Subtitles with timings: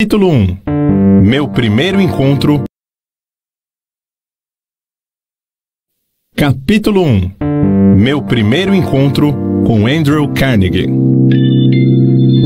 [0.00, 2.62] Capítulo 1 Meu primeiro encontro.
[6.36, 9.32] Capítulo 1 Meu primeiro encontro
[9.66, 10.86] com Andrew Carnegie.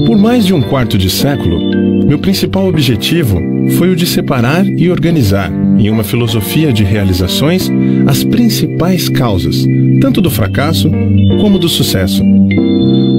[0.06, 3.38] Por mais de um quarto de século, meu principal objetivo
[3.76, 7.70] foi o de separar e organizar, em uma filosofia de realizações,
[8.06, 9.66] as principais causas,
[10.00, 10.90] tanto do fracasso
[11.38, 12.24] como do sucesso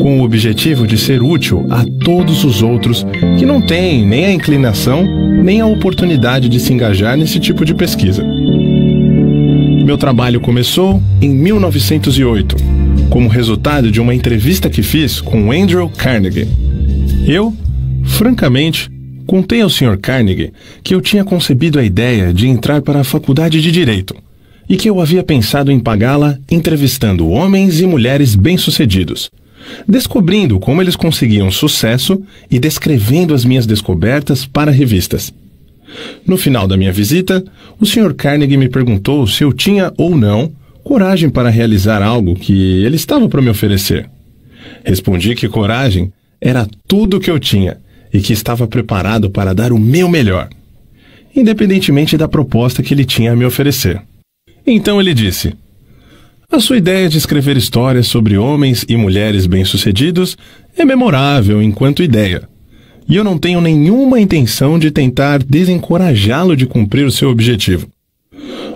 [0.03, 3.05] com o objetivo de ser útil a todos os outros
[3.39, 5.05] que não têm nem a inclinação
[5.41, 8.21] nem a oportunidade de se engajar nesse tipo de pesquisa.
[9.85, 12.57] Meu trabalho começou em 1908,
[13.09, 16.49] como resultado de uma entrevista que fiz com Andrew Carnegie.
[17.25, 17.55] Eu,
[18.03, 18.91] francamente,
[19.25, 19.97] contei ao Sr.
[20.01, 20.51] Carnegie
[20.83, 24.13] que eu tinha concebido a ideia de entrar para a faculdade de Direito
[24.67, 29.31] e que eu havia pensado em pagá-la entrevistando homens e mulheres bem-sucedidos
[29.87, 35.33] descobrindo como eles conseguiam sucesso e descrevendo as minhas descobertas para revistas.
[36.25, 37.43] No final da minha visita,
[37.79, 38.13] o Sr.
[38.13, 40.51] Carnegie me perguntou se eu tinha ou não
[40.83, 44.09] coragem para realizar algo que ele estava para me oferecer.
[44.83, 47.77] Respondi que coragem era tudo o que eu tinha
[48.13, 50.49] e que estava preparado para dar o meu melhor,
[51.35, 54.01] independentemente da proposta que ele tinha a me oferecer.
[54.65, 55.53] Então ele disse:
[56.55, 60.37] a sua ideia de escrever histórias sobre homens e mulheres bem-sucedidos
[60.77, 62.47] é memorável enquanto ideia.
[63.09, 67.87] E eu não tenho nenhuma intenção de tentar desencorajá-lo de cumprir o seu objetivo.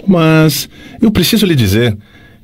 [0.07, 0.67] Mas
[0.99, 1.95] eu preciso lhe dizer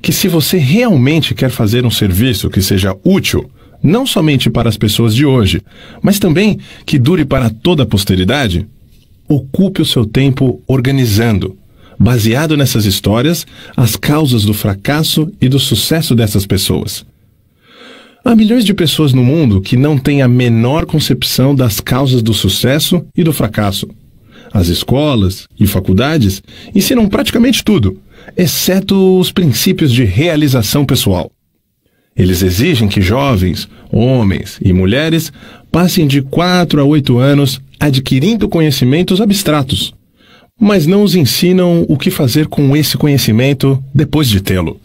[0.04, 3.50] que se você realmente quer fazer um serviço que seja útil,
[3.82, 5.64] não somente para as pessoas de hoje,
[6.00, 8.68] mas também que dure para toda a posteridade,
[9.28, 11.58] ocupe o seu tempo organizando,
[12.00, 17.06] baseado nessas histórias, as causas do fracasso e do sucesso dessas pessoas.
[18.26, 22.34] Há milhões de pessoas no mundo que não têm a menor concepção das causas do
[22.34, 23.88] sucesso e do fracasso.
[24.54, 26.42] As escolas e faculdades
[26.74, 28.00] ensinam praticamente tudo,
[28.38, 31.32] exceto os princípios de realização pessoal.
[32.16, 35.34] Eles exigem que jovens, homens e mulheres
[35.72, 39.94] passem de 4 a 8 anos adquirindo conhecimentos abstratos
[40.60, 44.80] mas não os ensinam o que fazer com esse conhecimento depois de tê-lo.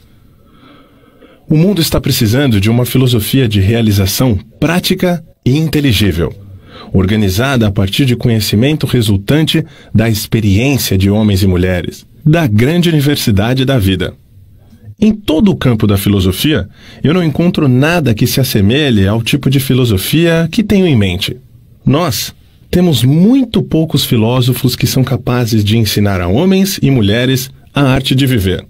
[1.48, 6.34] O mundo está precisando de uma filosofia de realização prática e inteligível,
[6.92, 9.64] organizada a partir de conhecimento resultante
[9.94, 14.14] da experiência de homens e mulheres, da grande universidade da vida.
[15.00, 16.68] Em todo o campo da filosofia,
[17.04, 21.36] eu não encontro nada que se assemelhe ao tipo de filosofia que tenho em mente.
[21.86, 22.34] Nós,
[22.70, 28.14] temos muito poucos filósofos que são capazes de ensinar a homens e mulheres a arte
[28.14, 28.64] de viver.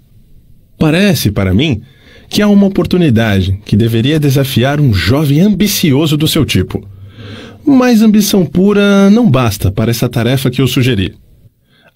[0.77, 1.81] Parece, para mim,
[2.29, 6.87] que há uma oportunidade que deveria desafiar um jovem ambicioso do seu tipo.
[7.65, 11.15] Mas ambição pura não basta para essa tarefa que eu sugeri.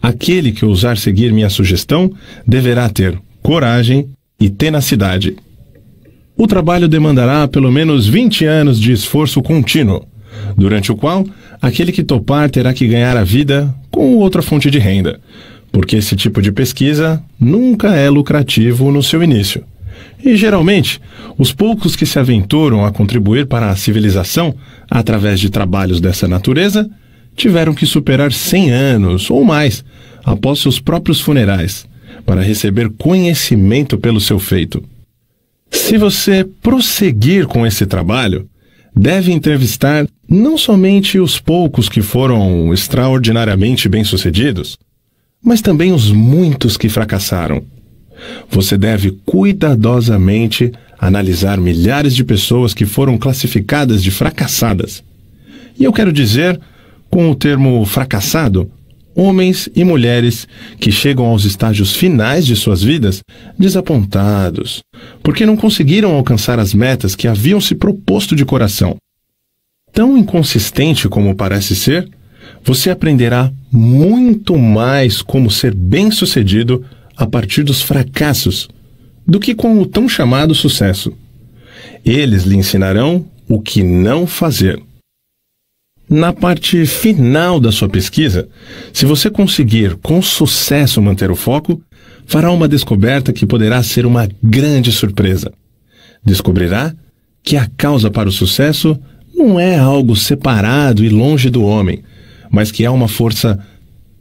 [0.02, 2.12] Aquele que ousar seguir minha sugestão
[2.46, 4.10] deverá ter coragem
[4.40, 5.36] e tenacidade.
[6.36, 10.06] O trabalho demandará pelo menos 20 anos de esforço contínuo
[10.58, 11.26] durante o qual
[11.64, 15.22] aquele que topar terá que ganhar a vida com outra fonte de renda,
[15.72, 19.64] porque esse tipo de pesquisa nunca é lucrativo no seu início.
[20.22, 21.00] E geralmente,
[21.38, 24.54] os poucos que se aventuram a contribuir para a civilização
[24.92, 26.90] através de trabalhos dessa natureza
[27.34, 29.86] tiveram que superar 100 anos ou mais
[30.26, 31.88] após seus próprios funerais
[32.26, 34.84] para receber conhecimento pelo seu feito.
[35.72, 38.50] Se você prosseguir com esse trabalho,
[38.96, 44.78] deve entrevistar não somente os poucos que foram extraordinariamente bem-sucedidos,
[45.44, 47.64] mas também os muitos que fracassaram.
[48.50, 55.04] Você deve cuidadosamente analisar milhares de pessoas que foram classificadas de fracassadas.
[55.78, 56.60] E eu quero dizer,
[57.10, 58.72] com o termo fracassado,
[59.16, 60.48] homens e mulheres
[60.80, 63.22] que chegam aos estágios finais de suas vidas
[63.58, 64.84] desapontados,
[65.22, 68.98] porque não conseguiram alcançar as metas que haviam se proposto de coração.
[69.92, 72.10] Tão inconsistente como parece ser,
[72.64, 76.84] você aprenderá muito mais como ser bem-sucedido
[77.16, 78.68] a partir dos fracassos
[79.26, 81.14] do que com o tão chamado sucesso.
[82.06, 84.82] Eles lhe ensinarão o que não fazer.
[86.10, 88.48] Na parte final da sua pesquisa,
[88.92, 91.82] se você conseguir com sucesso manter o foco,
[92.26, 95.52] fará uma descoberta que poderá ser uma grande surpresa.
[96.24, 96.94] Descobrirá
[97.42, 99.00] que a causa para o sucesso
[99.34, 102.04] não é algo separado e longe do homem,
[102.52, 103.58] mas que é uma força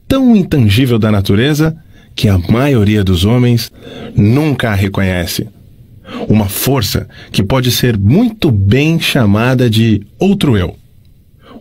[0.06, 1.76] tão intangível da natureza
[2.14, 3.72] que a maioria dos homens
[4.14, 5.48] nunca a reconhece.
[6.28, 10.76] Uma força que pode ser muito bem chamada de outro eu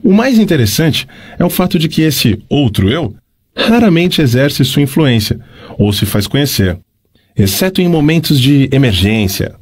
[0.04, 1.08] O mais interessante
[1.38, 3.14] é o fato de que esse outro eu
[3.56, 5.40] raramente exerce sua influência
[5.78, 6.78] ou se faz conhecer,
[7.38, 9.54] exceto em momentos de emergência.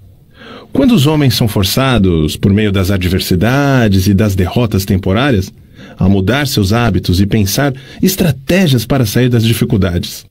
[0.72, 5.52] Quando os homens são forçados, por meio das adversidades e das derrotas temporárias,
[5.98, 10.26] a mudar seus hábitos e pensar estratégias para sair das dificuldades.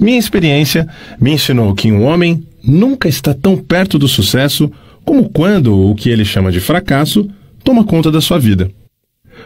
[0.00, 0.86] Minha experiência
[1.20, 4.70] me ensinou que um homem nunca está tão perto do sucesso
[5.04, 7.28] como quando o que ele chama de fracasso
[7.64, 8.70] toma conta da sua vida.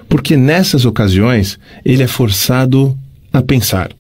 [0.08, 2.96] Porque nessas ocasiões ele é forçado
[3.32, 3.90] a pensar.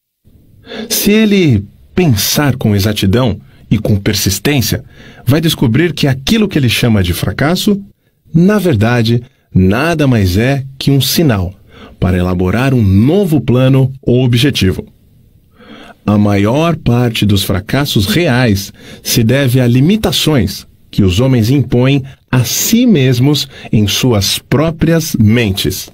[0.88, 1.64] Se ele
[1.94, 4.84] pensar com exatidão e com persistência,
[5.24, 7.80] vai descobrir que aquilo que ele chama de fracasso,
[8.32, 9.22] na verdade,
[9.54, 11.54] nada mais é que um sinal
[11.98, 14.86] para elaborar um novo plano ou objetivo.
[16.04, 22.44] A maior parte dos fracassos reais se deve a limitações que os homens impõem a
[22.44, 25.90] si mesmos em suas próprias mentes.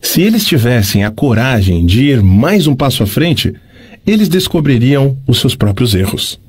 [0.00, 3.54] Se eles tivessem a coragem de ir mais um passo à frente,
[4.06, 6.40] eles descobririam os seus próprios erros.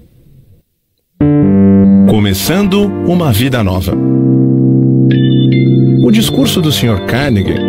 [2.10, 3.94] Começando uma vida nova.
[6.04, 7.06] O discurso do Sr.
[7.06, 7.60] Carnegie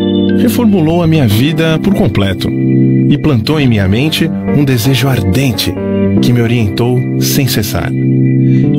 [0.40, 5.74] reformulou a minha vida por completo e plantou em minha mente um desejo ardente
[6.22, 7.92] que me orientou sem cessar.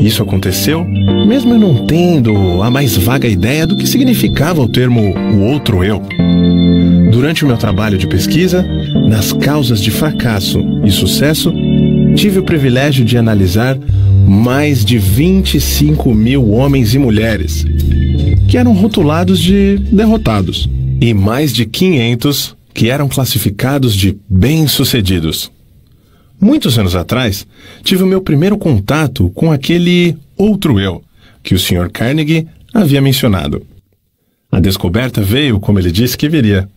[0.02, 0.86] Isso aconteceu
[1.28, 5.84] mesmo eu não tendo a mais vaga ideia do que significava o termo o outro
[5.84, 6.02] eu.
[7.14, 8.66] Durante o meu trabalho de pesquisa,
[9.08, 11.54] nas causas de fracasso e sucesso,
[12.16, 13.78] tive o privilégio de analisar
[14.28, 17.66] mais de 25 mil homens e mulheres
[18.50, 20.68] que eram rotulados de derrotados
[21.00, 25.52] e mais de 500 que eram classificados de bem-sucedidos.
[26.42, 27.46] Muitos anos atrás,
[27.84, 31.04] tive o meu primeiro contato com aquele outro eu
[31.44, 31.92] que o Sr.
[31.92, 33.62] Carnegie havia mencionado.
[34.52, 36.68] A descoberta veio, como ele disse que viria,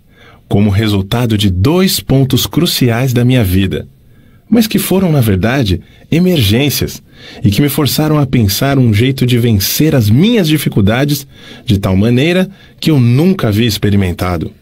[0.48, 3.86] como resultado de dois pontos cruciais da minha vida,
[4.48, 7.02] mas que foram, na verdade, emergências
[7.42, 11.26] e que me forçaram a pensar um jeito de vencer as minhas dificuldades
[11.64, 12.48] de tal maneira
[12.78, 14.52] que eu nunca havia experimentado.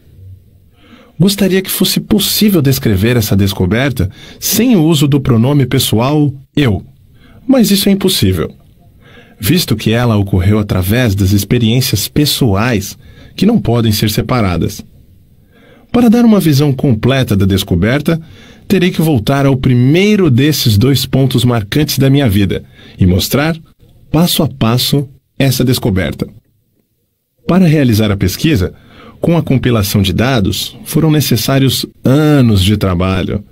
[1.19, 4.11] Gostaria que fosse possível descrever essa descoberta
[4.41, 6.85] sem o uso do pronome pessoal eu,
[7.47, 8.51] mas isso é impossível,
[9.39, 12.99] visto que ela ocorreu através das experiências pessoais
[13.37, 14.85] que não podem ser separadas.
[15.95, 18.21] Para dar uma visão completa da descoberta,
[18.67, 22.65] terei que voltar ao primeiro desses dois pontos marcantes da minha vida
[22.99, 23.57] e mostrar,
[24.11, 25.09] passo a passo,
[25.39, 26.27] essa descoberta.
[27.47, 28.75] Para realizar a pesquisa,
[29.21, 33.45] com a compilação de dados, foram necessários anos de trabalho.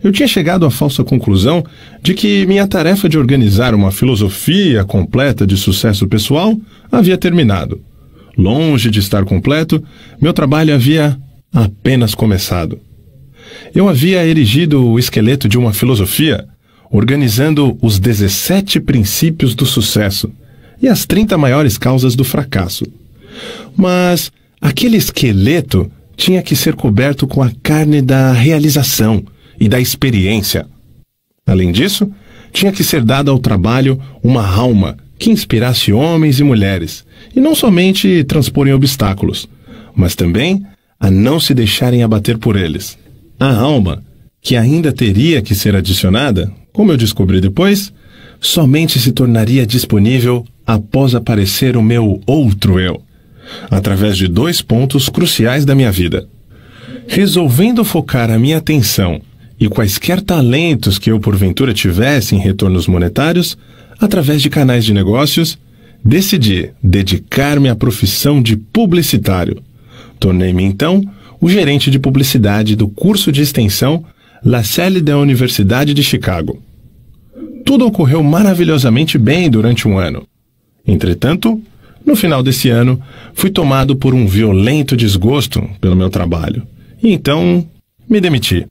[0.00, 1.64] Eu tinha chegado à falsa conclusão
[2.00, 6.56] de que minha tarefa de organizar uma filosofia completa de sucesso pessoal
[6.92, 7.80] havia terminado.
[8.36, 9.82] Longe de estar completo,
[10.20, 11.18] meu trabalho havia
[11.52, 12.80] apenas começado.
[13.74, 16.46] Eu havia erigido o esqueleto de uma filosofia,
[16.90, 20.30] organizando os 17 princípios do sucesso
[20.80, 22.84] e as 30 maiores causas do fracasso.
[23.76, 24.30] Mas
[24.60, 29.24] aquele esqueleto tinha que ser coberto com a carne da realização
[29.60, 30.66] e da experiência.
[31.46, 32.10] Além disso,
[32.52, 37.04] tinha que ser dada ao trabalho uma alma que inspirasse homens e mulheres,
[37.34, 39.48] e não somente transporem obstáculos,
[39.94, 40.64] mas também
[40.98, 42.98] a não se deixarem abater por eles.
[43.38, 44.02] A alma,
[44.42, 47.92] que ainda teria que ser adicionada, como eu descobri depois,
[48.40, 53.00] somente se tornaria disponível após aparecer o meu outro eu,
[53.70, 56.28] através de dois pontos cruciais da minha vida.
[57.06, 59.20] Resolvendo focar a minha atenção
[59.58, 63.56] e quaisquer talentos que eu porventura tivesse em retornos monetários,
[64.00, 65.58] através de canais de negócios,
[66.04, 69.62] decidi dedicar-me à profissão de publicitário
[70.18, 71.02] Tornei-me então
[71.40, 74.04] o gerente de publicidade do curso de extensão
[74.44, 76.62] La Salle da Universidade de Chicago.
[77.64, 80.26] Tudo ocorreu maravilhosamente bem durante um ano.
[80.86, 81.60] Entretanto,
[82.04, 83.00] no final desse ano,
[83.34, 86.66] fui tomado por um violento desgosto pelo meu trabalho
[87.02, 87.66] e então
[88.08, 88.66] me demiti.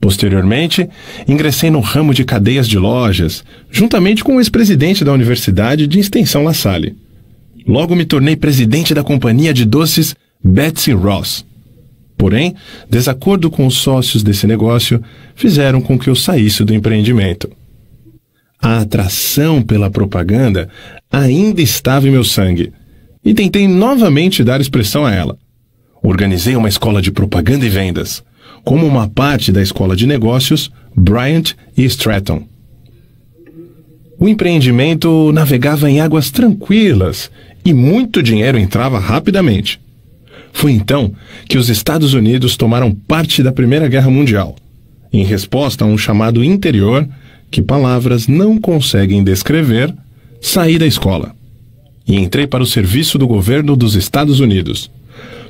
[0.00, 0.88] Posteriormente,
[1.28, 6.42] ingressei no ramo de cadeias de lojas, juntamente com o ex-presidente da Universidade de Extensão
[6.42, 6.96] La Salle.
[7.66, 11.44] Logo me tornei presidente da companhia de doces Betsy Ross.
[12.16, 12.54] Porém,
[12.88, 15.02] desacordo com os sócios desse negócio
[15.34, 17.50] fizeram com que eu saísse do empreendimento.
[18.60, 20.68] A atração pela propaganda
[21.10, 22.72] ainda estava em meu sangue
[23.24, 25.38] e tentei novamente dar expressão a ela.
[26.02, 28.22] Organizei uma escola de propaganda e vendas,
[28.64, 32.46] como uma parte da escola de negócios Bryant e Stratton.
[34.18, 37.30] O empreendimento navegava em águas tranquilas
[37.64, 39.80] e muito dinheiro entrava rapidamente.
[40.52, 41.12] Foi então
[41.48, 44.56] que os Estados Unidos tomaram parte da Primeira Guerra Mundial,
[45.12, 47.08] em resposta a um chamado interior
[47.50, 49.94] que palavras não conseguem descrever,
[50.40, 51.34] saí da escola
[52.06, 54.90] e entrei para o serviço do governo dos Estados Unidos,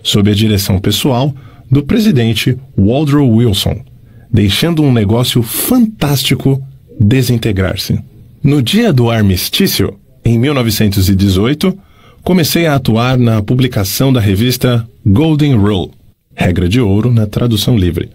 [0.02, 1.34] sob a direção pessoal
[1.70, 3.82] do presidente Woodrow Wilson,
[4.30, 6.62] deixando um negócio fantástico
[6.98, 7.98] desintegrar-se.
[8.42, 11.78] No dia do armistício, em 1918,
[12.22, 15.90] comecei a atuar na publicação da revista Golden Rule,
[16.34, 18.10] regra de ouro na tradução livre.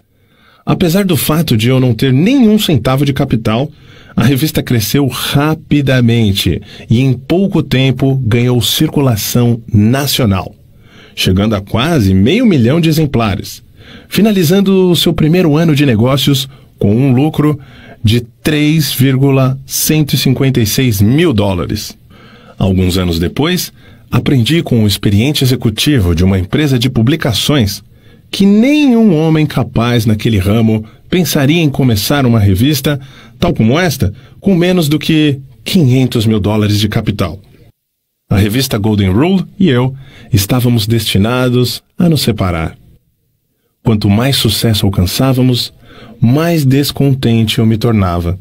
[0.66, 3.72] Apesar do fato de eu não ter nenhum centavo de capital,
[4.16, 6.60] a revista cresceu rapidamente
[6.90, 10.56] e em pouco tempo ganhou circulação nacional,
[11.16, 13.62] chegando a quase meio milhão de exemplares,
[14.08, 16.48] finalizando seu primeiro ano de negócios
[16.80, 17.60] com um lucro
[18.04, 21.98] de 3,156 mil dólares.
[22.58, 23.74] Alguns anos depois,
[24.12, 27.84] aprendi com um experiente executivo de uma empresa de publicações
[28.32, 33.00] que nenhum homem capaz naquele ramo pensaria em começar uma revista,
[33.40, 37.40] tal como esta, com menos do que 500 mil dólares de capital.
[38.30, 39.96] A revista Golden Rule e eu
[40.34, 42.76] estávamos destinados a nos separar.
[43.84, 45.72] Quanto mais sucesso alcançávamos,
[46.20, 48.40] mais descontente eu me tornava.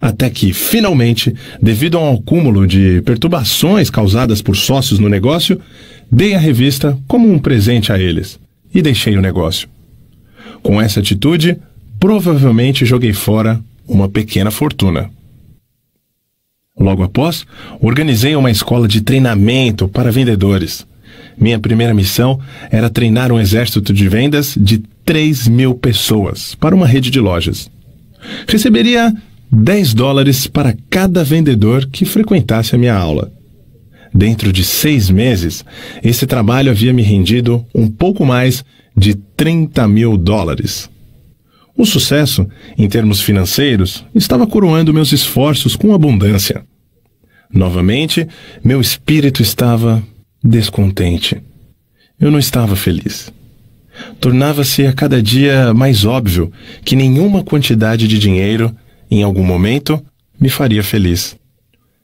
[0.00, 5.60] Até que, finalmente, devido a um acúmulo de perturbações causadas por sócios no negócio,
[6.10, 8.40] dei a revista como um presente a eles
[8.74, 9.68] e deixei o negócio.
[10.62, 11.58] Com essa atitude,
[11.98, 15.10] provavelmente joguei fora uma pequena fortuna.
[16.78, 17.44] Logo após,
[17.80, 20.86] organizei uma escola de treinamento para vendedores.
[21.36, 22.40] Minha primeira missão
[22.70, 27.70] era treinar um exército de vendas de 3 mil pessoas para uma rede de lojas.
[28.46, 29.12] Receberia
[29.52, 33.32] 10 dólares para cada vendedor que frequentasse a minha aula.
[34.12, 35.64] Dentro de seis meses,
[36.02, 38.64] esse trabalho havia me rendido um pouco mais
[38.96, 40.90] de 30 mil dólares.
[41.76, 46.64] O sucesso, em termos financeiros, estava coroando meus esforços com abundância.
[47.52, 48.28] Novamente,
[48.62, 50.02] meu espírito estava
[50.42, 51.40] descontente.
[52.20, 53.32] Eu não estava feliz.
[54.20, 56.52] Tornava-se a cada dia mais óbvio
[56.84, 58.74] que nenhuma quantidade de dinheiro,
[59.10, 60.02] em algum momento,
[60.38, 61.36] me faria feliz.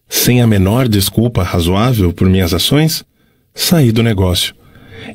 [0.08, 3.04] Sem a menor desculpa razoável por minhas ações,
[3.54, 4.54] saí do negócio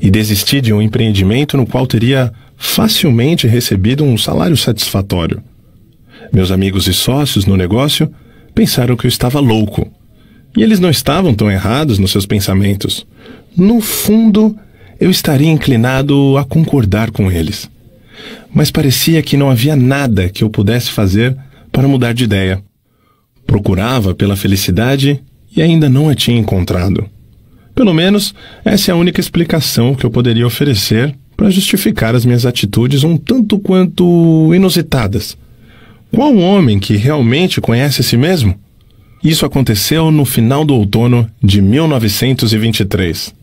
[0.00, 5.42] e desisti de um empreendimento no qual teria facilmente recebido um salário satisfatório.
[6.32, 8.12] Meus amigos e sócios no negócio
[8.54, 9.90] pensaram que eu estava louco.
[10.56, 13.06] E eles não estavam tão errados nos seus pensamentos.
[13.56, 14.56] No fundo,
[15.00, 17.70] eu estaria inclinado a concordar com eles.
[18.54, 21.36] Mas parecia que não havia nada que eu pudesse fazer
[21.72, 22.62] para mudar de ideia.
[23.46, 25.20] Procurava pela felicidade
[25.56, 27.08] e ainda não a tinha encontrado.
[27.74, 32.46] Pelo menos, essa é a única explicação que eu poderia oferecer para justificar as minhas
[32.46, 35.36] atitudes um tanto quanto inusitadas.
[36.12, 38.54] Qual homem que realmente conhece a si mesmo?
[39.24, 43.34] Isso aconteceu no final do outono de 1923.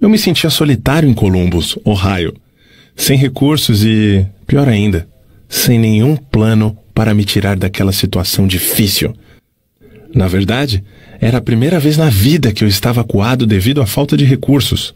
[0.00, 2.34] Eu me sentia solitário em Columbus, Ohio,
[2.94, 5.08] sem recursos e, pior ainda,
[5.48, 9.14] sem nenhum plano para me tirar daquela situação difícil.
[10.14, 10.82] Na verdade,
[11.20, 14.94] era a primeira vez na vida que eu estava acuado devido à falta de recursos.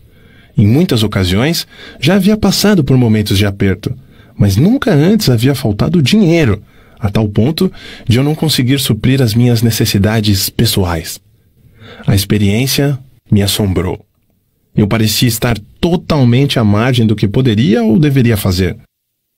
[0.57, 1.67] Em muitas ocasiões,
[2.01, 3.95] já havia passado por momentos de aperto,
[4.37, 6.63] mas nunca antes havia faltado dinheiro,
[6.99, 7.71] a tal ponto
[8.09, 11.21] de eu não conseguir suprir as minhas necessidades pessoais.
[12.07, 12.99] A experiência
[13.31, 14.05] me assombrou.
[14.75, 18.77] Eu parecia estar totalmente à margem do que poderia ou deveria fazer.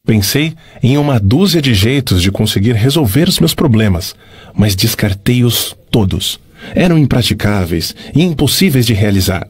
[0.05, 4.17] Pensei em uma dúzia de jeitos de conseguir resolver os meus problemas,
[4.53, 6.41] mas descartei-os todos.
[6.75, 9.47] Eram impraticáveis e impossíveis de realizar.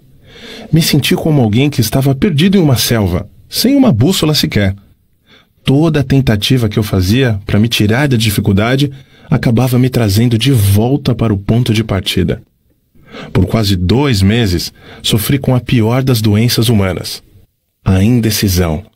[0.71, 4.77] Me senti como alguém que estava perdido em uma selva, sem uma bússola sequer.
[5.65, 8.93] Toda a tentativa que eu fazia para me tirar da dificuldade
[9.31, 12.43] acabava me trazendo de volta para o ponto de partida.
[13.33, 14.71] Por quase dois meses,
[15.03, 17.23] sofri com a pior das doenças humanas,
[17.83, 18.92] a indecisão.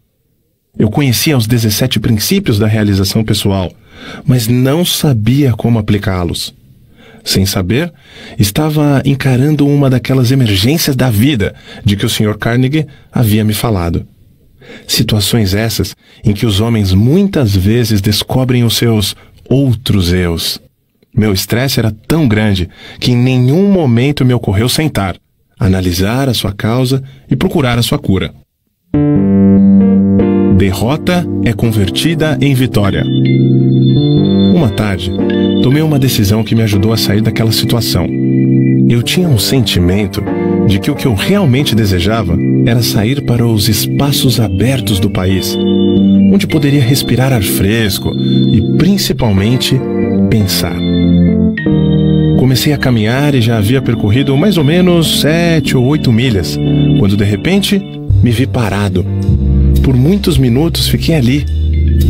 [0.78, 3.72] Eu conhecia os 17 princípios da realização pessoal,
[4.24, 6.54] mas não sabia como aplicá-los.
[7.24, 7.92] Sem saber,
[8.38, 11.54] estava encarando uma daquelas emergências da vida
[11.84, 12.36] de que o Sr.
[12.38, 14.06] Carnegie havia me falado.
[14.86, 19.16] Situações essas em que os homens muitas vezes descobrem os seus
[19.48, 20.60] outros eus.
[21.16, 22.68] Meu estresse era tão grande
[23.00, 25.16] que em nenhum momento me ocorreu sentar,
[25.58, 28.34] analisar a sua causa e procurar a sua cura.
[30.56, 33.04] Derrota é convertida em vitória.
[34.54, 35.12] Uma tarde,
[35.62, 38.08] tomei uma decisão que me ajudou a sair daquela situação.
[38.88, 40.22] Eu tinha um sentimento
[40.66, 45.54] de que o que eu realmente desejava era sair para os espaços abertos do país,
[46.32, 49.78] onde poderia respirar ar fresco e, principalmente,
[50.30, 50.76] pensar.
[52.38, 56.58] Comecei a caminhar e já havia percorrido mais ou menos sete ou oito milhas,
[56.98, 57.78] quando de repente
[58.22, 59.04] me vi parado.
[59.86, 61.46] Por muitos minutos fiquei ali,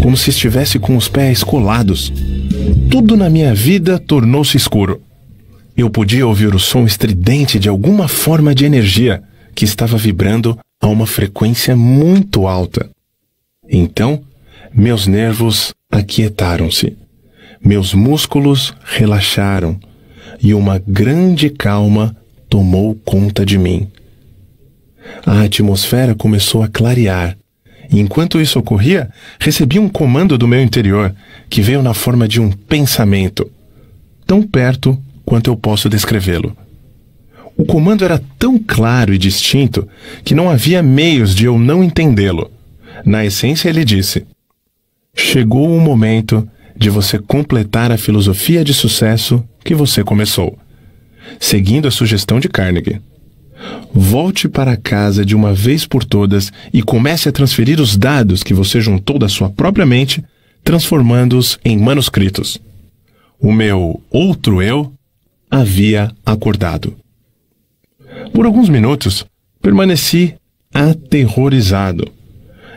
[0.03, 2.11] como se estivesse com os pés colados.
[2.91, 5.03] Tudo na minha vida tornou-se escuro.
[5.77, 9.23] Eu podia ouvir o som estridente de alguma forma de energia
[9.55, 12.89] que estava vibrando a uma frequência muito alta.
[13.69, 14.23] Então,
[14.73, 16.97] meus nervos aquietaram-se,
[17.63, 19.79] meus músculos relaxaram
[20.43, 22.17] e uma grande calma
[22.49, 23.87] tomou conta de mim.
[25.27, 27.37] A atmosfera começou a clarear
[27.91, 31.15] enquanto isso ocorria, recebi um comando do meu interior,
[31.49, 33.51] que veio na forma de um pensamento,
[34.27, 36.57] tão perto quanto eu posso descrevê-lo.
[37.57, 39.89] O comando era tão claro e distinto
[40.23, 42.51] que não havia meios de eu não entendê-lo.
[43.05, 44.27] Na essência, ele disse:
[45.15, 50.59] Chegou o momento de você completar a filosofia de sucesso que você começou,
[51.41, 53.01] seguindo a sugestão de Carnegie.
[53.93, 58.53] Volte para casa de uma vez por todas e comece a transferir os dados que
[58.53, 60.23] você juntou da sua própria mente,
[60.63, 62.61] transformando-os em manuscritos.
[63.41, 64.93] O meu outro eu
[65.51, 66.95] havia acordado.
[68.33, 69.25] Por alguns minutos,
[69.63, 70.35] permaneci
[70.73, 72.11] aterrorizado.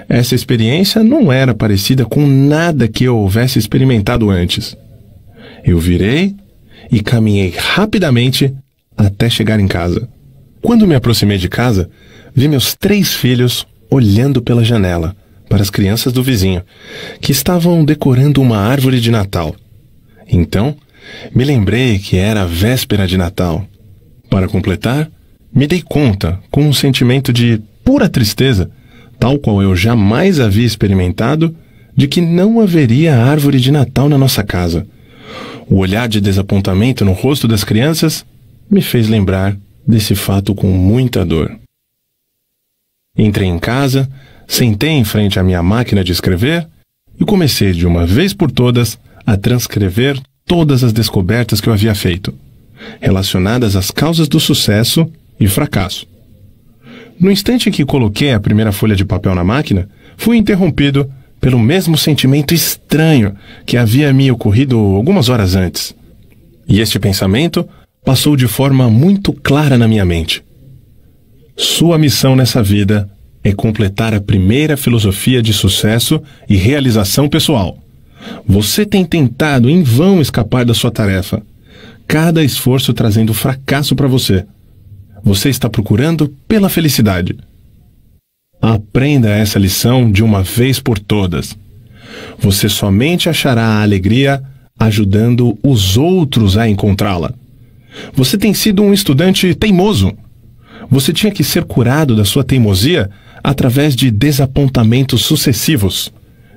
[0.08, 4.76] Essa experiência não era parecida com nada que eu houvesse experimentado antes.
[5.64, 6.36] Eu virei
[6.92, 8.54] e caminhei rapidamente
[8.98, 10.10] até chegar em casa.
[10.62, 11.90] Quando me aproximei de casa,
[12.36, 15.16] vi meus três filhos olhando pela janela
[15.50, 16.62] para as crianças do vizinho,
[17.20, 19.56] que estavam decorando uma árvore de Natal.
[20.28, 20.76] Então,
[21.34, 23.66] me lembrei que era a véspera de Natal.
[24.30, 25.10] Para completar,
[25.52, 28.70] me dei conta, com um sentimento de pura tristeza,
[29.18, 31.56] tal qual eu jamais havia experimentado,
[31.96, 34.86] de que não haveria árvore de Natal na nossa casa.
[35.68, 38.24] O olhar de desapontamento no rosto das crianças
[38.70, 39.58] me fez lembrar
[39.90, 41.58] desse fato com muita dor.
[43.18, 44.08] Entrei em casa,
[44.48, 46.68] sentei em frente à minha máquina de escrever
[47.20, 51.96] e comecei de uma vez por todas a transcrever todas as descobertas que eu havia
[51.96, 52.32] feito,
[53.02, 56.08] relacionadas às causas do sucesso e fracasso.
[57.20, 61.58] No instante em que coloquei a primeira folha de papel na máquina, fui interrompido pelo
[61.58, 65.96] mesmo sentimento estranho que havia me ocorrido algumas horas antes.
[66.68, 67.68] E este pensamento
[68.04, 70.44] passou de forma muito clara na minha mente.
[71.56, 73.10] Sua missão nessa vida
[73.44, 77.78] é completar a primeira filosofia de sucesso e realização pessoal.
[78.46, 81.42] Você tem tentado em vão escapar da sua tarefa,
[82.08, 84.46] cada esforço trazendo fracasso para você.
[85.24, 87.36] Você está procurando pela felicidade.
[88.62, 91.58] Aprenda essa lição de uma vez por todas.
[92.40, 94.44] Você somente achará a alegria
[94.78, 97.34] ajudando os outros a encontrá-la.
[98.14, 100.14] Você tem sido um estudante teimoso.
[100.90, 103.10] Você tinha que ser curado da sua teimosia
[103.44, 106.12] através de desapontamentos sucessivos.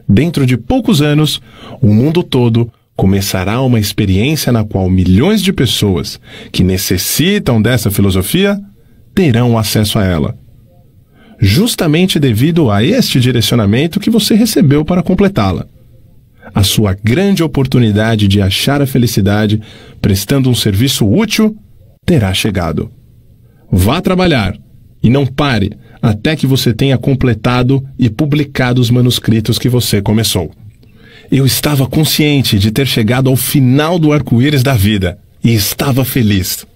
[0.09, 1.41] Dentro de poucos anos,
[1.81, 8.61] o mundo todo começará uma experiência na qual milhões de pessoas que necessitam dessa filosofia
[9.15, 10.37] terão acesso a ela.
[11.39, 15.67] Justamente devido a este direcionamento que você recebeu para completá-la
[16.55, 19.61] a sua grande oportunidade de achar a felicidade
[20.01, 21.57] prestando um serviço útil
[22.05, 22.91] terá chegado.
[23.71, 24.57] Vá trabalhar
[25.03, 30.51] e não pare até que você tenha completado e publicado os manuscritos que você começou.
[31.31, 36.67] Eu estava consciente de ter chegado ao final do arco-íris da vida e estava feliz.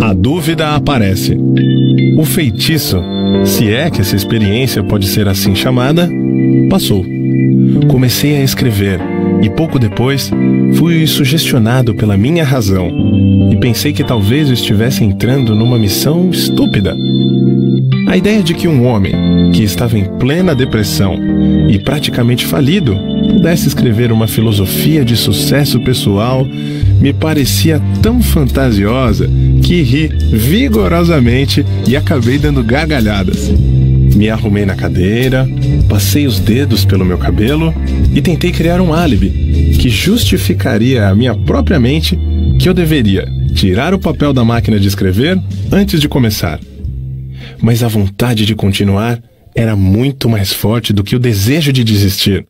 [0.00, 1.36] A dúvida aparece.
[2.16, 3.02] O feitiço,
[3.44, 6.08] se é que essa experiência pode ser assim chamada,
[6.70, 7.04] passou.
[7.88, 8.98] Comecei a escrever
[9.42, 10.30] e pouco depois
[10.74, 12.90] fui sugestionado pela minha razão
[13.50, 16.96] e pensei que talvez eu estivesse entrando numa missão estúpida.
[18.08, 19.12] A ideia de que um homem
[19.52, 21.18] que estava em plena depressão
[21.68, 26.46] e praticamente falido pudesse escrever uma filosofia de sucesso pessoal
[27.00, 29.28] me parecia tão fantasiosa
[29.62, 33.50] que ri vigorosamente e acabei dando gargalhadas.
[34.14, 35.48] Me arrumei na cadeira,
[35.88, 37.74] passei os dedos pelo meu cabelo
[38.14, 39.30] e tentei criar um álibi
[39.78, 42.18] que justificaria à minha própria mente
[42.58, 45.40] que eu deveria tirar o papel da máquina de escrever
[45.72, 46.60] antes de começar.
[47.62, 49.22] Mas a vontade de continuar
[49.54, 52.46] era muito mais forte do que o desejo de desistir,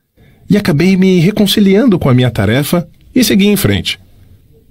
[0.49, 3.99] e acabei me reconciliando com a minha tarefa e segui em frente.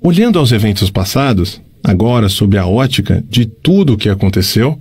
[0.02, 4.78] Olhando aos eventos passados, Agora, sob a ótica de tudo o que aconteceu,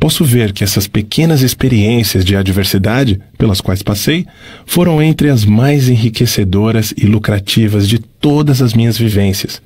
[0.00, 4.26] posso ver que essas pequenas experiências de adversidade pelas quais passei
[4.66, 9.62] foram entre as mais enriquecedoras e lucrativas de todas as minhas vivências.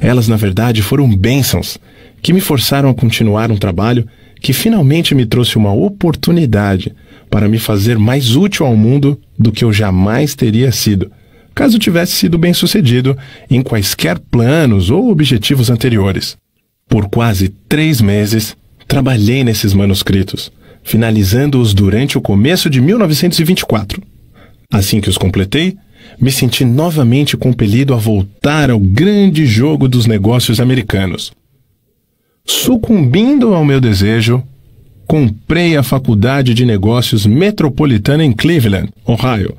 [0.00, 1.78] Elas, na verdade, foram bênçãos
[2.22, 4.06] que me forçaram a continuar um trabalho
[4.40, 6.94] que finalmente me trouxe uma oportunidade
[7.28, 11.12] para me fazer mais útil ao mundo do que eu jamais teria sido,
[11.54, 13.16] caso tivesse sido bem-sucedido
[13.50, 16.36] em quaisquer planos ou objetivos anteriores.
[16.88, 18.56] Por quase três meses,
[18.90, 20.50] Trabalhei nesses manuscritos,
[20.82, 24.02] finalizando-os durante o começo de 1924.
[24.68, 25.76] Assim que os completei,
[26.20, 31.30] me senti novamente compelido a voltar ao grande jogo dos negócios americanos.
[32.44, 34.42] Sucumbindo ao meu desejo,
[35.06, 39.56] comprei a Faculdade de Negócios Metropolitana em Cleveland, Ohio,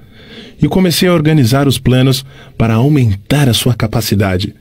[0.62, 2.26] e comecei a organizar os planos
[2.58, 4.54] para aumentar a sua capacidade.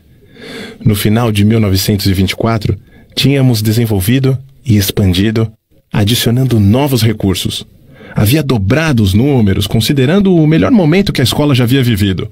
[0.85, 2.77] No final de 1924,
[3.15, 5.51] tínhamos desenvolvido e expandido,
[5.93, 7.67] adicionando novos recursos.
[8.15, 12.31] Havia dobrado os números, considerando o melhor momento que a escola já havia vivido.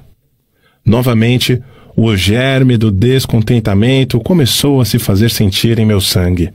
[0.84, 1.60] Novamente,
[1.96, 6.50] o germe do descontentamento começou a se fazer sentir em meu sangue.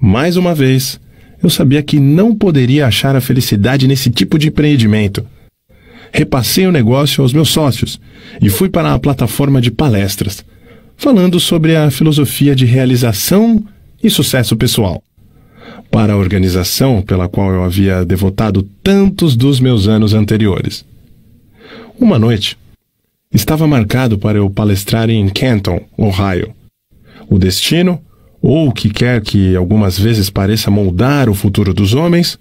[0.00, 1.00] Mais uma vez,
[1.42, 5.26] eu sabia que não poderia achar a felicidade nesse tipo de empreendimento.
[6.16, 8.00] Repassei o negócio aos meus sócios
[8.40, 10.44] e fui para a plataforma de palestras,
[10.96, 13.60] falando sobre a filosofia de realização
[14.00, 15.02] e sucesso pessoal.
[15.90, 20.84] Para a organização pela qual eu havia devotado tantos dos meus anos anteriores.
[21.98, 22.56] Uma noite,
[23.32, 26.54] estava marcado para eu palestrar em Canton, Ohio.
[27.28, 28.00] O destino,
[28.40, 32.38] ou o que quer que algumas vezes pareça moldar o futuro dos homens,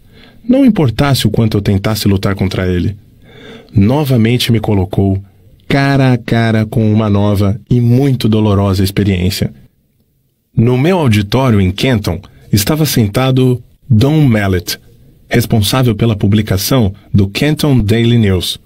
[0.47, 3.01] não importasse o quanto eu tentasse lutar contra ele.
[3.75, 5.21] Novamente me colocou
[5.67, 9.51] cara a cara com uma nova e muito dolorosa experiência
[10.55, 14.79] no meu auditório em Kenton estava sentado Don Mallet,
[15.27, 18.59] responsável pela publicação do Kenton Daily News.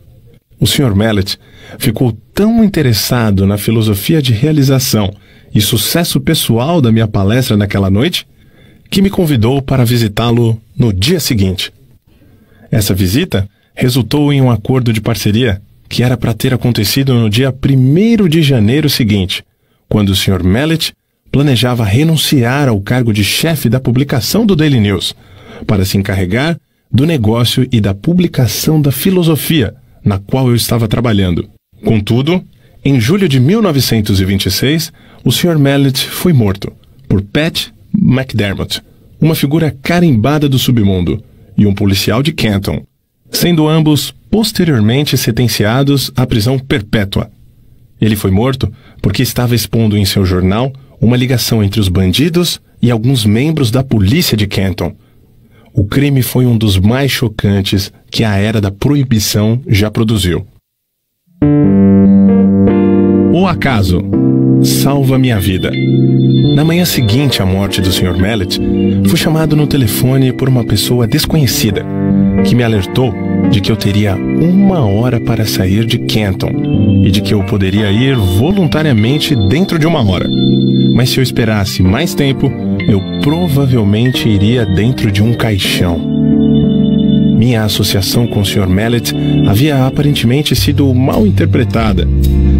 [0.59, 0.93] O Sr.
[0.93, 1.39] Mallet
[1.79, 5.13] ficou tão interessado na filosofia de realização
[5.55, 8.27] e sucesso pessoal da minha palestra naquela noite
[8.89, 11.71] que me convidou para visitá-lo no dia seguinte.
[12.69, 17.53] Essa visita resultou em um acordo de parceria que era para ter acontecido no dia
[17.53, 19.43] 1 de janeiro seguinte,
[19.87, 20.43] quando o Sr.
[20.43, 20.91] Mallet
[21.31, 25.15] planejava renunciar ao cargo de chefe da publicação do Daily News
[25.65, 26.59] para se encarregar
[26.91, 31.47] do negócio e da publicação da filosofia na qual eu estava trabalhando.
[31.85, 32.43] Contudo,
[32.83, 34.91] em julho de 1926,
[35.23, 35.59] o Sr.
[35.59, 36.73] Mallet foi morto
[37.07, 38.81] por Pat McDermott,
[39.21, 41.23] uma figura carimbada do submundo,
[41.57, 42.83] e um policial de Canton,
[43.31, 47.29] sendo ambos posteriormente sentenciados à prisão perpétua.
[47.99, 52.91] Ele foi morto porque estava expondo em seu jornal uma ligação entre os bandidos e
[52.91, 54.95] alguns membros da polícia de Canton.
[55.73, 60.45] O crime foi um dos mais chocantes que a era da proibição já produziu.
[63.39, 64.03] O acaso
[64.63, 65.71] salva minha vida.
[66.55, 68.17] Na manhã seguinte à morte do Sr.
[68.17, 68.59] Mallet,
[69.07, 71.85] fui chamado no telefone por uma pessoa desconhecida
[72.43, 73.13] que me alertou
[73.51, 77.91] de que eu teria uma hora para sair de Canton e de que eu poderia
[77.91, 80.27] ir voluntariamente dentro de uma hora.
[80.95, 82.51] Mas se eu esperasse mais tempo,
[82.89, 86.26] eu provavelmente iria dentro de um caixão.
[87.37, 88.67] Minha associação com o Sr.
[88.67, 89.13] Mallet
[89.47, 92.07] havia aparentemente sido mal interpretada.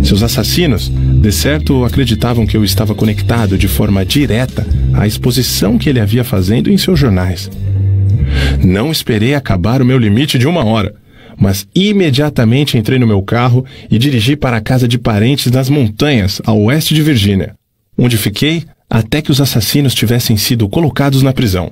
[0.03, 5.89] Seus assassinos, de certo, acreditavam que eu estava conectado de forma direta à exposição que
[5.89, 7.49] ele havia fazendo em seus jornais.
[8.63, 10.93] Não esperei acabar o meu limite de uma hora,
[11.35, 16.39] mas imediatamente entrei no meu carro e dirigi para a casa de parentes nas montanhas,
[16.45, 17.55] a oeste de Virgínia,
[17.97, 21.71] onde fiquei até que os assassinos tivessem sido colocados na prisão.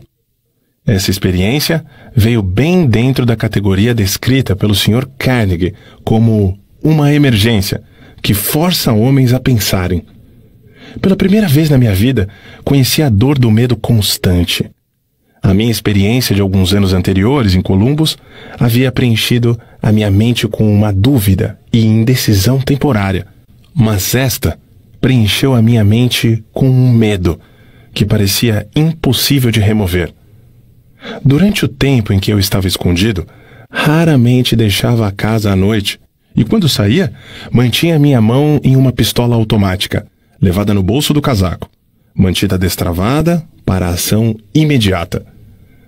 [0.86, 1.84] Essa experiência
[2.16, 5.08] veio bem dentro da categoria descrita pelo Sr.
[5.18, 7.82] Carnegie como uma emergência
[8.22, 10.04] que força homens a pensarem.
[11.02, 12.30] Pela primeira vez na minha vida,
[12.64, 14.70] conheci a dor do medo constante.
[15.42, 18.18] A minha experiência de alguns anos anteriores em Columbus
[18.60, 23.28] havia preenchido a minha mente com uma dúvida e indecisão temporária,
[23.74, 24.58] mas esta
[25.02, 27.40] preencheu a minha mente com um medo
[27.94, 30.14] que parecia impossível de remover.
[31.24, 33.28] Durante o tempo em que eu estava escondido,
[33.70, 36.00] raramente deixava a casa à noite
[36.36, 37.14] e, quando saía,
[37.52, 40.06] mantinha minha mão em uma pistola automática,
[40.42, 41.70] levada no bolso do casaco,
[42.14, 45.26] mantida destravada para ação imediata.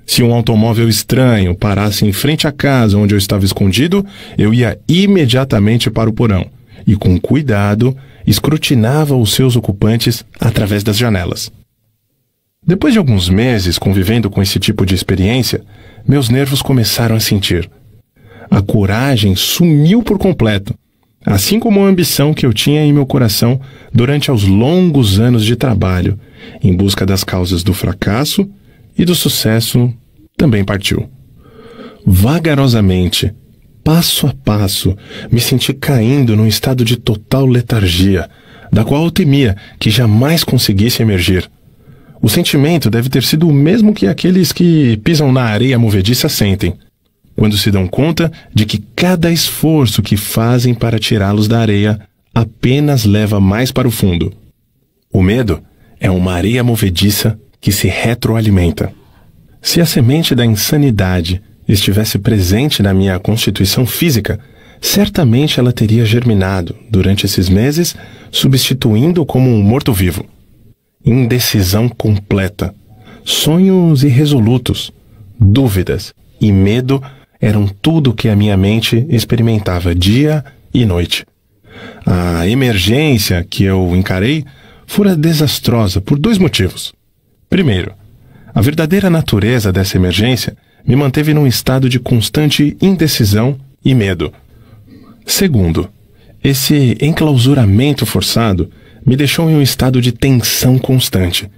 [0.06, 4.06] Se um automóvel estranho parasse em frente à casa onde eu estava escondido,
[4.38, 6.46] eu ia imediatamente para o porão
[6.88, 11.52] e, com cuidado, escrutinava os seus ocupantes através das janelas.
[12.68, 15.64] Depois de alguns meses convivendo com esse tipo de experiência,
[16.06, 17.70] meus nervos começaram a sentir.
[18.52, 20.76] A coragem sumiu por completo,
[21.26, 23.62] assim como a ambição que eu tinha em meu coração
[23.94, 26.20] durante os longos anos de trabalho,
[26.62, 28.50] em busca das causas do fracasso
[28.98, 29.94] e do sucesso,
[30.36, 31.10] também partiu.
[32.06, 33.34] Vagarosamente,
[33.82, 34.94] passo a passo,
[35.32, 38.30] me senti caindo num estado de total letargia,
[38.74, 41.50] da qual eu temia que jamais conseguisse emergir.
[42.22, 46.74] O sentimento deve ter sido o mesmo que aqueles que pisam na areia movediça sentem,
[47.36, 52.00] quando se dão conta de que cada esforço que fazem para tirá-los da areia
[52.34, 54.34] apenas leva mais para o fundo.
[55.14, 55.62] O medo
[56.00, 58.92] é uma areia movediça que se retroalimenta.
[59.62, 64.40] Se a semente da insanidade estivesse presente na minha constituição física,
[64.80, 67.96] certamente ela teria germinado durante esses meses,
[68.32, 70.26] substituindo como um morto-vivo.
[71.08, 72.76] Indecisão completa,
[73.24, 74.92] sonhos irresolutos,
[75.40, 77.02] dúvidas e medo
[77.40, 80.44] eram tudo que a minha mente experimentava dia
[80.74, 81.26] e noite.
[82.06, 84.44] A emergência que eu encarei
[84.86, 86.94] fora desastrosa por dois motivos.
[87.50, 87.94] Primeiro,
[88.54, 94.34] a verdadeira natureza dessa emergência me manteve num estado de constante indecisão e medo.
[95.26, 95.90] Segundo,
[96.44, 98.70] esse enclausuramento forçado
[99.08, 101.50] me deixou em um estado de tensão constante.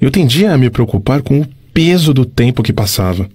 [0.00, 3.28] Eu tendia a me preocupar com o peso do tempo que passava.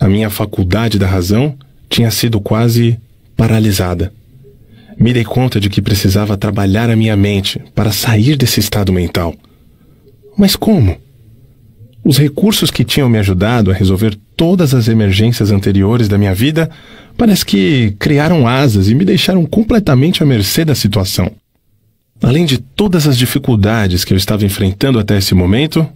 [0.00, 1.54] A minha faculdade da razão
[1.90, 2.98] tinha sido quase
[3.36, 4.10] paralisada.
[4.98, 9.34] Me dei conta de que precisava trabalhar a minha mente para sair desse estado mental.
[10.36, 10.96] Mas como?
[12.02, 16.70] Os recursos que tinham me ajudado a resolver todas as emergências anteriores da minha vida
[17.18, 21.30] parece que criaram asas e me deixaram completamente à mercê da situação.
[22.22, 25.86] Além de todas as dificuldades que eu estava enfrentando até esse momento,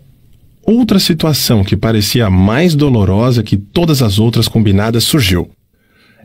[0.65, 5.51] outra situação que parecia mais dolorosa que todas as outras combinadas surgiu.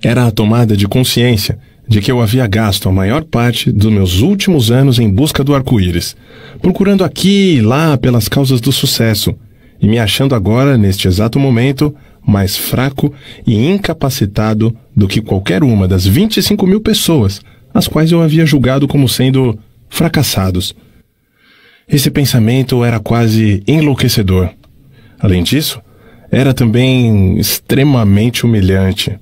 [0.04, 1.58] Era a tomada de consciência
[1.88, 5.56] de que eu havia gasto a maior parte dos meus últimos anos em busca do
[5.56, 6.16] arco-íris,
[6.62, 9.34] procurando aqui e lá pelas causas do sucesso,
[9.82, 13.14] e me achando agora, neste exato momento, mais fraco
[13.46, 17.42] e incapacitado do que qualquer uma das 25 mil pessoas
[17.74, 19.58] as quais eu havia julgado como sendo
[19.90, 20.76] fracassados.
[21.88, 24.50] Esse pensamento era quase enlouquecedor.
[25.20, 25.82] Além disso,
[26.30, 29.18] era também extremamente humilhante,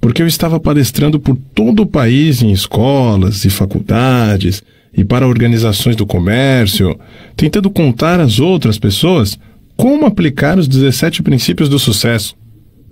[0.00, 5.96] porque eu estava palestrando por todo o país em escolas e faculdades e para organizações
[5.96, 6.98] do comércio,
[7.36, 9.38] tentando contar às outras pessoas
[9.76, 12.36] como aplicar os 17 princípios do sucesso,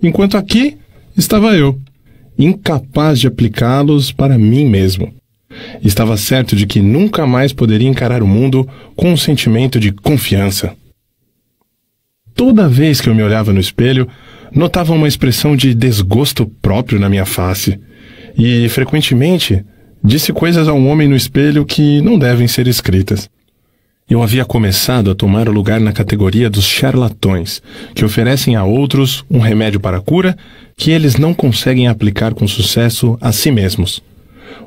[0.01, 0.77] enquanto aqui
[1.15, 1.79] estava eu,
[2.37, 5.13] incapaz de aplicá-los para mim mesmo.
[5.83, 10.75] Estava certo de que nunca mais poderia encarar o mundo com um sentimento de confiança.
[12.35, 14.07] Toda vez que eu me olhava no espelho,
[14.53, 17.79] notava uma expressão de desgosto próprio na minha face,
[18.37, 19.63] e frequentemente
[20.03, 23.29] disse coisas a um homem no espelho que não devem ser escritas.
[24.09, 27.61] Eu havia começado a tomar o lugar na categoria dos charlatões,
[27.93, 30.35] que oferecem a outros um remédio para a cura
[30.75, 34.01] que eles não conseguem aplicar com sucesso a si mesmos.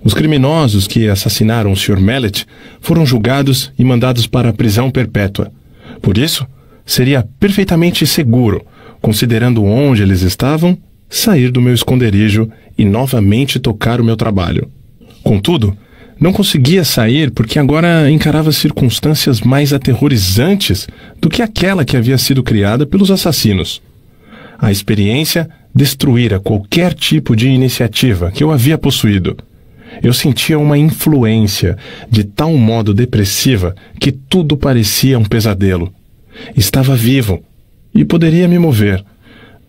[0.04, 2.00] Os criminosos que assassinaram o Sr.
[2.00, 2.44] Mallet
[2.80, 5.52] foram julgados e mandados para a prisão perpétua.
[6.00, 6.46] Por isso,
[6.84, 8.64] seria perfeitamente seguro,
[9.00, 10.76] considerando onde eles estavam,
[11.08, 14.68] sair do meu esconderijo e novamente tocar o meu trabalho.
[15.22, 15.76] Contudo,
[16.18, 20.88] não conseguia sair porque agora encarava circunstâncias mais aterrorizantes
[21.20, 23.80] do que aquela que havia sido criada pelos assassinos.
[24.58, 29.36] A experiência destruíra qualquer tipo de iniciativa que eu havia possuído.
[30.02, 31.76] Eu sentia uma influência
[32.09, 35.92] de tal modo depressiva que tudo parecia um pesadelo.
[36.57, 37.42] Estava vivo
[37.94, 39.05] e poderia me mover,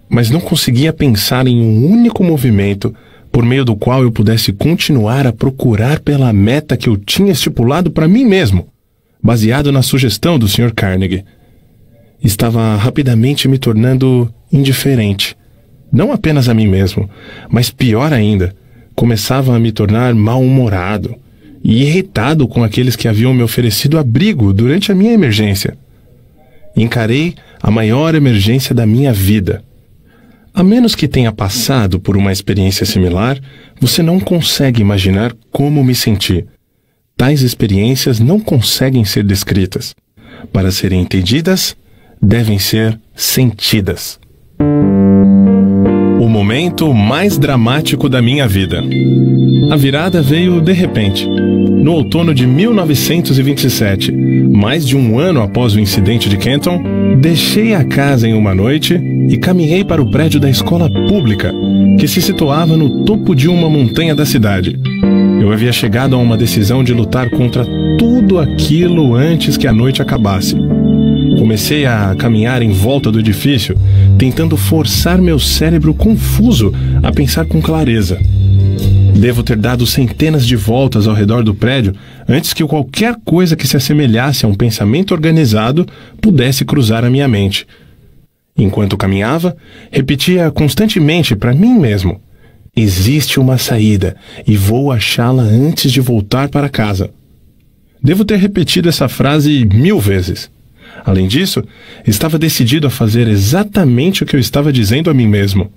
[0.09, 2.93] mas não conseguia pensar em um único movimento
[3.31, 7.89] por meio do qual eu pudesse continuar a procurar pela meta que eu tinha estipulado
[7.89, 8.67] para mim mesmo,
[9.21, 10.71] baseado na sugestão do Sr.
[10.73, 11.25] Carnegie.
[12.23, 15.35] Estava rapidamente me tornando indiferente,
[15.91, 17.09] não apenas a mim mesmo,
[17.49, 18.55] mas pior ainda,
[18.95, 21.15] começava a me tornar mal-humorado
[21.63, 25.77] e irritado com aqueles que haviam me oferecido abrigo durante a minha emergência.
[26.75, 29.63] Encarei a maior emergência da minha vida
[30.53, 33.39] a menos que tenha passado por uma experiência similar,
[33.81, 36.45] você não consegue imaginar como me senti.
[37.17, 39.95] Tais experiências não conseguem ser descritas.
[40.51, 41.75] Para serem entendidas,
[42.21, 44.19] devem ser sentidas.
[46.23, 48.81] O momento mais dramático da minha vida.
[49.69, 51.27] A virada veio de repente.
[51.27, 56.81] No outono de 1927, mais de um ano após o incidente de Kenton,
[57.19, 58.93] deixei a casa em uma noite
[59.27, 61.53] e caminhei para o prédio da escola pública,
[61.99, 64.79] que se situava no topo de uma montanha da cidade.
[65.41, 67.65] Eu havia chegado a uma decisão de lutar contra
[67.99, 70.55] tudo aquilo antes que a noite acabasse.
[71.37, 73.77] Comecei a caminhar em volta do edifício,
[74.17, 78.19] tentando forçar meu cérebro confuso a pensar com clareza.
[79.15, 81.95] Devo ter dado centenas de voltas ao redor do prédio
[82.27, 85.85] antes que qualquer coisa que se assemelhasse a um pensamento organizado
[86.21, 87.67] pudesse cruzar a minha mente.
[88.57, 89.55] Enquanto caminhava,
[89.91, 92.19] repetia constantemente para mim mesmo:
[92.75, 94.15] Existe uma saída
[94.47, 97.09] e vou achá-la antes de voltar para casa.
[98.01, 100.49] Devo ter repetido essa frase mil vezes.
[101.05, 101.63] Além disso,
[102.05, 105.71] estava decidido a fazer exatamente o que eu estava dizendo a mim mesmo.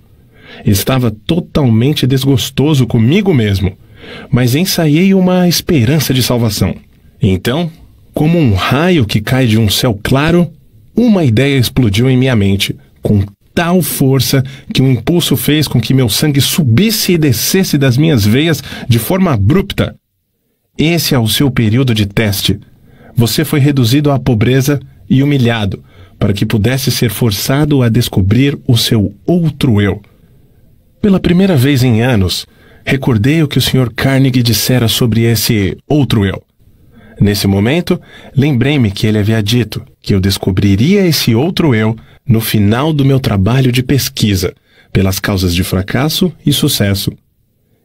[0.65, 3.77] Estava totalmente desgostoso comigo mesmo,
[4.31, 6.75] mas ensaiei uma esperança de salvação.
[7.21, 7.71] Então,
[8.13, 10.51] como um raio que cai de um céu claro,
[10.95, 15.93] uma ideia explodiu em minha mente, com tal força que um impulso fez com que
[15.93, 19.95] meu sangue subisse e descesse das minhas veias de forma abrupta.
[20.77, 22.59] Esse é o seu período de teste.
[23.15, 25.83] Você foi reduzido à pobreza e humilhado,
[26.19, 30.01] para que pudesse ser forçado a descobrir o seu outro eu.
[31.01, 32.45] Pela primeira vez em anos,
[32.85, 33.91] recordei o que o Sr.
[33.95, 36.41] Carnegie dissera sobre esse outro eu.
[37.19, 37.99] Nesse momento,
[38.35, 41.95] lembrei-me que ele havia dito que eu descobriria esse outro eu
[42.27, 44.53] no final do meu trabalho de pesquisa,
[44.91, 47.11] pelas causas de fracasso e sucesso.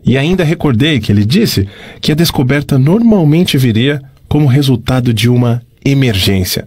[0.05, 1.69] E ainda recordei que ele disse
[2.01, 6.67] que a descoberta normalmente viria como resultado de uma emergência,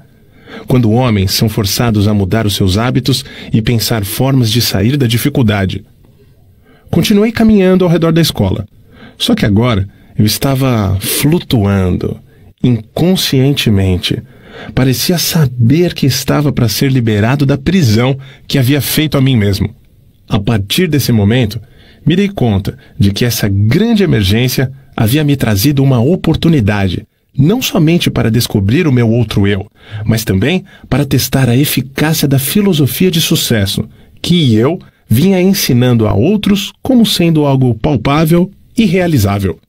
[0.68, 5.08] quando homens são forçados a mudar os seus hábitos e pensar formas de sair da
[5.08, 5.84] dificuldade.
[6.90, 8.66] Continuei caminhando ao redor da escola.
[9.18, 9.88] Só que agora
[10.18, 12.20] eu estava flutuando,
[12.64, 14.22] inconscientemente.
[14.74, 19.74] Parecia saber que estava para ser liberado da prisão que havia feito a mim mesmo.
[20.28, 21.60] A partir desse momento,
[22.06, 27.06] me dei conta de que essa grande emergência havia me trazido uma oportunidade
[27.38, 29.70] não somente para descobrir o meu outro eu,
[30.06, 33.88] mas também para testar a eficácia da filosofia de sucesso,
[34.22, 39.60] que eu vinha ensinando a outros como sendo algo palpável e realizável.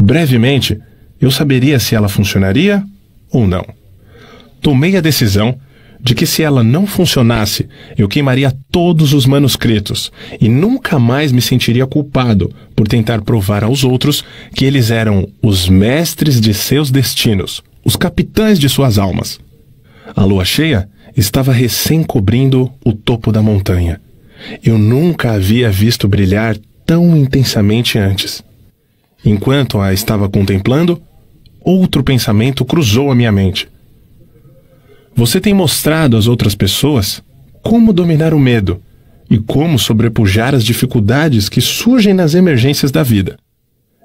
[0.00, 0.78] Brevemente,
[1.20, 2.82] eu saberia se ela funcionaria
[3.30, 3.64] ou não.
[4.60, 5.58] Tomei a decisão
[6.00, 11.40] de que se ela não funcionasse, eu queimaria todos os manuscritos e nunca mais me
[11.40, 17.62] sentiria culpado por tentar provar aos outros que eles eram os mestres de seus destinos,
[17.84, 19.40] os capitães de suas almas.
[20.14, 24.00] A lua cheia estava recém cobrindo o topo da montanha.
[24.64, 26.56] Eu nunca havia visto brilhar
[26.86, 28.42] tão intensamente antes.
[29.24, 31.02] Enquanto a estava contemplando,
[31.60, 33.68] outro pensamento cruzou a minha mente.
[35.18, 37.20] Você tem mostrado às outras pessoas
[37.60, 38.80] como dominar o medo
[39.28, 43.36] e como sobrepujar as dificuldades que surgem nas emergências da vida.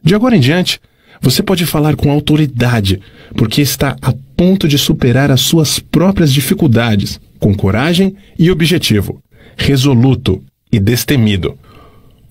[0.03, 0.79] De agora em diante,
[1.21, 2.99] você pode falar com autoridade,
[3.35, 9.21] porque está a ponto de superar as suas próprias dificuldades, com coragem e objetivo,
[9.55, 11.55] resoluto e destemido.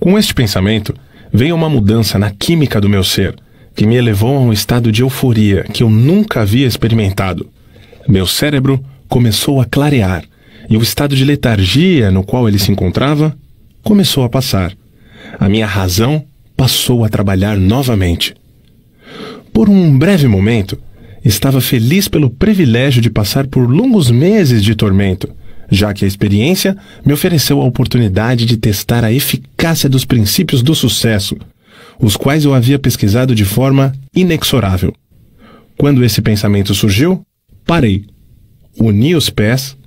[0.00, 0.92] Com este pensamento,
[1.32, 3.36] veio uma mudança na química do meu ser,
[3.76, 7.48] que me elevou a um estado de euforia que eu nunca havia experimentado.
[8.08, 10.24] Meu cérebro começou a clarear
[10.68, 13.36] e o estado de letargia no qual ele se encontrava
[13.82, 14.74] começou a passar.
[15.38, 16.24] A minha razão
[16.56, 18.34] passou a trabalhar novamente.
[19.52, 20.78] Por um breve momento,
[21.24, 25.28] estava feliz pelo privilégio de passar por longos meses de tormento,
[25.70, 30.74] já que a experiência me ofereceu a oportunidade de testar a eficácia dos princípios do
[30.74, 31.36] sucesso,
[32.00, 34.92] os quais eu havia pesquisado de forma inexorável.
[35.76, 37.24] Quando esse pensamento surgiu,
[37.72, 38.04] Parei,
[38.78, 39.78] uni os pés,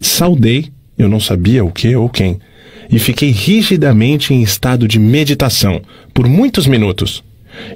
[0.00, 2.40] saudei, eu não sabia o que ou quem,
[2.90, 5.80] e fiquei rigidamente em estado de meditação
[6.12, 7.22] por muitos minutos.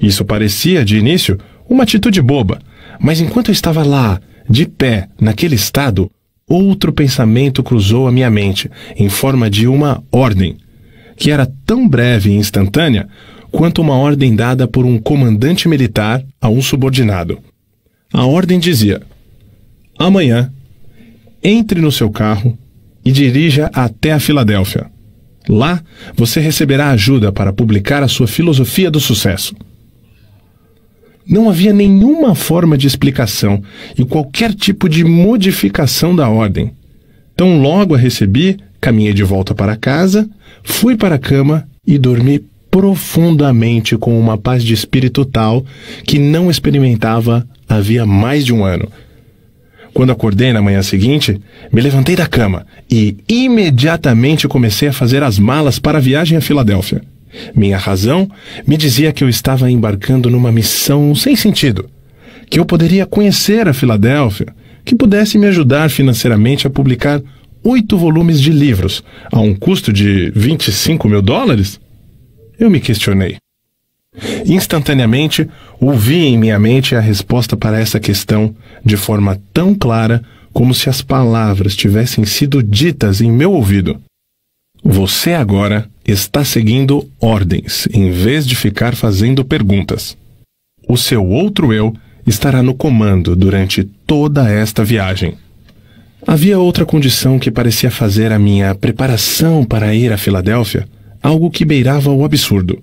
[0.02, 2.58] Isso parecia, de início, uma atitude boba,
[2.98, 4.20] mas enquanto eu estava lá,
[4.50, 6.10] de pé, naquele estado,
[6.48, 10.56] outro pensamento cruzou a minha mente, em forma de uma ordem,
[11.16, 13.08] que era tão breve e instantânea
[13.52, 17.38] quanto uma ordem dada por um comandante militar a um subordinado.
[18.12, 19.00] A ordem dizia:
[19.98, 20.52] Amanhã,
[21.42, 22.56] entre no seu carro
[23.04, 24.86] e dirija até a Filadélfia.
[25.48, 25.82] Lá,
[26.14, 29.54] você receberá ajuda para publicar a sua filosofia do sucesso.
[31.26, 33.62] Não havia nenhuma forma de explicação
[33.98, 36.72] e qualquer tipo de modificação da ordem.
[37.36, 40.28] Tão logo a recebi caminhei de volta para casa,
[40.62, 45.64] fui para a cama e dormi profundamente com uma paz de espírito tal
[46.04, 48.88] que não experimentava havia mais de um ano.
[49.98, 51.40] Quando acordei na manhã seguinte,
[51.72, 56.40] me levantei da cama e imediatamente comecei a fazer as malas para a viagem a
[56.40, 57.02] Filadélfia.
[57.52, 58.30] Minha razão
[58.64, 61.90] me dizia que eu estava embarcando numa missão sem sentido,
[62.48, 67.20] que eu poderia conhecer a Filadélfia, que pudesse me ajudar financeiramente a publicar
[67.64, 71.80] oito volumes de livros a um custo de 25 mil dólares?
[72.56, 73.38] Eu me questionei.
[74.46, 75.48] Instantaneamente,
[75.80, 78.54] ouvi em minha mente a resposta para essa questão
[78.84, 84.00] de forma tão clara como se as palavras tivessem sido ditas em meu ouvido.
[84.82, 90.16] Você agora está seguindo ordens em vez de ficar fazendo perguntas.
[90.88, 91.94] O seu outro eu
[92.26, 95.34] estará no comando durante toda esta viagem.
[96.26, 100.86] Havia outra condição que parecia fazer a minha preparação para ir a Filadélfia
[101.22, 102.82] algo que beirava o absurdo.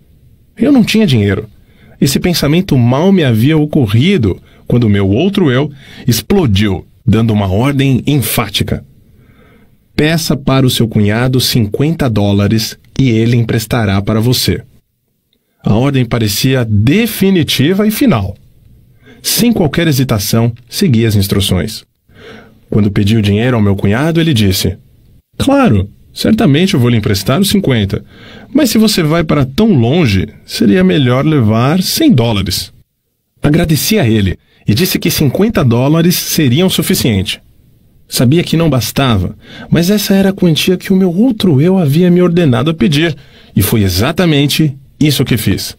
[0.58, 1.50] Eu não tinha dinheiro.
[2.00, 5.72] Esse pensamento mal me havia ocorrido quando meu outro eu
[6.08, 8.84] explodiu, dando uma ordem enfática.
[9.96, 14.62] Peça para o seu cunhado 50 dólares e ele emprestará para você.
[15.64, 18.36] A ordem parecia definitiva e final.
[19.22, 21.84] Sem qualquer hesitação, segui as instruções.
[22.70, 24.78] Quando pedi o dinheiro ao meu cunhado, ele disse:
[25.38, 28.04] Claro, certamente eu vou lhe emprestar os 50,
[28.52, 32.72] mas se você vai para tão longe, seria melhor levar 100 dólares.
[33.44, 37.42] Agradeci a ele e disse que 50 dólares seriam suficiente.
[38.08, 39.36] Sabia que não bastava,
[39.70, 43.16] mas essa era a quantia que o meu outro eu havia me ordenado a pedir,
[43.56, 45.76] e foi exatamente isso que fiz.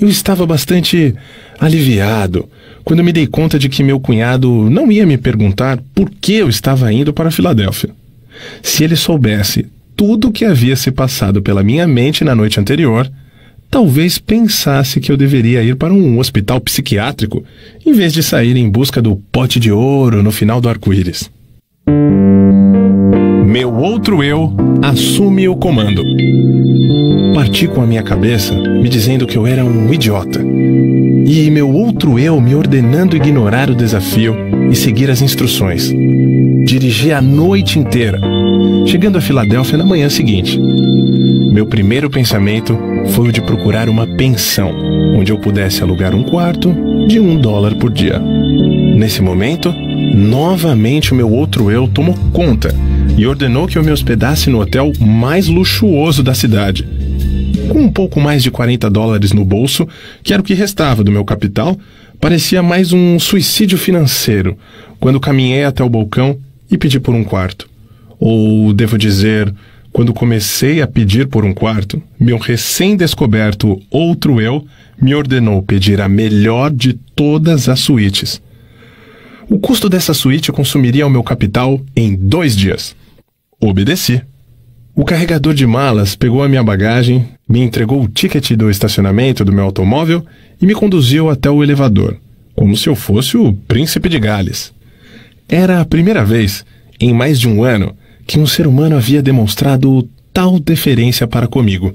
[0.00, 1.14] Eu estava bastante
[1.60, 2.48] aliviado
[2.82, 6.48] quando me dei conta de que meu cunhado não ia me perguntar por que eu
[6.48, 7.90] estava indo para Filadélfia.
[8.62, 9.66] Se ele soubesse
[9.96, 13.10] tudo o que havia se passado pela minha mente na noite anterior,
[13.70, 17.44] talvez pensasse que eu deveria ir para um hospital psiquiátrico
[17.84, 21.30] em vez de sair em busca do pote de ouro no final do arco-íris.
[23.54, 24.52] Meu outro eu
[24.82, 26.02] assume o comando.
[27.36, 30.40] Parti com a minha cabeça me dizendo que eu era um idiota.
[30.42, 34.34] E meu outro eu me ordenando ignorar o desafio
[34.72, 35.88] e seguir as instruções.
[36.64, 38.20] Dirigi a noite inteira,
[38.86, 40.58] chegando a Filadélfia na manhã seguinte.
[40.58, 42.76] Meu primeiro pensamento
[43.10, 44.74] foi o de procurar uma pensão,
[45.16, 46.74] onde eu pudesse alugar um quarto
[47.06, 48.20] de um dólar por dia.
[48.94, 52.72] Nesse momento, novamente o meu outro eu tomou conta
[53.18, 56.86] e ordenou que eu me hospedasse no hotel mais luxuoso da cidade.
[57.68, 59.88] Com um pouco mais de 40 dólares no bolso,
[60.22, 61.76] que era o que restava do meu capital,
[62.20, 64.56] parecia mais um suicídio financeiro
[65.00, 66.38] quando caminhei até o balcão
[66.70, 67.68] e pedi por um quarto.
[68.20, 69.52] Ou, devo dizer,
[69.92, 74.64] quando comecei a pedir por um quarto, meu recém-descoberto outro eu
[75.02, 78.40] me ordenou pedir a melhor de todas as suítes.
[79.48, 82.96] O custo dessa suíte consumiria o meu capital em dois dias.
[83.60, 84.22] Obedeci.
[84.94, 89.52] O carregador de malas pegou a minha bagagem, me entregou o ticket do estacionamento do
[89.52, 90.24] meu automóvel
[90.60, 92.16] e me conduziu até o elevador,
[92.54, 94.72] como se eu fosse o príncipe de Gales.
[95.48, 96.64] Era a primeira vez,
[97.00, 97.94] em mais de um ano,
[98.26, 101.94] que um ser humano havia demonstrado tal deferência para comigo.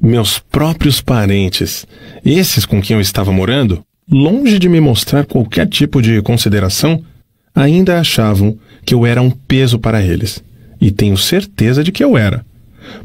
[0.00, 1.86] Meus próprios parentes,
[2.24, 7.02] esses com quem eu estava morando, longe de me mostrar qualquer tipo de consideração,
[7.54, 10.44] ainda achavam que eu era um peso para eles.
[10.80, 12.44] E tenho certeza de que eu era.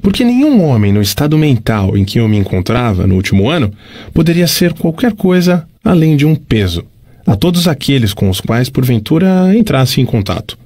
[0.01, 3.72] Porque nenhum homem no estado mental em que eu me encontrava no último ano
[4.14, 6.84] poderia ser qualquer coisa além de um peso
[7.26, 10.58] a todos aqueles com os quais porventura entrasse em contato.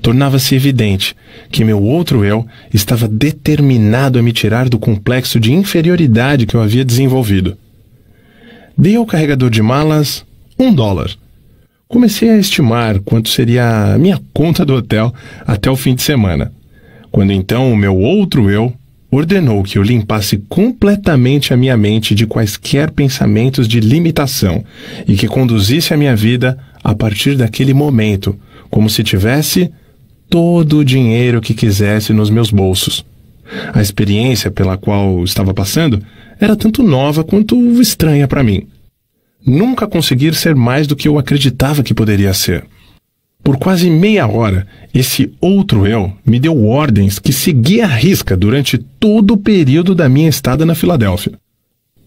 [0.00, 1.14] Tornava-se evidente
[1.50, 6.62] que meu outro eu estava determinado a me tirar do complexo de inferioridade que eu
[6.62, 7.58] havia desenvolvido.
[8.78, 10.22] Dei ao carregador de malas
[10.58, 11.10] um dólar.
[11.88, 15.14] Comecei a estimar quanto seria a minha conta do hotel
[15.46, 16.52] até o fim de semana.
[17.10, 18.74] Quando então o meu outro eu
[19.10, 24.62] ordenou que eu limpasse completamente a minha mente de quaisquer pensamentos de limitação
[25.08, 29.72] e que conduzisse a minha vida a partir daquele momento, como se tivesse
[30.28, 33.06] todo o dinheiro que quisesse nos meus bolsos.
[33.72, 36.02] A experiência pela qual estava passando
[36.40, 38.66] era tanto nova quanto estranha para mim.
[39.44, 42.64] Nunca conseguir ser mais do que eu acreditava que poderia ser.
[43.42, 48.76] Por quase meia hora, esse outro eu me deu ordens que seguia à risca durante
[48.76, 51.34] todo o período da minha estada na Filadélfia.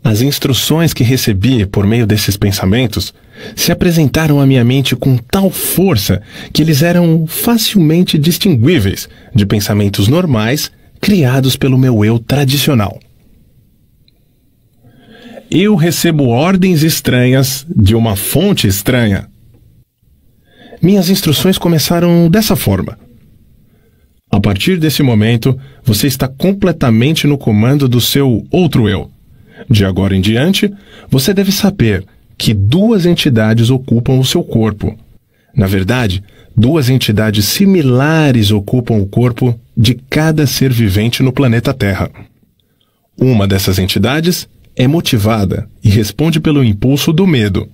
[0.03, 3.13] As instruções que recebi por meio desses pensamentos
[3.55, 6.21] se apresentaram à minha mente com tal força
[6.51, 12.99] que eles eram facilmente distinguíveis de pensamentos normais criados pelo meu eu tradicional.
[15.51, 19.27] Eu recebo ordens estranhas de uma fonte estranha.
[20.79, 22.99] Minhas instruções começaram dessa forma.
[24.29, 29.09] A partir desse momento, você está completamente no comando do seu outro eu.
[29.67, 30.71] De agora em diante,
[31.09, 32.05] você deve saber
[32.37, 34.95] que duas entidades ocupam o seu corpo.
[35.55, 36.23] Na verdade,
[36.55, 42.11] duas entidades similares ocupam o corpo de cada ser vivente no planeta Terra.
[43.17, 44.47] Uma dessas entidades
[44.79, 47.67] é motivada e responde pelo impulso do medo.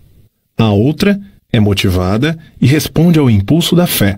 [0.57, 1.19] A outra
[1.53, 4.17] é motivada e responde ao impulso da fé.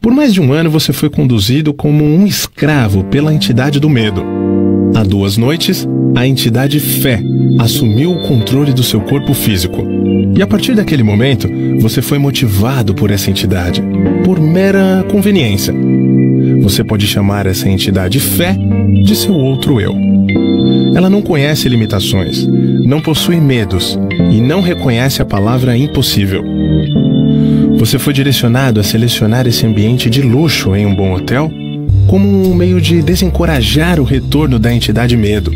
[0.00, 4.47] Por mais de um ano você foi conduzido como um escravo pela entidade do medo.
[4.94, 7.22] Há duas noites, a entidade Fé
[7.58, 9.84] assumiu o controle do seu corpo físico.
[10.36, 11.48] E a partir daquele momento,
[11.80, 13.82] você foi motivado por essa entidade,
[14.24, 15.74] por mera conveniência.
[16.62, 18.56] Você pode chamar essa entidade Fé
[19.04, 19.94] de seu outro eu.
[20.94, 23.98] Ela não conhece limitações, não possui medos
[24.30, 26.44] e não reconhece a palavra impossível.
[27.78, 31.50] Você foi direcionado a selecionar esse ambiente de luxo em um bom hotel
[32.08, 35.52] como um meio de desencorajar o retorno da entidade medo.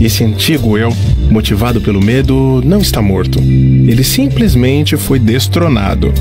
[0.00, 0.92] Esse antigo eu,
[1.30, 3.38] motivado pelo medo, não está morto.
[3.38, 6.12] Ele simplesmente foi destronado.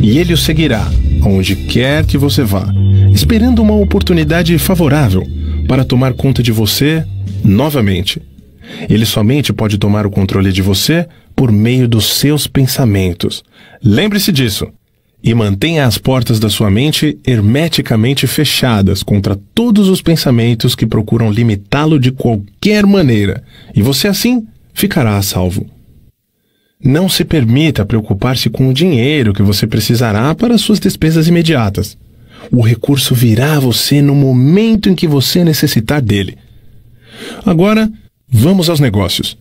[0.00, 0.88] E ele o seguirá,
[1.22, 2.72] aonde quer que você vá,
[3.12, 5.26] esperando uma oportunidade favorável
[5.66, 7.04] para tomar conta de você
[7.44, 8.22] novamente.
[8.88, 13.42] Ele somente pode tomar o controle de você por meio dos seus pensamentos.
[13.82, 14.68] Lembre-se disso
[15.22, 21.30] e mantenha as portas da sua mente hermeticamente fechadas contra todos os pensamentos que procuram
[21.30, 23.42] limitá-lo de qualquer maneira,
[23.74, 25.66] e você assim ficará a salvo.
[26.82, 31.98] Não se permita preocupar-se com o dinheiro que você precisará para suas despesas imediatas.
[32.52, 36.38] O recurso virá a você no momento em que você necessitar dele.
[37.44, 37.90] Agora,
[38.28, 39.36] vamos aos negócios.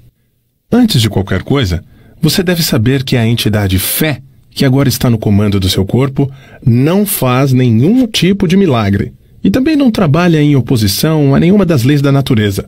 [0.71, 1.83] Antes de qualquer coisa,
[2.19, 4.21] você deve saber que a entidade fé
[4.57, 6.31] que agora está no comando do seu corpo,
[6.65, 11.83] não faz nenhum tipo de milagre e também não trabalha em oposição a nenhuma das
[11.83, 12.67] leis da natureza.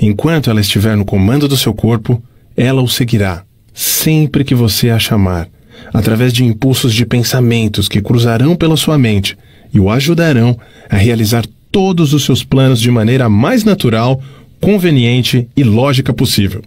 [0.00, 2.20] Enquanto ela estiver no comando do seu corpo,
[2.56, 5.48] ela o seguirá, sempre que você a chamar,
[5.94, 9.38] através de impulsos de pensamentos que cruzarão pela sua mente
[9.72, 14.20] e o ajudarão a realizar todos os seus planos de maneira mais natural,
[14.60, 16.62] conveniente e lógica possível.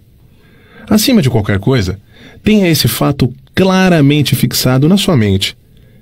[0.90, 2.00] Acima de qualquer coisa,
[2.42, 5.56] tenha esse fato claramente fixado na sua mente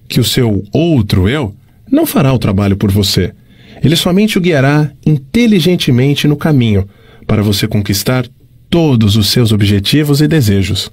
[0.08, 1.56] que o seu outro eu
[1.90, 3.34] não fará o trabalho por você.
[3.82, 6.88] Ele somente o guiará inteligentemente no caminho
[7.26, 8.28] para você conquistar
[8.70, 10.92] todos os seus objetivos e desejos.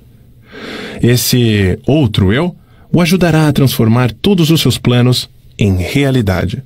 [1.03, 2.55] Esse outro eu
[2.93, 5.29] o ajudará a transformar todos os seus planos
[5.59, 6.63] em realidade.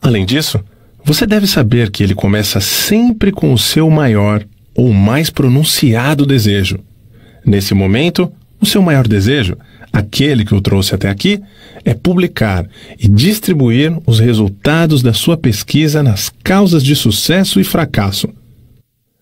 [0.00, 0.60] Além disso,
[1.02, 6.78] você deve saber que ele começa sempre com o seu maior ou mais pronunciado desejo.
[7.44, 9.56] Nesse momento, o seu maior desejo,
[9.92, 11.40] aquele que o trouxe até aqui,
[11.84, 12.66] é publicar
[12.98, 18.28] e distribuir os resultados da sua pesquisa nas causas de sucesso e fracasso.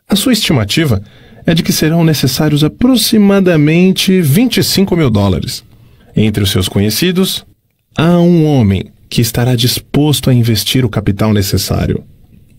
[0.09, 1.03] A sua estimativa
[1.45, 5.65] é de que serão necessários aproximadamente 25 mil dólares.
[6.15, 7.45] Entre os seus conhecidos,
[7.97, 12.03] há um homem que estará disposto a investir o capital necessário.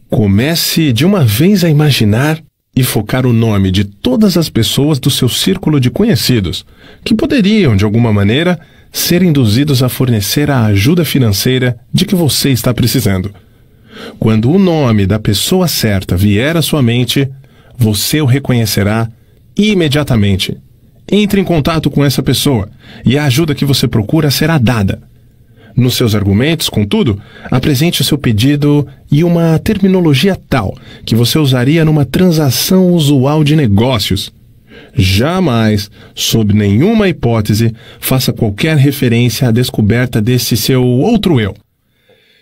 [0.09, 2.41] Comece de uma vez a imaginar
[2.77, 6.63] e focar o nome de todas as pessoas do seu círculo de conhecidos
[7.03, 8.59] que poderiam, de alguma maneira,
[8.91, 13.33] ser induzidos a fornecer a ajuda financeira de que você está precisando.
[14.19, 17.27] Quando o nome da pessoa certa vier à sua mente,
[17.75, 19.09] você o reconhecerá
[19.57, 20.55] imediatamente.
[21.11, 22.69] Entre em contato com essa pessoa
[23.03, 25.01] e a ajuda que você procura será dada.
[25.77, 27.21] Nos seus argumentos, contudo,
[27.51, 30.75] apresente o seu pedido e uma terminologia tal
[31.05, 34.33] que você usaria numa transação usual de negócios.
[34.95, 41.55] Jamais, sob nenhuma hipótese, faça qualquer referência à descoberta desse seu outro eu.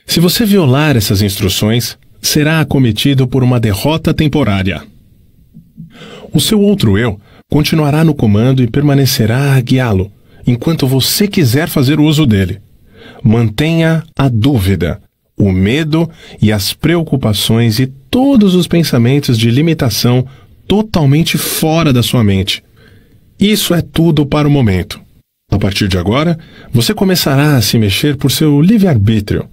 [0.06, 4.82] Se você violar essas instruções, será acometido por uma derrota temporária.
[6.32, 7.20] O seu outro eu
[7.52, 10.10] continuará no comando e permanecerá a guiá-lo,
[10.48, 12.64] enquanto você quiser fazer uso dele.
[13.24, 15.02] Mantenha a dúvida,
[15.38, 16.10] o medo
[16.42, 20.26] e as preocupações e todos os pensamentos de limitação
[20.68, 22.64] totalmente fora da sua mente.
[23.40, 25.00] Isso é tudo para o momento.
[25.52, 26.38] A partir de agora,
[26.72, 29.48] você começará a se mexer por seu livre-arbítrio,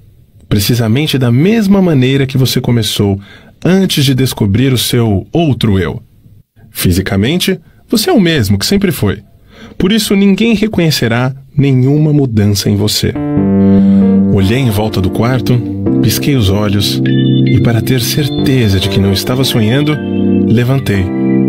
[0.49, 3.21] precisamente da mesma maneira que você começou
[3.65, 6.03] antes de descobrir o seu outro eu.
[6.71, 9.23] Fisicamente, você é o mesmo que sempre foi.
[9.77, 13.13] Por isso ninguém reconhecerá nenhuma mudança em você.
[14.33, 15.59] Olhei em volta do quarto,
[16.03, 17.03] pisquei os olhos
[17.47, 19.97] e, para ter certeza de que não estava sonhando,
[20.47, 21.05] levantei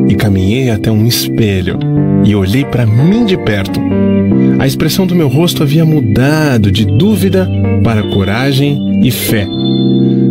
[0.07, 1.79] e caminhei até um espelho
[2.25, 3.79] e olhei para mim de perto.
[4.59, 7.49] A expressão do meu rosto havia mudado de dúvida
[7.83, 9.47] para coragem e fé.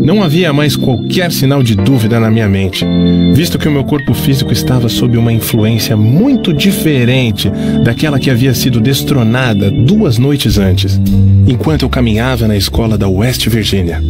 [0.03, 2.85] Não havia mais qualquer sinal de dúvida na minha mente,
[3.33, 7.51] visto que o meu corpo físico estava sob uma influência muito diferente
[7.85, 11.01] daquela que havia sido destronada duas noites antes,
[11.47, 14.03] enquanto eu caminhava na escola da West Virginia.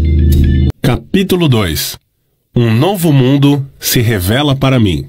[0.80, 1.96] Capítulo 2
[2.56, 5.06] Um novo mundo se revela para mim.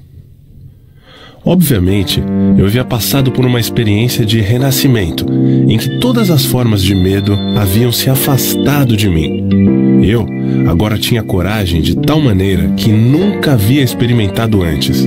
[1.44, 2.22] Obviamente,
[2.56, 5.26] eu havia passado por uma experiência de renascimento,
[5.68, 9.73] em que todas as formas de medo haviam se afastado de mim.
[10.02, 10.26] Eu
[10.68, 15.06] agora tinha coragem de tal maneira que nunca havia experimentado antes.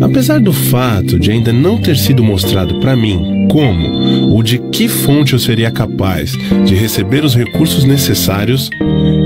[0.00, 4.88] Apesar do fato de ainda não ter sido mostrado para mim como ou de que
[4.88, 6.32] fonte eu seria capaz
[6.64, 8.70] de receber os recursos necessários,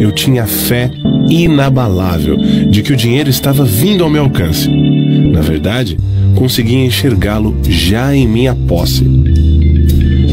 [0.00, 0.90] eu tinha fé
[1.28, 2.36] inabalável
[2.70, 4.68] de que o dinheiro estava vindo ao meu alcance.
[4.68, 5.98] Na verdade,
[6.34, 9.04] conseguia enxergá-lo já em minha posse.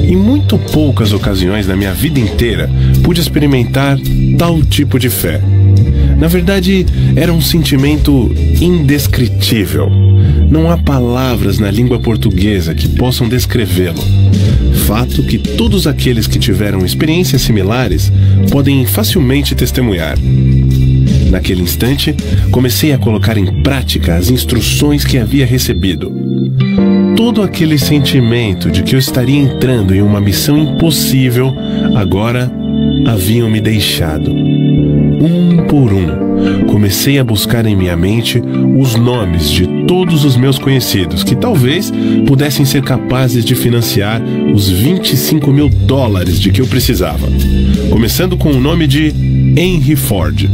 [0.07, 2.69] Em muito poucas ocasiões na minha vida inteira
[3.03, 3.97] pude experimentar
[4.37, 5.41] tal tipo de fé.
[6.17, 6.85] Na verdade,
[7.15, 8.31] era um sentimento
[8.61, 9.89] indescritível.
[10.49, 14.01] Não há palavras na língua portuguesa que possam descrevê-lo.
[14.85, 18.11] Fato que todos aqueles que tiveram experiências similares
[18.51, 20.17] podem facilmente testemunhar.
[21.31, 22.15] Naquele instante,
[22.51, 26.13] comecei a colocar em prática as instruções que havia recebido.
[27.16, 31.53] Todo aquele sentimento de que eu estaria entrando em uma missão impossível
[31.95, 32.51] agora
[33.05, 34.32] haviam me deixado.
[34.32, 38.41] Um por um, comecei a buscar em minha mente
[38.78, 41.91] os nomes de todos os meus conhecidos que talvez
[42.28, 44.22] pudessem ser capazes de financiar
[44.53, 47.28] os 25 mil dólares de que eu precisava.
[47.89, 49.13] Começando com o nome de
[49.57, 50.49] Henry Ford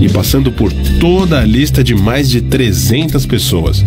[0.00, 3.84] e passando por toda a lista de mais de 300 pessoas.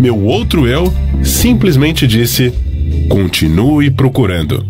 [0.00, 0.92] Meu outro eu
[1.22, 2.52] simplesmente disse:
[3.08, 4.64] continue procurando.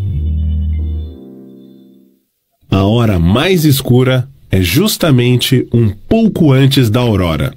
[2.71, 7.55] A hora mais escura é justamente um pouco antes da aurora.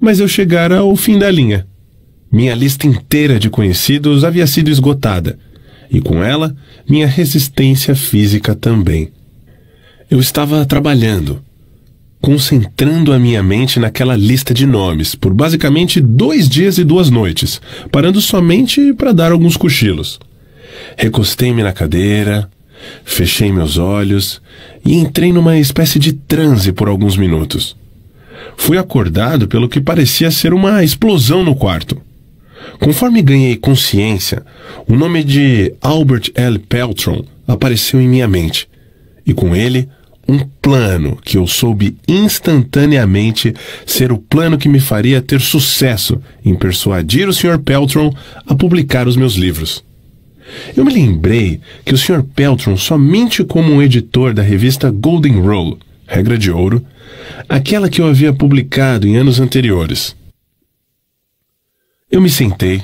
[0.00, 1.66] Mas eu chegara ao fim da linha.
[2.30, 5.38] Minha lista inteira de conhecidos havia sido esgotada,
[5.90, 6.54] e com ela,
[6.88, 9.10] minha resistência física também.
[10.10, 11.42] Eu estava trabalhando,
[12.20, 17.60] concentrando a minha mente naquela lista de nomes por basicamente dois dias e duas noites,
[17.90, 20.18] parando somente para dar alguns cochilos.
[20.96, 22.50] Recostei-me na cadeira,
[23.04, 24.40] fechei meus olhos
[24.84, 27.76] e entrei numa espécie de transe por alguns minutos.
[28.56, 32.00] Fui acordado pelo que parecia ser uma explosão no quarto.
[32.80, 34.42] Conforme ganhei consciência,
[34.86, 36.58] o nome de Albert L.
[36.58, 38.68] Peltron apareceu em minha mente,
[39.24, 39.88] e com ele
[40.28, 43.54] um plano que eu soube instantaneamente
[43.86, 47.58] ser o plano que me faria ter sucesso em persuadir o Sr.
[47.58, 48.14] Peltron
[48.46, 49.82] a publicar os meus livros.
[50.76, 52.22] Eu me lembrei que o Sr.
[52.22, 56.84] Peltron, somente como um editor da revista Golden Rule, Regra de Ouro,
[57.48, 60.14] aquela que eu havia publicado em anos anteriores.
[62.10, 62.82] Eu me sentei,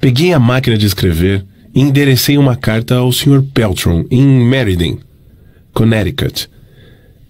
[0.00, 1.44] peguei a máquina de escrever
[1.74, 3.42] e enderecei uma carta ao Sr.
[3.52, 5.00] Peltron em Meriden,
[5.72, 6.48] Connecticut,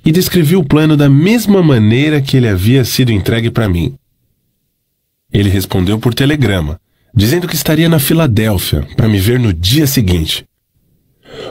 [0.05, 3.95] e descrevi o plano da mesma maneira que ele havia sido entregue para mim.
[5.33, 6.79] Ele respondeu por telegrama,
[7.15, 10.45] dizendo que estaria na Filadélfia para me ver no dia seguinte.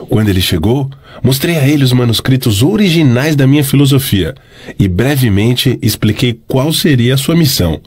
[0.08, 0.90] Quando ele chegou,
[1.22, 4.34] mostrei a ele os manuscritos originais da minha filosofia
[4.78, 7.80] e brevemente expliquei qual seria a sua missão.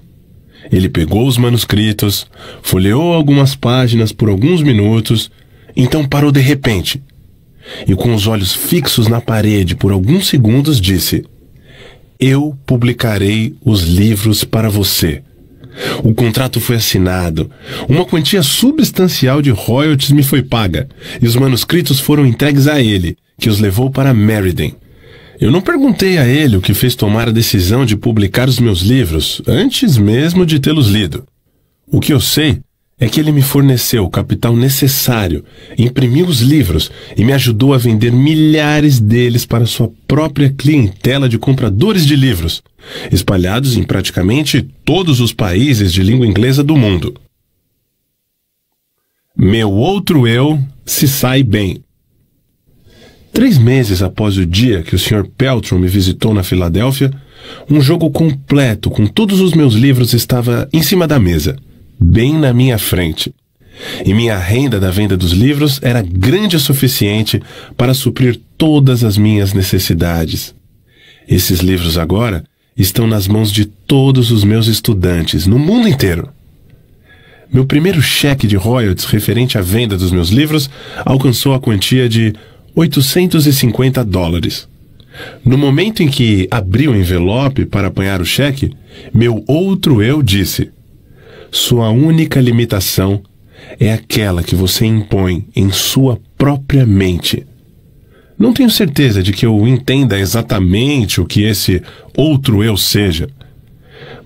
[0.72, 2.28] Ele pegou os manuscritos,
[2.62, 5.32] folheou algumas páginas por alguns minutos,
[5.76, 7.02] então parou de repente
[7.88, 11.26] e, com os olhos fixos na parede por alguns segundos, disse:
[12.20, 15.22] Eu publicarei os livros para você.
[16.04, 17.52] O contrato foi assinado,
[17.88, 20.88] uma quantia substancial de royalties me foi paga,
[21.22, 24.76] e os manuscritos foram entregues a ele, que os levou para Meriden.
[25.40, 28.82] Eu não perguntei a ele o que fez tomar a decisão de publicar os meus
[28.82, 31.26] livros, antes mesmo de tê-los lido.
[31.92, 32.60] O que eu sei
[33.00, 35.46] é que ele me forneceu o capital necessário,
[35.78, 41.38] imprimiu os livros e me ajudou a vender milhares deles para sua própria clientela de
[41.38, 42.64] compradores de livros,
[43.12, 47.14] espalhados em praticamente todos os países de língua inglesa do mundo.
[49.36, 51.84] Meu outro eu se sai bem.
[53.32, 55.28] Três meses após o dia que o Sr.
[55.38, 57.12] Peltron me visitou na Filadélfia,
[57.70, 61.56] Um jogo completo com todos os meus livros estava em cima da mesa,
[62.00, 63.34] bem na minha frente.
[64.06, 67.42] E minha renda da venda dos livros era grande o suficiente
[67.76, 70.56] para suprir todas as minhas necessidades.
[71.28, 72.44] Esses livros agora
[72.76, 76.30] estão nas mãos de todos os meus estudantes no mundo inteiro.
[77.52, 80.70] Meu primeiro cheque de royalties referente à venda dos meus livros
[81.06, 82.34] alcançou a quantia de
[82.76, 84.68] 850 dólares.
[85.44, 88.72] No momento em que abri o envelope para apanhar o cheque,
[89.14, 90.72] meu outro eu disse:
[91.52, 93.22] Sua única limitação
[93.80, 97.46] é aquela que você impõe em sua própria mente.
[98.38, 101.82] Não tenho certeza de que eu entenda exatamente o que esse
[102.16, 103.28] outro eu seja,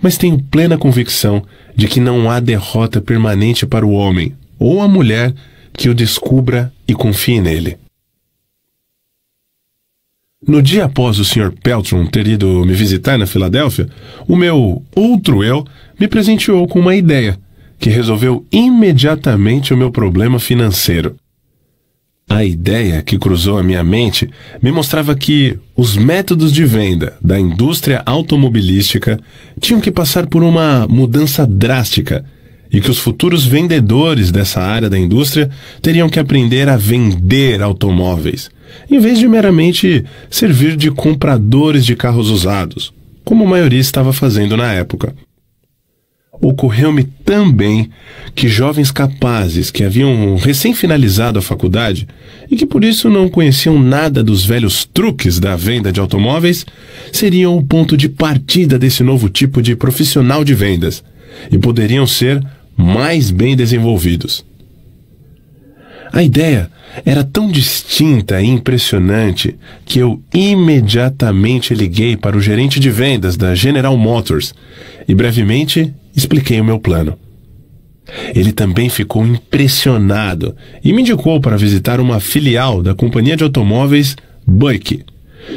[0.01, 1.43] mas tenho plena convicção
[1.76, 5.34] de que não há derrota permanente para o homem ou a mulher
[5.74, 7.78] que o descubra e confie nele.
[10.45, 11.51] No dia após o Sr.
[11.63, 13.88] Peltron ter ido me visitar na Filadélfia,
[14.28, 15.63] o meu outro eu
[16.01, 17.37] me presenteou com uma ideia
[17.77, 21.15] que resolveu imediatamente o meu problema financeiro.
[22.27, 24.27] A ideia que cruzou a minha mente
[24.63, 29.19] me mostrava que os métodos de venda da indústria automobilística
[29.59, 32.25] tinham que passar por uma mudança drástica
[32.71, 35.51] e que os futuros vendedores dessa área da indústria
[35.83, 38.49] teriam que aprender a vender automóveis,
[38.89, 42.91] em vez de meramente servir de compradores de carros usados,
[43.23, 45.13] como a maioria estava fazendo na época
[46.41, 47.89] ocorreu-me também
[48.33, 52.07] que jovens capazes que haviam recém-finalizado a faculdade
[52.49, 56.65] e que por isso não conheciam nada dos velhos truques da venda de automóveis
[57.11, 61.03] seriam o ponto de partida desse novo tipo de profissional de vendas
[61.51, 62.43] e poderiam ser
[62.75, 64.43] mais bem desenvolvidos.
[66.11, 66.69] A ideia
[67.05, 73.55] era tão distinta e impressionante que eu imediatamente liguei para o gerente de vendas da
[73.55, 74.53] General Motors
[75.07, 77.18] e brevemente expliquei o meu plano.
[78.36, 84.16] Ele também ficou impressionado e me indicou para visitar uma filial da companhia de automóveis
[84.45, 85.03] Buick,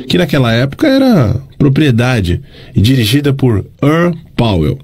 [0.08, 2.40] que naquela época era propriedade
[2.74, 4.78] e dirigida por Earl Powell.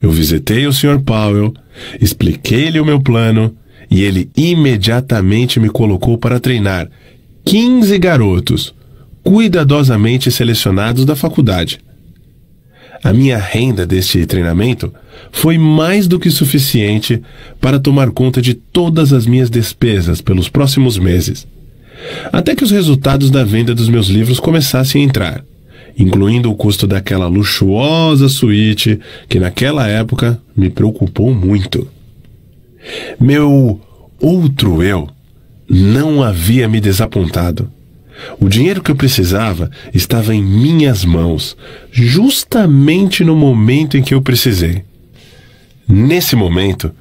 [0.00, 1.00] Eu visitei o Sr.
[1.00, 1.52] Powell,
[2.00, 3.54] expliquei-lhe o meu plano
[3.90, 6.88] e ele imediatamente me colocou para treinar
[7.44, 8.74] 15 garotos
[9.22, 11.80] cuidadosamente selecionados da faculdade.
[13.02, 14.92] A minha renda deste treinamento
[15.32, 17.22] foi mais do que suficiente
[17.60, 21.46] para tomar conta de todas as minhas despesas pelos próximos meses.
[22.32, 25.44] Até que os resultados da venda dos meus livros começassem a entrar,
[25.98, 31.88] incluindo o custo daquela luxuosa suíte que naquela época me preocupou muito.
[33.18, 33.80] Meu
[34.20, 35.08] outro eu
[35.68, 37.70] não havia me desapontado.
[38.38, 41.56] O dinheiro que eu precisava estava em minhas mãos,
[41.90, 44.82] justamente no momento em que eu precisei.
[45.88, 46.92] Nesse momento,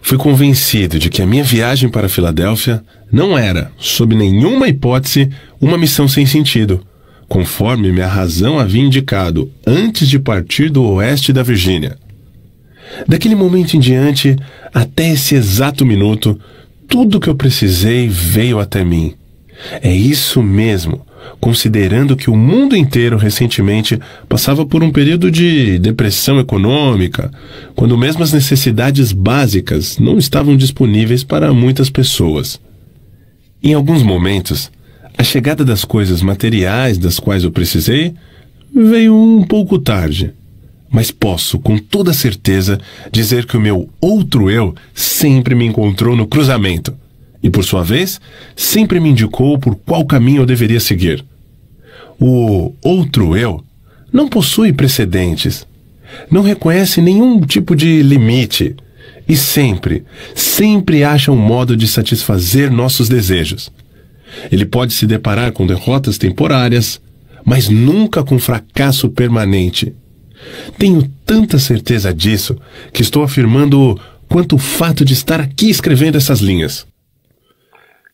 [0.00, 5.78] fui convencido de que a minha viagem para Filadélfia não era, sob nenhuma hipótese, uma
[5.78, 6.80] missão sem sentido,
[7.28, 11.96] conforme minha razão havia indicado antes de partir do oeste da Virgínia.
[13.06, 14.36] Daquele momento em diante,
[14.74, 16.38] até esse exato minuto,
[16.88, 19.14] tudo o que eu precisei veio até mim
[19.80, 21.04] é isso mesmo,
[21.40, 23.98] considerando que o mundo inteiro recentemente
[24.28, 27.30] passava por um período de depressão econômica,
[27.74, 32.60] quando mesmo as necessidades básicas não estavam disponíveis para muitas pessoas.
[33.62, 34.70] Em alguns momentos,
[35.16, 38.14] a chegada das coisas materiais das quais eu precisei
[38.74, 40.32] veio um pouco tarde.
[40.90, 42.78] Mas posso, com toda certeza,
[43.10, 46.94] dizer que o meu outro eu sempre me encontrou no cruzamento
[47.42, 48.20] e, por sua vez,
[48.54, 51.24] sempre me indicou por qual caminho eu deveria seguir.
[52.18, 53.62] O outro eu
[54.12, 55.66] não possui precedentes,
[56.30, 58.76] não reconhece nenhum tipo de limite
[59.28, 63.72] e sempre, sempre acha um modo de satisfazer nossos desejos.
[64.50, 67.00] Ele pode se deparar com derrotas temporárias,
[67.44, 69.92] mas nunca com fracasso permanente.
[70.78, 72.56] Tenho tanta certeza disso
[72.92, 76.86] que estou afirmando quanto o fato de estar aqui escrevendo essas linhas.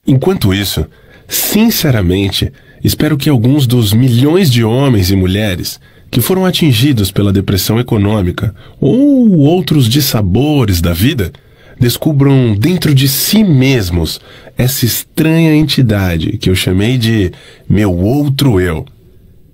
[0.09, 0.86] Enquanto isso,
[1.28, 2.50] sinceramente,
[2.82, 5.78] espero que alguns dos milhões de homens e mulheres
[6.11, 11.30] que foram atingidos pela depressão econômica ou outros dissabores da vida
[11.78, 14.18] descubram dentro de si mesmos
[14.56, 17.30] essa estranha entidade que eu chamei de
[17.68, 18.86] meu outro eu.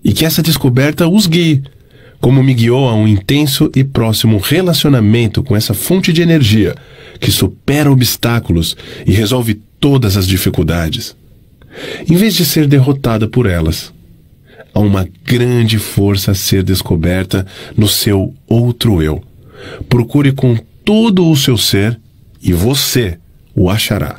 [0.05, 1.65] E que essa descoberta os guie,
[2.21, 6.77] como me guiou a um intenso e próximo relacionamento com essa fonte de energia
[7.19, 11.15] que supera obstáculos e resolve todas as dificuldades,
[12.11, 13.93] em vez de ser derrotada por elas.
[14.73, 19.23] há uma grande força a ser descoberta no seu outro eu.
[19.87, 22.01] Procure com todo o seu ser
[22.43, 23.19] e você
[23.55, 24.17] o achará.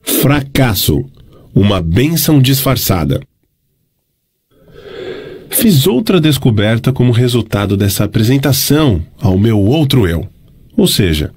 [0.00, 1.08] Fracasso
[1.54, 3.20] uma bênção disfarçada.
[5.48, 10.28] Fiz outra descoberta como resultado dessa apresentação ao meu outro eu.
[10.76, 11.32] Ou seja,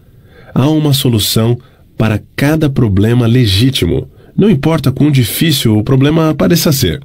[0.55, 1.55] há uma solução
[2.03, 7.01] para cada problema legítimo, não importa quão difícil o problema pareça ser.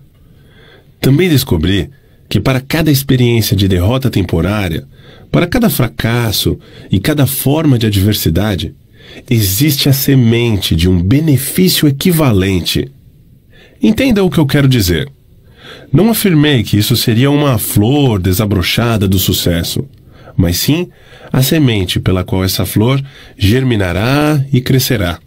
[1.01, 1.89] Também descobri
[2.29, 4.89] que para cada experiência de derrota temporária,
[5.31, 6.59] para cada fracasso
[6.91, 8.75] e cada forma de adversidade,
[9.31, 12.91] existe a semente de um benefício equivalente.
[13.81, 15.09] Entenda o que eu quero dizer.
[15.93, 19.87] Não afirmei que isso seria uma flor desabrochada do sucesso,
[20.39, 20.89] mas sim
[21.33, 23.05] a semente pela qual essa flor
[23.37, 25.19] germinará e crescerá.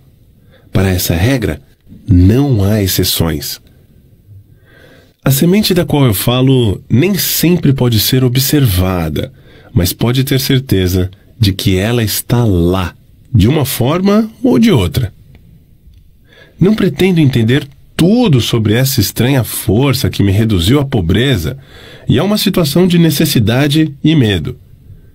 [0.72, 1.62] Para essa regra,
[2.08, 3.60] não há exceções.
[5.24, 9.34] A semente da qual eu falo nem sempre pode ser observada,
[9.74, 12.96] mas pode ter certeza de que ela está lá,
[13.34, 15.14] de uma forma ou de outra.
[16.58, 21.58] Não pretendo entender tudo sobre essa estranha força que me reduziu à pobreza
[22.08, 24.58] e a uma situação de necessidade e medo.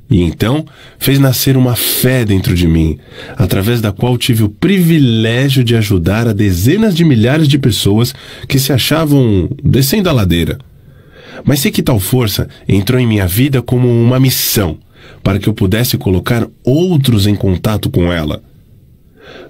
[0.08, 0.64] E então
[0.98, 2.98] fez nascer uma fé dentro de mim,
[3.36, 8.14] através da qual tive o privilégio de ajudar a dezenas de milhares de pessoas
[8.48, 10.58] que se achavam descendo a ladeira.
[11.44, 14.78] Mas sei que tal força entrou em minha vida como uma missão,
[15.22, 18.42] para que eu pudesse colocar outros em contato com ela.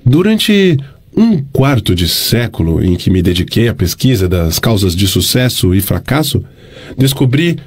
[0.05, 0.79] Durante
[1.15, 5.81] um quarto de século em que me dediquei à pesquisa das causas de sucesso e
[5.81, 6.43] fracasso,
[6.97, 7.59] descobri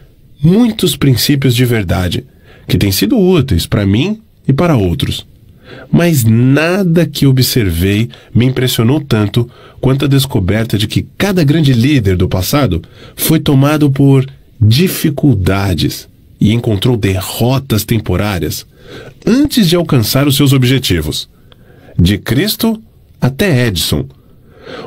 [0.41, 2.25] muitos princípios de verdade
[2.69, 5.25] que têm sido úteis para mim e para outros.
[5.91, 9.49] Mas nada que observei me impressionou tanto
[9.81, 12.81] quanto a descoberta de que cada grande líder do passado
[13.15, 14.25] foi tomado por
[14.61, 16.07] dificuldades
[16.39, 18.65] e encontrou derrotas temporárias
[19.25, 21.27] antes de alcançar os seus objetivos.
[21.97, 22.81] De Cristo
[23.19, 24.05] até Edison.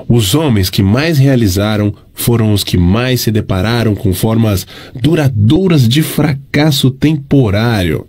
[0.09, 6.03] Os homens que mais realizaram foram os que mais se depararam com formas duradouras de
[6.03, 8.07] fracasso temporário.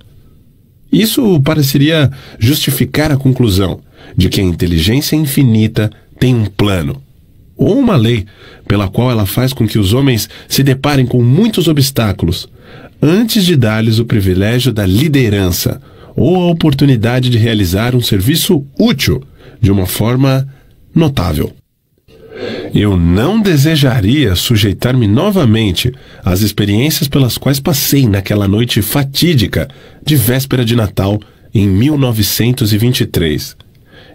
[0.92, 3.80] Isso pareceria justificar a conclusão
[4.16, 5.90] de que a inteligência infinita
[6.20, 7.02] tem um plano,
[7.58, 8.26] ou uma lei,
[8.68, 12.48] pela qual ela faz com que os homens se deparem com muitos obstáculos,
[13.02, 15.82] antes de dar-lhes o privilégio da liderança
[16.16, 19.24] ou a oportunidade de realizar um serviço útil
[19.60, 20.48] de uma forma
[20.94, 21.52] notável.
[22.74, 29.68] Eu não desejaria sujeitar-me novamente às experiências pelas quais passei naquela noite fatídica
[30.04, 31.20] de véspera de Natal
[31.54, 33.56] em 1923.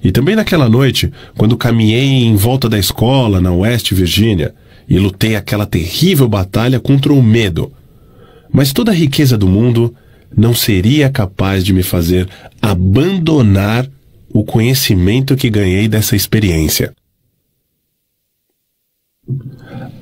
[0.02, 4.54] E também naquela noite, quando caminhei em volta da escola na West Virginia
[4.88, 7.72] e lutei aquela terrível batalha contra o medo.
[8.50, 9.94] Mas toda a riqueza do mundo
[10.36, 12.28] não seria capaz de me fazer
[12.60, 13.88] abandonar
[14.32, 16.92] o conhecimento que ganhei dessa experiência.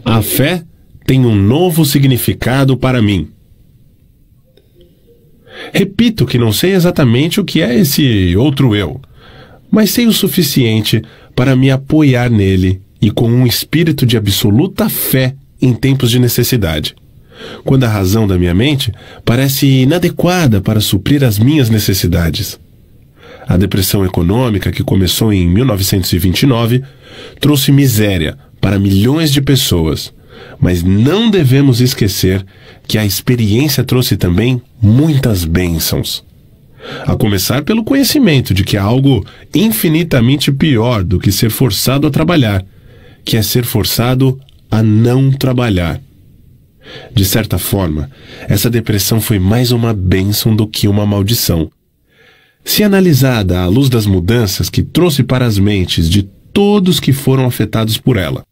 [0.04, 0.62] A fé
[1.06, 3.28] tem um novo significado para mim.
[5.72, 9.00] Repito que não sei exatamente o que é esse outro eu,
[9.70, 11.02] mas sei o suficiente
[11.34, 16.94] para me apoiar nele e com um espírito de absoluta fé em tempos de necessidade.
[17.64, 18.92] Quando a razão da minha mente
[19.24, 22.58] parece inadequada para suprir as minhas necessidades.
[23.46, 26.82] A depressão econômica, que começou em 1929,
[27.38, 28.36] trouxe miséria
[28.66, 30.12] para milhões de pessoas.
[30.58, 32.44] Mas não devemos esquecer
[32.88, 36.24] que a experiência trouxe também muitas bênçãos.
[37.06, 42.10] A começar pelo conhecimento de que há algo infinitamente pior do que ser forçado a
[42.10, 42.66] trabalhar,
[43.24, 44.36] que é ser forçado
[44.68, 46.00] a não trabalhar.
[47.14, 48.10] De certa forma,
[48.48, 51.70] essa depressão foi mais uma bênção do que uma maldição.
[52.64, 57.46] Se analisada à luz das mudanças que trouxe para as mentes de todos que foram
[57.46, 58.44] afetados por ela.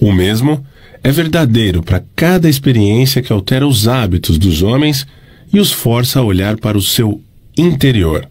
[0.00, 0.64] O mesmo
[1.02, 5.06] é verdadeiro para cada experiência que altera os hábitos dos homens
[5.52, 7.20] e os força a olhar para o seu
[7.56, 8.28] interior,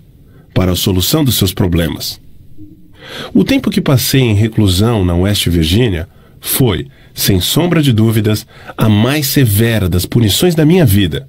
[0.54, 2.20] para a solução dos seus problemas.
[3.34, 6.08] O tempo que passei em reclusão na West Virginia
[6.42, 8.46] foi, sem sombra de dúvidas,
[8.78, 11.28] a mais severa das punições da minha vida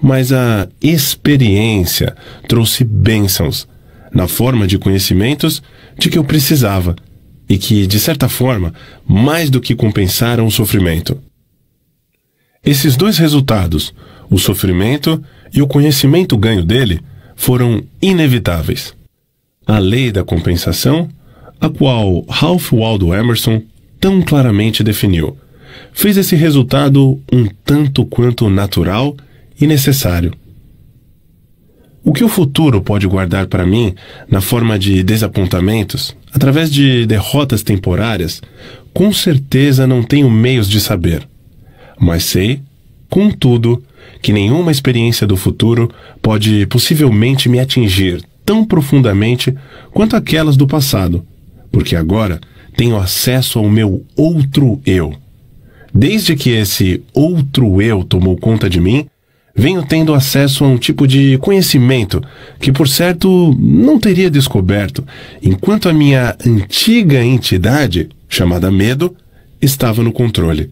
[0.00, 2.14] mas a experiência
[2.46, 3.68] trouxe bênçãos
[4.12, 5.62] na forma de conhecimentos
[5.98, 6.96] de que eu precisava
[7.48, 8.74] e que, de certa forma,
[9.06, 11.18] mais do que compensaram o sofrimento.
[12.64, 13.94] Esses dois resultados,
[14.28, 15.22] o sofrimento
[15.54, 17.00] e o conhecimento ganho dele,
[17.34, 18.94] foram inevitáveis.
[19.66, 21.08] A lei da compensação,
[21.60, 23.62] a qual Ralph Waldo Emerson,
[24.00, 25.36] tão claramente definiu,
[25.92, 29.16] fez esse resultado um tanto quanto natural
[29.60, 30.32] e necessário.
[32.04, 33.94] O que o futuro pode guardar para mim
[34.30, 38.42] na forma de desapontamentos, através de derrotas temporárias,
[38.92, 41.26] com certeza não tenho meios de saber.
[41.98, 42.60] Mas sei,
[43.08, 43.82] contudo,
[44.20, 49.54] que nenhuma experiência do futuro pode possivelmente me atingir tão profundamente
[49.92, 51.24] quanto aquelas do passado,
[51.70, 52.40] porque agora
[52.76, 55.14] tenho acesso ao meu outro eu.
[55.92, 59.06] Desde que esse outro eu tomou conta de mim,
[59.54, 62.22] venho tendo acesso a um tipo de conhecimento
[62.60, 65.04] que, por certo, não teria descoberto,
[65.42, 69.16] enquanto a minha antiga entidade, chamada medo,
[69.60, 70.70] estava no controle.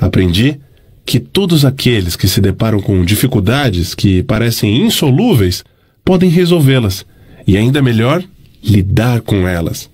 [0.00, 0.58] Aprendi
[1.04, 5.62] que todos aqueles que se deparam com dificuldades que parecem insolúveis
[6.04, 7.04] podem resolvê-las,
[7.46, 8.24] e ainda melhor,
[8.62, 9.90] lidar com elas.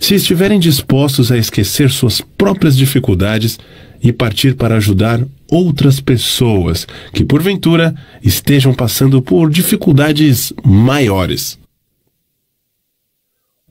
[0.00, 3.58] Se estiverem dispostos a esquecer suas próprias dificuldades
[4.02, 5.20] e partir para ajudar
[5.50, 11.58] outras pessoas que, porventura, estejam passando por dificuldades maiores.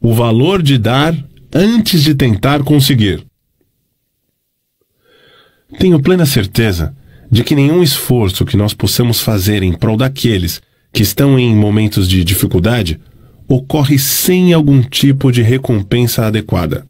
[0.01, 1.15] O valor de dar
[1.53, 3.25] antes de tentar conseguir.
[5.79, 6.95] Tenho plena certeza
[7.29, 10.61] de que nenhum esforço que nós possamos fazer em prol daqueles
[10.93, 12.99] que estão em momentos de dificuldade
[13.47, 16.85] ocorre sem algum tipo de recompensa adequada.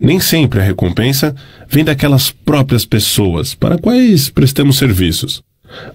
[0.00, 1.36] Nem sempre a recompensa
[1.68, 5.42] vem daquelas próprias pessoas para quais prestamos serviços,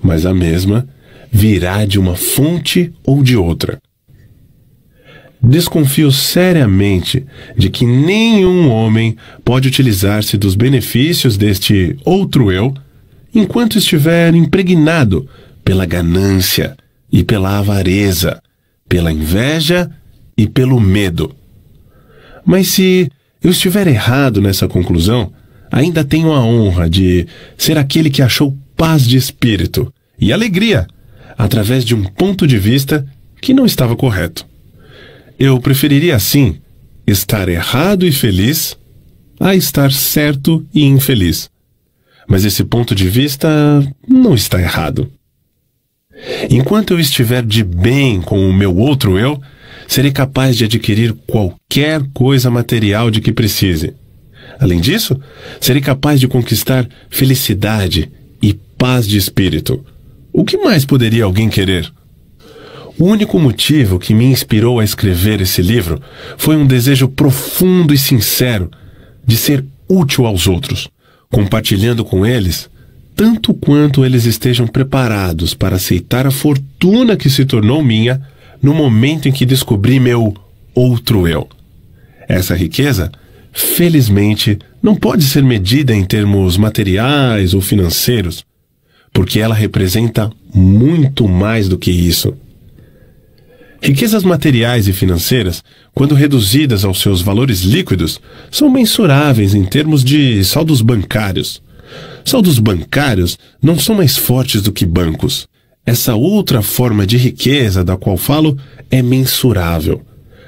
[0.04, 0.88] mas a mesma
[1.32, 3.80] virá de uma fonte ou de outra.
[5.42, 7.26] Desconfio seriamente
[7.58, 12.74] de que nenhum homem pode utilizar-se dos benefícios deste outro eu
[13.34, 15.28] enquanto estiver impregnado
[15.64, 16.78] pela ganância
[17.12, 18.42] e pela avareza,
[18.88, 19.92] pela inveja
[20.38, 21.36] e pelo medo.
[22.46, 23.12] Mas se
[23.46, 25.32] eu estiver errado nessa conclusão,
[25.72, 30.88] ainda tenho a honra de ser aquele que achou paz de espírito e alegria
[31.38, 33.06] através de um ponto de vista
[33.40, 34.48] que não estava correto.
[35.38, 36.58] Eu preferiria assim
[37.06, 38.76] estar errado e feliz
[39.40, 41.48] a estar certo e infeliz.
[42.28, 43.48] Mas esse ponto de vista
[44.08, 45.12] não está errado.
[46.50, 49.40] Enquanto eu estiver de bem com o meu outro eu,
[49.88, 53.94] serei capaz de adquirir qualquer coisa material de que precise.
[54.60, 55.20] Além disso,
[55.60, 58.12] serei capaz de conquistar felicidade
[58.42, 59.84] e paz de espírito.
[60.32, 61.92] O que mais poderia alguém querer?
[62.98, 66.02] O único motivo que me inspirou a escrever esse livro
[66.38, 68.72] foi um desejo profundo e sincero
[69.26, 70.88] de ser útil aos outros,
[71.30, 72.70] compartilhando com eles
[73.16, 78.22] tanto quanto eles estejam preparados para aceitar a fortuna que se tornou minha
[78.62, 80.34] no momento em que descobri meu
[80.74, 81.48] outro eu.
[82.28, 83.12] Essa riqueza,
[83.54, 88.46] felizmente, não pode ser medida em termos materiais ou financeiros,
[89.14, 92.36] porque ela representa muito mais do que isso.
[93.82, 100.44] Riquezas materiais e financeiras, quando reduzidas aos seus valores líquidos, são mensuráveis em termos de
[100.44, 101.62] saldos bancários.
[102.24, 105.48] Saldos bancários não são mais fortes do que bancos.
[105.86, 108.58] Essa outra forma de riqueza da qual falo
[108.90, 110.02] é mensurável,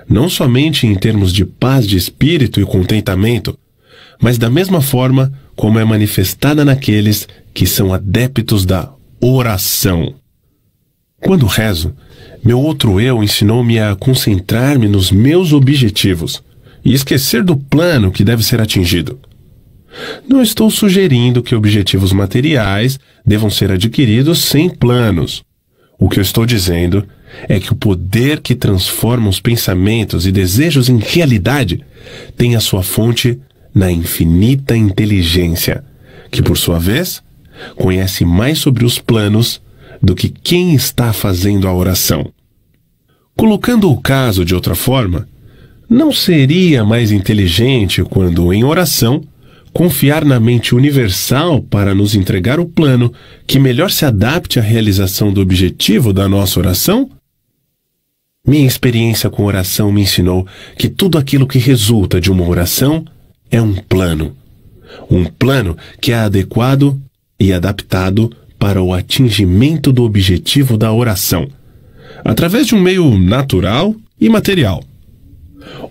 [0.10, 3.58] não somente em termos de paz de espírito e contentamento,
[4.20, 10.16] mas da mesma forma como é manifestada naqueles que são adeptos da oração.
[11.20, 11.96] Quando rezo,
[12.44, 16.42] meu outro eu ensinou-me a concentrar-me nos meus objetivos
[16.84, 19.20] e esquecer do plano que deve ser atingido.
[20.28, 25.44] Não estou sugerindo que objetivos materiais devam ser adquiridos sem planos.
[26.00, 27.08] O que eu estou dizendo
[27.48, 31.84] é que o poder que transforma os pensamentos e desejos em realidade
[32.36, 33.40] tem a sua fonte
[33.74, 35.84] na infinita inteligência,
[36.32, 37.22] que, por sua vez,
[37.76, 39.62] conhece mais sobre os planos
[40.02, 42.32] do que quem está fazendo a oração.
[43.36, 45.28] Colocando o caso de outra forma,
[45.90, 49.24] não seria mais inteligente quando, em oração,
[49.78, 53.14] confiar na mente universal para nos entregar o plano
[53.46, 57.12] que melhor se adapte à realização do objetivo da nossa oração?
[58.44, 60.48] Minha experiência com oração me ensinou
[60.80, 63.06] que tudo aquilo que resulta de uma oração
[63.52, 64.36] é um plano.
[65.12, 67.00] Um plano que é adequado
[67.40, 71.48] e adaptado para o atingimento do objetivo da oração,
[72.26, 74.84] através de um meio natural e material.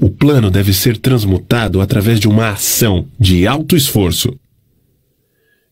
[0.01, 4.35] O plano deve ser transmutado através de uma ação de alto esforço.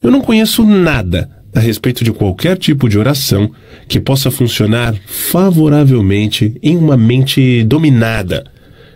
[0.02, 3.50] Eu não conheço nada a respeito de qualquer tipo de oração
[3.88, 8.44] que possa funcionar favoravelmente em uma mente dominada,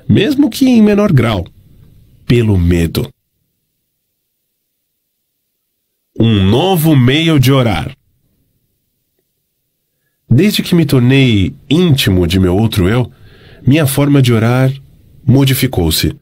[0.08, 1.46] mesmo que em menor grau.
[2.26, 3.08] pelo medo.
[6.20, 7.96] Um novo meio de orar.
[10.28, 13.10] Desde que me tornei íntimo de meu outro eu,
[13.66, 14.70] minha forma de orar
[15.28, 16.16] modificou-se.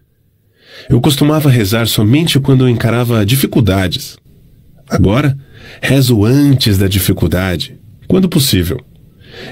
[0.90, 4.18] Eu costumava rezar somente quando encarava dificuldades.
[4.88, 5.38] Agora,
[5.80, 7.78] rezo antes da dificuldade,
[8.08, 8.80] quando possível.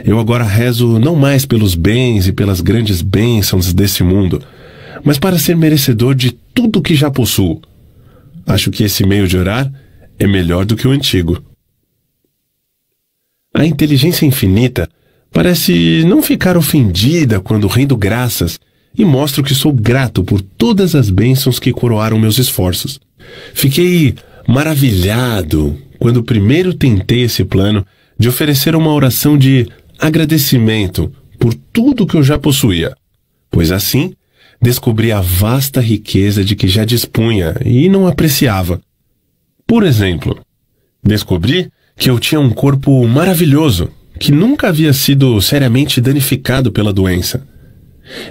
[0.05, 4.43] Eu agora rezo não mais pelos bens e pelas grandes bênçãos desse mundo,
[5.05, 7.63] mas para ser merecedor de tudo que já possuo.
[8.47, 9.71] Acho que esse meio de orar
[10.19, 11.43] é melhor do que o antigo.
[13.53, 14.89] A inteligência infinita
[15.33, 18.59] parece não ficar ofendida quando rendo graças
[18.97, 23.01] e mostro que sou grato por todas as bênçãos que coroaram meus esforços.
[23.53, 24.15] Fiquei
[24.47, 27.85] maravilhado quando primeiro tentei esse plano
[28.19, 29.67] de oferecer uma oração de
[29.99, 32.95] agradecimento por tudo que eu já possuía,
[33.51, 34.15] pois assim
[34.61, 38.81] descobri a vasta riqueza de que já dispunha e não apreciava.
[39.67, 40.41] Por exemplo,
[41.03, 47.47] descobri que eu tinha um corpo maravilhoso, que nunca havia sido seriamente danificado pela doença.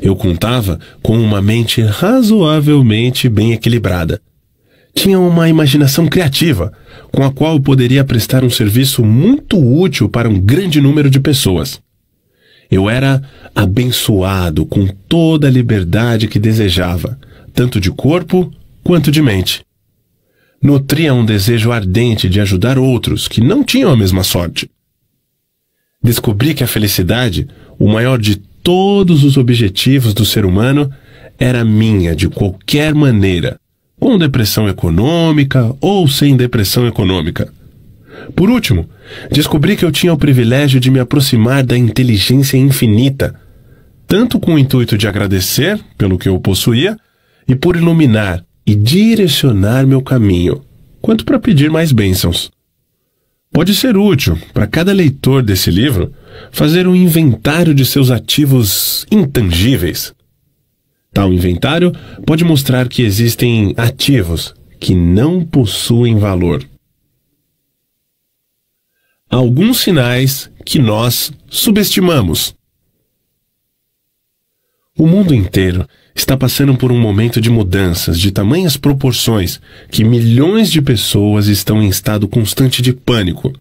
[0.01, 4.21] Eu contava com uma mente razoavelmente bem equilibrada.
[4.95, 6.71] Tinha uma imaginação criativa,
[7.11, 11.81] com a qual poderia prestar um serviço muito útil para um grande número de pessoas.
[12.69, 13.21] Eu era
[13.55, 17.19] abençoado com toda a liberdade que desejava,
[17.53, 18.51] tanto de corpo
[18.83, 19.63] quanto de mente.
[20.61, 24.69] Nutria um desejo ardente de ajudar outros que não tinham a mesma sorte.
[26.01, 27.47] Descobri que a felicidade,
[27.77, 30.89] o maior de todos os objetivos do ser humano,
[31.37, 33.59] era minha de qualquer maneira,
[33.99, 37.51] com depressão econômica ou sem depressão econômica.
[38.35, 38.89] Por último,
[39.29, 43.35] descobri que eu tinha o privilégio de me aproximar da inteligência infinita,
[44.07, 46.97] tanto com o intuito de agradecer pelo que eu possuía
[47.47, 50.61] e por iluminar e direcionar meu caminho,
[51.01, 52.49] quanto para pedir mais bênçãos.
[53.53, 56.11] Pode ser útil para cada leitor desse livro
[56.51, 60.13] fazer um inventário de seus ativos intangíveis
[61.13, 61.91] Tal inventário
[62.25, 66.67] pode mostrar que existem ativos que não possuem valor.
[69.29, 72.55] Alguns sinais que nós subestimamos.
[74.97, 79.59] O mundo inteiro está passando por um momento de mudanças de tamanhas proporções
[79.89, 83.53] que milhões de pessoas estão em estado constante de pânico,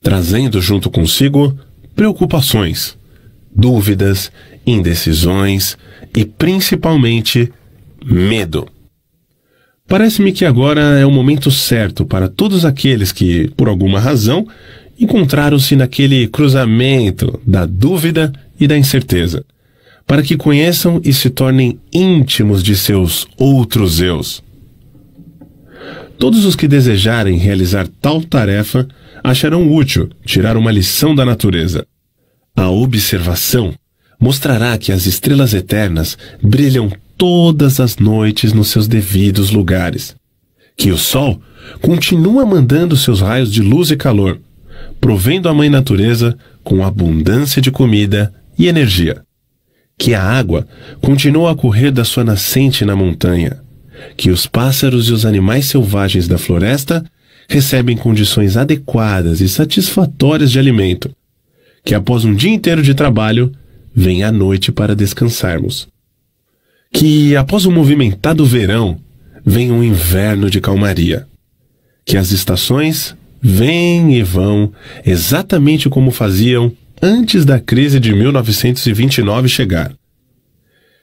[0.00, 1.56] trazendo junto consigo
[1.94, 2.96] preocupações,
[3.54, 4.30] dúvidas,
[4.66, 5.76] indecisões
[6.16, 7.52] e principalmente
[8.04, 8.66] medo.
[9.88, 14.46] Parece-me que agora é o momento certo para todos aqueles que, por alguma razão,
[14.98, 19.44] encontraram-se naquele cruzamento da dúvida e da incerteza,
[20.12, 24.44] para que conheçam e se tornem íntimos de seus outros eus.
[26.18, 28.86] Todos os que desejarem realizar tal tarefa
[29.24, 31.86] acharão útil tirar uma lição da natureza.
[32.54, 33.72] A observação
[34.20, 40.14] mostrará que as estrelas eternas brilham todas as noites nos seus devidos lugares,
[40.76, 41.40] que o Sol
[41.80, 44.38] continua mandando seus raios de luz e calor,
[45.00, 49.22] provendo a Mãe Natureza com abundância de comida e energia,
[50.02, 50.66] que a água
[51.00, 53.62] continua a correr da sua nascente na montanha,
[54.16, 57.04] que os pássaros e os animais selvagens da floresta
[57.48, 61.08] recebem condições adequadas e satisfatórias de alimento,
[61.84, 63.52] que após um dia inteiro de trabalho
[63.94, 65.86] vem a noite para descansarmos.
[66.92, 68.98] Que após o movimentado verão,
[69.46, 71.28] vem um inverno de calmaria.
[72.04, 74.72] Que as estações vêm e vão
[75.06, 76.72] exatamente como faziam
[77.02, 79.92] antes da crise de 1929 chegar.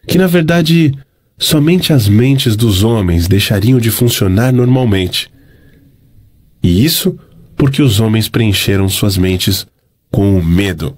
[0.07, 0.93] Que na verdade
[1.37, 5.29] somente as mentes dos homens deixariam de funcionar normalmente.
[6.63, 7.17] E isso
[7.57, 9.67] porque os homens preencheram suas mentes
[10.09, 10.97] com o medo.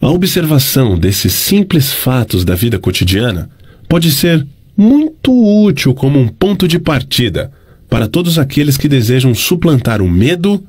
[0.00, 3.50] A observação desses simples fatos da vida cotidiana
[3.88, 4.46] pode ser
[4.76, 5.32] muito
[5.64, 7.52] útil como um ponto de partida
[7.88, 10.66] para todos aqueles que desejam suplantar o medo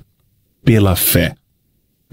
[0.64, 1.36] pela fé.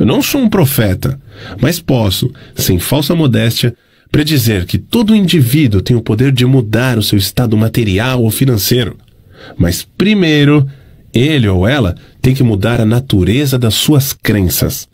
[0.03, 1.17] Eu não sou um profeta,
[1.61, 3.73] mas posso, sem falsa modéstia,
[4.11, 8.97] predizer que todo indivíduo tem o poder de mudar o seu estado material ou financeiro.
[9.57, 10.67] Mas primeiro,
[11.15, 14.89] ele ou ela tem que mudar a natureza das suas crenças.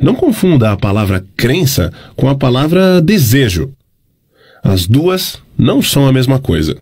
[0.00, 3.72] Não confunda a palavra crença com a palavra desejo.
[4.62, 6.80] As duas não são a mesma coisa.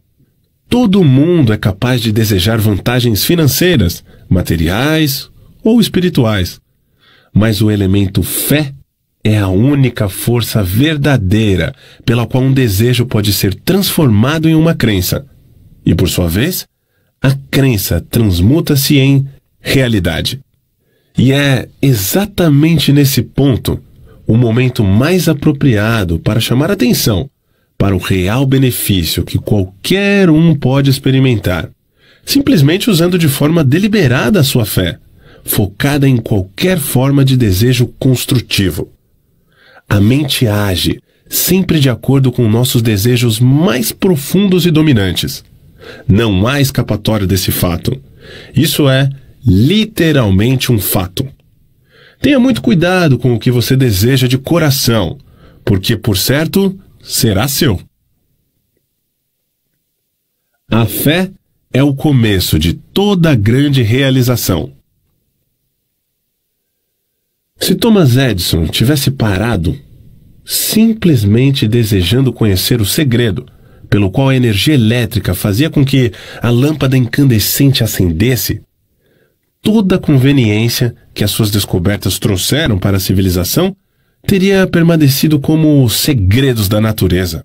[0.69, 5.31] Todo mundo é capaz de desejar vantagens financeiras, materiais
[5.65, 6.61] ou espirituais.
[7.33, 8.75] Mas o elemento fé
[9.23, 11.75] é a única força verdadeira
[12.05, 15.27] pela qual um desejo pode ser transformado em uma crença.
[15.85, 16.67] E por sua vez,
[17.21, 19.27] a crença transmuta-se em
[19.61, 20.41] realidade.
[21.17, 23.79] E é exatamente nesse ponto
[24.27, 27.29] o momento mais apropriado para chamar atenção
[27.77, 31.71] para o real benefício que qualquer um pode experimentar,
[32.25, 34.99] simplesmente usando de forma deliberada a sua fé,
[35.45, 38.91] focada em qualquer forma de desejo construtivo.
[39.89, 45.45] A mente age sempre de acordo com nossos desejos mais profundos e dominantes.
[46.07, 47.97] Não há escapatória desse fato.
[48.55, 49.09] Isso é
[49.47, 51.27] literalmente um fato.
[52.21, 55.19] Tenha muito cuidado com o que você deseja de coração,
[55.65, 57.81] porque, por certo, será seu.
[60.71, 61.31] A fé
[61.73, 64.73] é o começo de toda grande realização.
[67.61, 69.79] Se Thomas Edison tivesse parado,
[70.45, 73.47] simplesmente desejando conhecer o segredo
[73.89, 76.11] pelo qual a energia elétrica fazia com que
[76.41, 78.63] a lâmpada incandescente acendesse,
[79.61, 83.77] toda a conveniência que as suas descobertas trouxeram para a civilização
[84.27, 87.45] teria permanecido como segredos da natureza.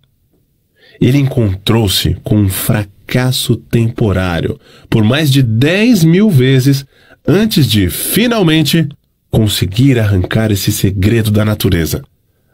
[1.01, 4.57] Ele encontrou-se com um fracasso temporário
[4.89, 6.85] por mais de 10 mil vezes
[7.27, 8.87] antes de, finalmente,
[9.29, 12.03] conseguir arrancar esse segredo da natureza.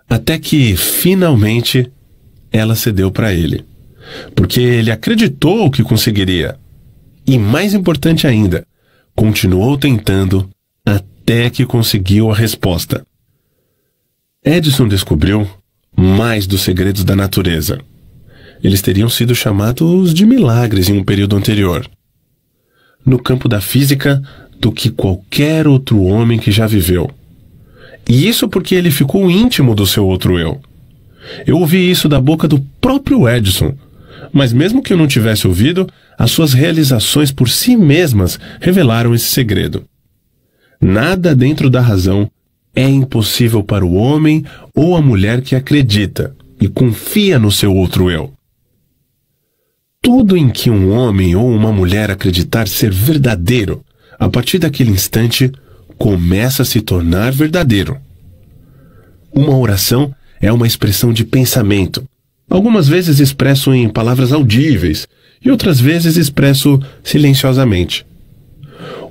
[0.09, 1.91] Até que, finalmente,
[2.51, 3.63] ela cedeu para ele.
[4.35, 6.57] Porque ele acreditou que conseguiria.
[7.25, 8.65] E mais importante ainda,
[9.15, 10.49] continuou tentando
[10.85, 13.05] até que conseguiu a resposta.
[14.43, 15.47] Edison descobriu
[15.95, 17.79] mais dos segredos da natureza.
[18.63, 21.87] Eles teriam sido chamados de milagres em um período anterior.
[23.05, 24.21] No campo da física,
[24.61, 27.09] do que qualquer outro homem que já viveu.
[28.07, 30.61] E isso porque ele ficou íntimo do seu outro eu.
[31.47, 33.73] Eu ouvi isso da boca do próprio Edison,
[34.31, 39.25] mas mesmo que eu não tivesse ouvido, as suas realizações por si mesmas revelaram esse
[39.25, 39.83] segredo.
[40.79, 42.29] Nada dentro da razão
[42.75, 48.11] é impossível para o homem ou a mulher que acredita e confia no seu outro
[48.11, 48.31] eu.
[50.03, 53.83] Tudo em que um homem ou uma mulher acreditar ser verdadeiro
[54.21, 55.51] a partir daquele instante,
[55.97, 57.97] começa a se tornar verdadeiro.
[59.33, 62.07] Uma oração é uma expressão de pensamento,
[62.47, 65.07] algumas vezes expresso em palavras audíveis
[65.43, 68.05] e outras vezes expresso silenciosamente.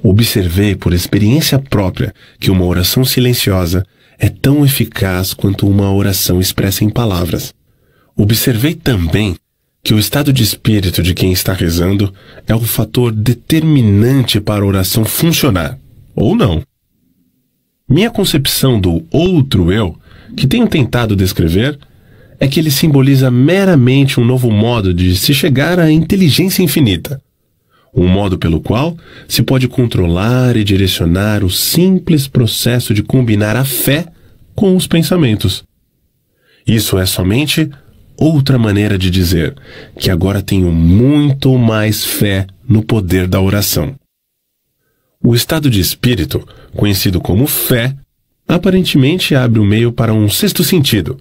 [0.01, 3.85] Observei por experiência própria que uma oração silenciosa
[4.17, 7.53] é tão eficaz quanto uma oração expressa em palavras.
[8.17, 9.35] Observei também
[9.83, 12.13] que o estado de espírito de quem está rezando
[12.47, 15.79] é o fator determinante para a oração funcionar,
[16.15, 16.63] ou não.
[17.89, 19.97] Minha concepção do outro eu,
[20.37, 21.79] que tenho tentado descrever,
[22.39, 27.21] é que ele simboliza meramente um novo modo de se chegar à inteligência infinita.
[27.93, 28.97] Um modo pelo qual
[29.27, 34.07] se pode controlar e direcionar o simples processo de combinar a fé
[34.55, 35.65] com os pensamentos.
[36.67, 37.69] Isso é somente
[38.21, 39.57] outra maneira de dizer
[39.99, 43.95] que agora tenho muito mais fé no poder da oração.
[45.25, 47.97] O estado de espírito, conhecido como fé,
[48.47, 51.19] aparentemente abre o meio para um sexto sentido,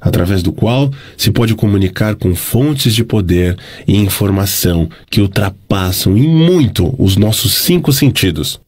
[0.00, 3.56] através do qual se pode comunicar com fontes de poder
[3.88, 8.60] e informação que ultrapassam em muito os nossos cinco sentidos.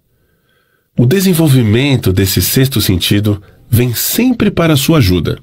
[0.99, 5.39] O desenvolvimento desse sexto sentido vem sempre para sua ajuda.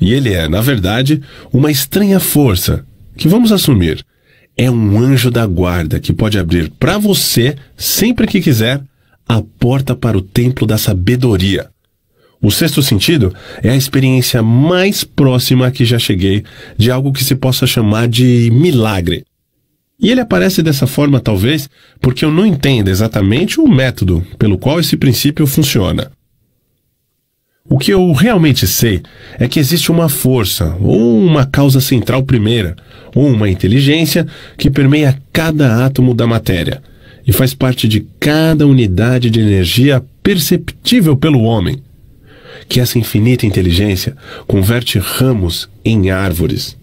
[0.00, 2.84] E ele é, na verdade, uma estranha força
[3.16, 4.04] que vamos assumir.
[4.56, 8.82] É um anjo da guarda que pode abrir para você, sempre que quiser,
[9.28, 11.68] a porta para o templo da sabedoria.
[12.40, 16.44] O sexto sentido é a experiência mais próxima que já cheguei
[16.76, 19.24] de algo que se possa chamar de milagre.
[19.98, 21.68] E ele aparece dessa forma, talvez,
[22.00, 26.12] porque eu não entendo exatamente o método pelo qual esse princípio funciona.
[27.68, 29.02] O que eu realmente sei
[29.38, 32.76] é que existe uma força, ou uma causa central primeira,
[33.14, 34.26] ou uma inteligência
[34.56, 36.80] que permeia cada átomo da matéria
[37.26, 41.82] e faz parte de cada unidade de energia perceptível pelo homem.
[42.68, 44.16] Que essa infinita inteligência
[44.46, 46.76] converte ramos em árvores.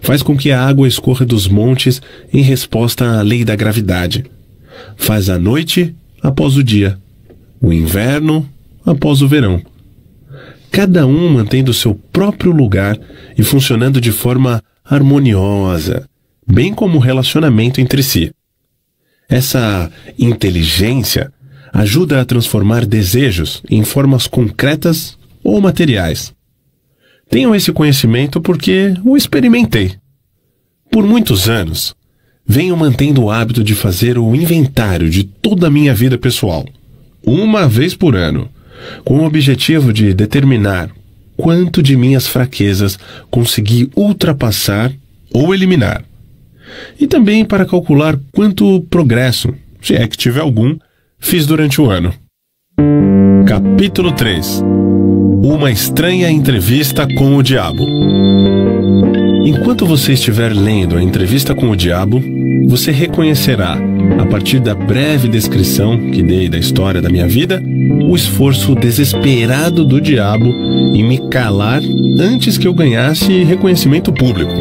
[0.00, 4.24] Faz com que a água escorra dos montes em resposta à lei da gravidade.
[4.96, 6.98] Faz a noite após o dia,
[7.60, 8.48] o inverno
[8.84, 9.62] após o verão
[10.70, 12.98] cada um mantendo seu próprio lugar
[13.36, 16.08] e funcionando de forma harmoniosa,
[16.46, 18.32] bem como o relacionamento entre si.
[19.28, 21.32] Essa inteligência
[21.72, 26.32] ajuda a transformar desejos em formas concretas ou materiais.
[27.28, 29.94] Tenho esse conhecimento porque o experimentei.
[30.90, 31.94] Por muitos anos,
[32.46, 36.64] venho mantendo o hábito de fazer o inventário de toda a minha vida pessoal,
[37.24, 38.48] uma vez por ano,
[39.04, 40.90] com o objetivo de determinar
[41.36, 42.98] quanto de minhas fraquezas
[43.30, 44.92] consegui ultrapassar
[45.32, 46.02] ou eliminar.
[46.98, 50.76] E também para calcular quanto progresso, se é que tive algum,
[51.18, 52.12] fiz durante o ano.
[53.46, 54.62] Capítulo 3
[55.42, 57.84] Uma estranha entrevista com o diabo.
[59.46, 62.20] Enquanto você estiver lendo a entrevista com o diabo,
[62.66, 63.78] você reconhecerá,
[64.18, 67.62] a partir da breve descrição que dei da história da minha vida,
[68.08, 71.80] o esforço desesperado do diabo em me calar
[72.18, 74.52] antes que eu ganhasse reconhecimento público.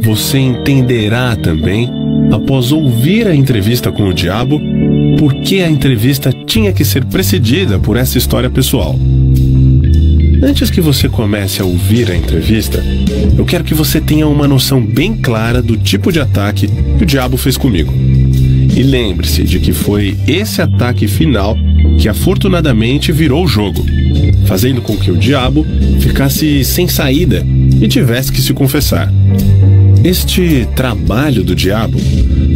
[0.00, 1.90] Você entenderá também,
[2.32, 4.58] após ouvir a entrevista com o diabo,
[5.18, 8.98] por que a entrevista tinha que ser precedida por essa história pessoal.
[10.42, 12.82] Antes que você comece a ouvir a entrevista,
[13.36, 17.06] eu quero que você tenha uma noção bem clara do tipo de ataque que o
[17.06, 17.92] diabo fez comigo.
[18.76, 21.56] E lembre-se de que foi esse ataque final
[21.98, 23.84] que afortunadamente virou o jogo,
[24.46, 25.66] fazendo com que o diabo
[26.00, 27.44] ficasse sem saída
[27.80, 29.12] e tivesse que se confessar.
[30.04, 31.98] Este trabalho do diabo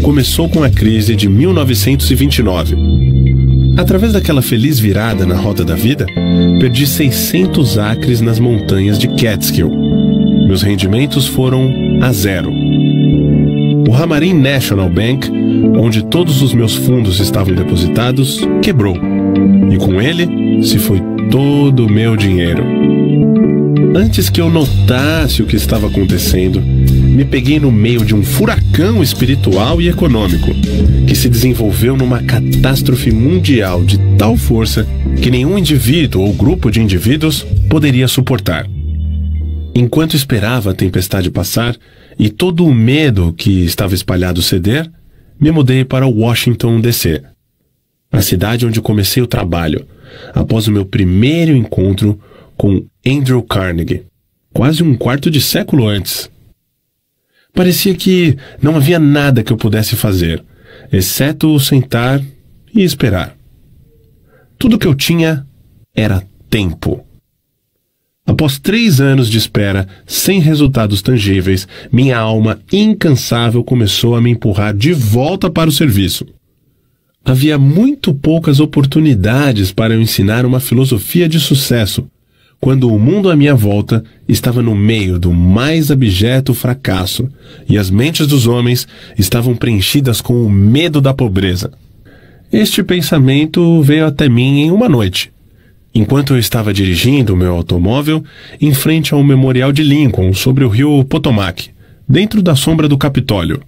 [0.03, 3.12] começou com a crise de 1929.
[3.77, 6.07] Através daquela feliz virada na rota da vida,
[6.61, 9.70] perdi 600 acres nas montanhas de Catskill.
[10.47, 11.73] Meus rendimentos foram
[12.03, 12.53] a zero.
[13.89, 15.31] O Ramarin National Bank,
[15.78, 18.97] onde todos os meus fundos estavam depositados, quebrou.
[19.70, 21.01] E com ele se foi
[21.31, 22.62] todo o meu dinheiro.
[23.94, 26.62] Antes que eu notasse o que estava acontecendo,
[27.13, 30.51] me peguei no meio de um furacão espiritual e econômico,
[31.07, 34.87] que se desenvolveu numa catástrofe mundial de tal força
[35.21, 38.67] que nenhum indivíduo ou grupo de indivíduos poderia suportar.
[39.75, 41.77] Enquanto esperava a tempestade passar
[42.19, 44.91] e todo o medo que estava espalhado ceder,
[45.39, 47.23] me mudei para Washington, D.C.,
[48.11, 49.87] a cidade onde comecei o trabalho,
[50.35, 52.19] após o meu primeiro encontro
[52.57, 54.03] com Andrew Carnegie,
[54.53, 56.32] quase um quarto de século antes.
[57.55, 60.43] Parecia que não havia nada que eu pudesse fazer,
[60.91, 62.23] exceto sentar
[62.74, 63.37] e esperar.
[64.59, 65.47] Tudo que eu tinha
[65.95, 67.05] era tempo.
[68.24, 74.74] Após três anos de espera, sem resultados tangíveis, minha alma incansável começou a me empurrar
[74.74, 76.27] de volta para o serviço.
[77.24, 82.09] Havia muito poucas oportunidades para eu ensinar uma filosofia de sucesso,
[82.63, 87.29] quando o mundo à minha volta estava no meio do mais abjeto fracasso
[87.69, 88.87] e as mentes dos homens
[89.19, 91.73] estavam preenchidas com o medo da pobreza.
[92.53, 95.33] Este pensamento veio até mim em uma noite,
[95.93, 98.23] enquanto eu estava dirigindo o meu automóvel
[98.61, 101.69] em frente ao Memorial de Lincoln sobre o rio Potomac,
[102.09, 103.61] dentro da sombra do Capitólio.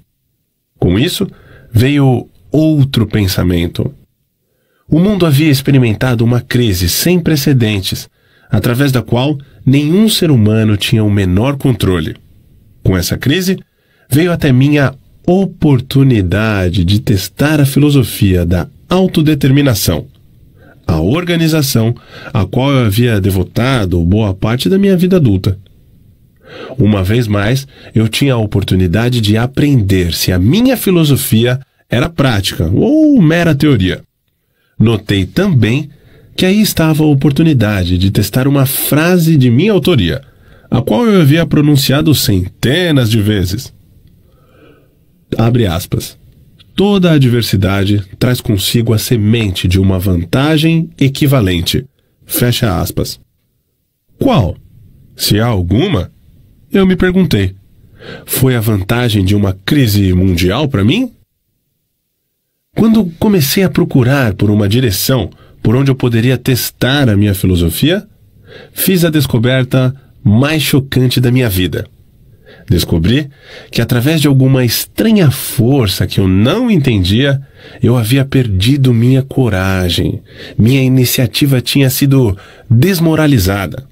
[0.78, 1.26] Com isso,
[1.72, 3.92] veio outro pensamento.
[4.88, 8.08] O mundo havia experimentado uma crise sem precedentes
[8.54, 9.36] através da qual
[9.66, 12.14] nenhum ser humano tinha o menor controle.
[12.84, 13.58] Com essa crise,
[14.08, 14.94] veio até mim a
[15.26, 20.06] oportunidade de testar a filosofia da autodeterminação,
[20.86, 21.96] a organização
[22.32, 25.58] a qual eu havia devotado boa parte da minha vida adulta.
[26.78, 31.58] Uma vez mais, eu tinha a oportunidade de aprender se a minha filosofia
[31.90, 34.00] era prática ou mera teoria.
[34.78, 35.90] Notei também
[36.36, 40.22] que aí estava a oportunidade de testar uma frase de minha autoria,
[40.70, 43.72] a qual eu havia pronunciado centenas de vezes.
[45.38, 46.18] Abre aspas.
[46.74, 51.86] Toda adversidade traz consigo a semente de uma vantagem equivalente.
[52.26, 53.20] Fecha aspas.
[54.18, 54.56] Qual?
[55.14, 56.10] Se há alguma?
[56.72, 57.54] Eu me perguntei.
[58.26, 61.12] Foi a vantagem de uma crise mundial para mim?
[62.76, 65.30] Quando comecei a procurar por uma direção,
[65.64, 68.06] por onde eu poderia testar a minha filosofia,
[68.74, 71.86] fiz a descoberta mais chocante da minha vida.
[72.68, 73.30] Descobri
[73.70, 77.40] que, através de alguma estranha força que eu não entendia,
[77.82, 80.20] eu havia perdido minha coragem.
[80.58, 82.36] Minha iniciativa tinha sido
[82.70, 83.86] desmoralizada.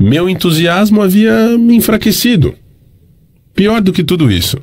[0.00, 2.54] Meu entusiasmo havia me enfraquecido.
[3.58, 4.56] Pior do que tudo isso,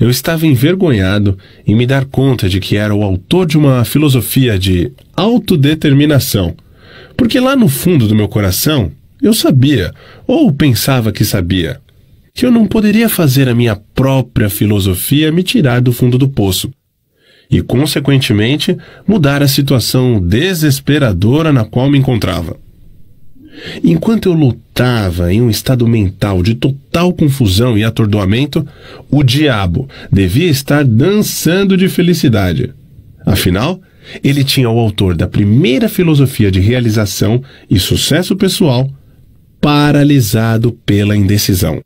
[0.00, 4.58] eu estava envergonhado em me dar conta de que era o autor de uma filosofia
[4.58, 6.56] de autodeterminação,
[7.16, 8.90] porque lá no fundo do meu coração
[9.22, 9.94] eu sabia,
[10.26, 11.80] ou pensava que sabia,
[12.34, 16.72] que eu não poderia fazer a minha própria filosofia me tirar do fundo do poço
[17.48, 22.56] e, consequentemente, mudar a situação desesperadora na qual me encontrava.
[23.82, 28.66] Enquanto eu lutava em um estado mental de total confusão e atordoamento,
[29.10, 32.72] o diabo devia estar dançando de felicidade.
[33.24, 33.80] Afinal,
[34.24, 38.90] ele tinha o autor da primeira filosofia de realização e sucesso pessoal
[39.60, 41.82] paralisado pela indecisão.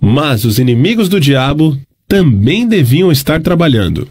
[0.00, 1.76] Mas os inimigos do diabo
[2.06, 4.08] também deviam estar trabalhando.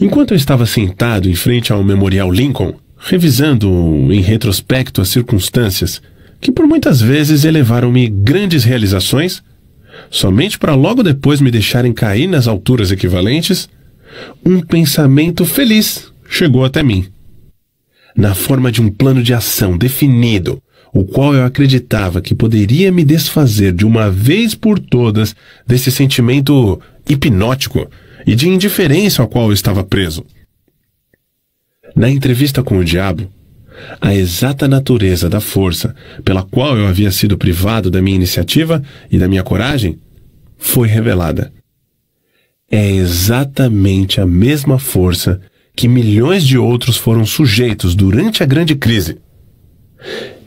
[0.00, 3.68] Enquanto eu estava sentado em frente ao Memorial Lincoln, revisando
[4.10, 6.00] em retrospecto as circunstâncias
[6.40, 9.42] que por muitas vezes elevaram-me grandes realizações,
[10.10, 13.68] somente para logo depois me deixarem cair nas alturas equivalentes,
[14.42, 17.06] um pensamento feliz chegou até mim.
[18.16, 20.62] Na forma de um plano de ação definido,
[20.94, 25.36] o qual eu acreditava que poderia me desfazer de uma vez por todas
[25.66, 27.86] desse sentimento hipnótico
[28.26, 30.24] e de indiferença ao qual eu estava preso.
[31.94, 33.28] Na entrevista com o diabo,
[34.00, 35.94] a exata natureza da força
[36.24, 39.98] pela qual eu havia sido privado da minha iniciativa e da minha coragem
[40.58, 41.52] foi revelada.
[42.70, 45.40] É exatamente a mesma força
[45.74, 49.18] que milhões de outros foram sujeitos durante a grande crise.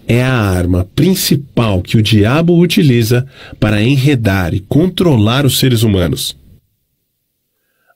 [0.08, 3.26] É a arma principal que o diabo utiliza
[3.60, 6.38] para enredar e controlar os seres humanos.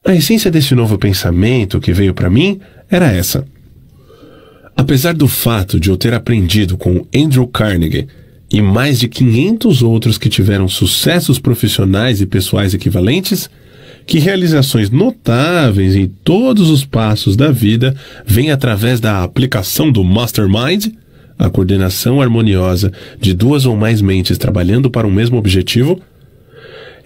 [0.07, 3.45] A essência desse novo pensamento que veio para mim era essa.
[4.73, 8.07] Apesar do fato de eu ter aprendido com Andrew Carnegie
[8.49, 13.49] e mais de 500 outros que tiveram sucessos profissionais e pessoais equivalentes,
[14.05, 17.93] que realizações notáveis em todos os passos da vida
[18.25, 20.85] vêm através da aplicação do Mastermind,
[21.37, 25.99] a coordenação harmoniosa de duas ou mais mentes trabalhando para um mesmo objetivo,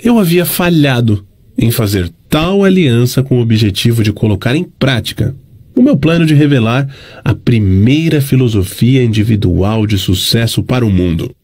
[0.03, 1.25] eu havia falhado
[1.57, 5.35] em fazer tal aliança com o objetivo de colocar em prática
[5.75, 6.87] o meu plano de revelar
[7.25, 11.35] a primeira filosofia individual de sucesso para o mundo.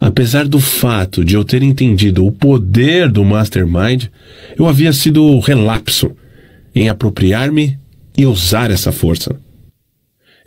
[0.00, 4.06] Apesar do fato de eu ter entendido o poder do Mastermind,
[4.58, 6.10] eu havia sido relapso
[6.74, 7.78] em apropriar-me
[8.16, 9.38] e usar essa força.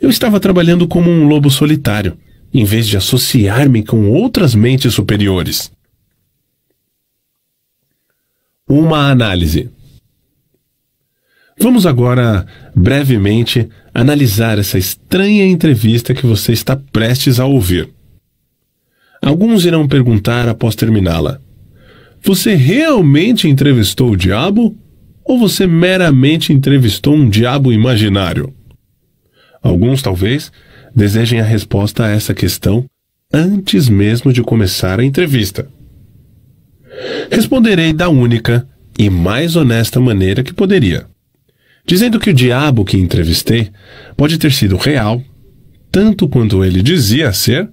[0.00, 2.16] Eu estava trabalhando como um lobo solitário,
[2.52, 5.70] em vez de associar-me com outras mentes superiores.
[8.68, 9.70] Uma análise.
[11.56, 12.44] Vamos agora,
[12.74, 17.88] brevemente, analisar essa estranha entrevista que você está prestes a ouvir.
[19.22, 21.40] Alguns irão perguntar após terminá-la:
[22.24, 24.76] Você realmente entrevistou o diabo?
[25.24, 28.52] Ou você meramente entrevistou um diabo imaginário?
[29.62, 30.50] Alguns, talvez,
[30.92, 32.84] desejem a resposta a essa questão
[33.32, 35.68] antes mesmo de começar a entrevista.
[37.30, 38.66] Responderei da única
[38.98, 41.06] e mais honesta maneira que poderia,
[41.86, 43.70] dizendo que o diabo que entrevistei
[44.16, 45.22] pode ter sido real,
[45.92, 47.68] tanto quanto ele dizia ser,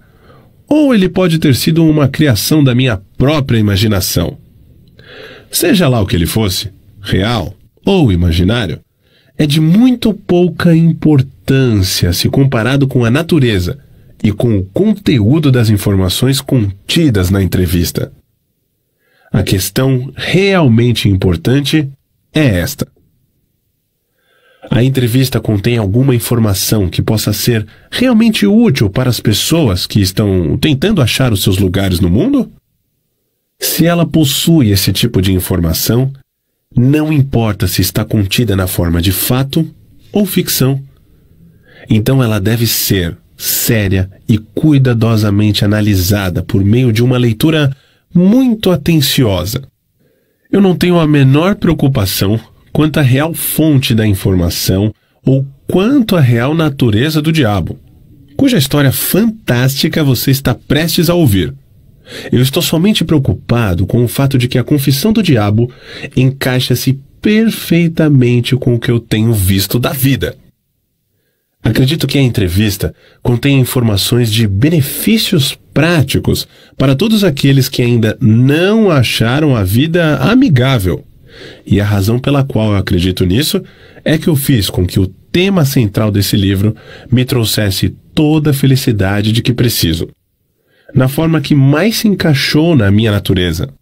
[0.67, 4.37] ou ele pode ter sido uma criação da minha própria imaginação.
[5.51, 6.71] Seja lá o que ele fosse,
[7.01, 7.53] real
[7.85, 8.79] ou imaginário,
[9.37, 13.79] é de muito pouca importância se comparado com a natureza
[14.23, 18.11] e com o conteúdo das informações contidas na entrevista.
[19.33, 21.89] A questão realmente importante
[22.31, 22.87] é esta.
[24.69, 30.55] A entrevista contém alguma informação que possa ser realmente útil para as pessoas que estão
[30.57, 32.51] tentando achar os seus lugares no mundo?
[33.59, 36.13] Se ela possui esse tipo de informação,
[36.75, 39.67] não importa se está contida na forma de fato
[40.11, 40.79] ou ficção.
[41.89, 47.75] Então ela deve ser séria e cuidadosamente analisada por meio de uma leitura
[48.13, 49.63] muito atenciosa.
[50.51, 52.39] Eu não tenho a menor preocupação
[52.71, 54.93] quanto à real fonte da informação
[55.25, 57.79] ou quanto à real natureza do diabo,
[58.35, 61.53] cuja história fantástica você está prestes a ouvir.
[62.31, 65.71] Eu estou somente preocupado com o fato de que a confissão do diabo
[66.15, 70.35] encaixa-se perfeitamente com o que eu tenho visto da vida.
[71.63, 76.45] Acredito que a entrevista contém informações de benefícios práticos
[76.77, 81.05] para todos aqueles que ainda não acharam a vida amigável.
[81.65, 83.63] E a razão pela qual eu acredito nisso
[84.03, 86.75] é que eu fiz com que o tema central desse livro
[87.09, 90.09] me trouxesse toda a felicidade de que preciso,
[90.93, 93.73] na forma que mais se encaixou na minha natureza.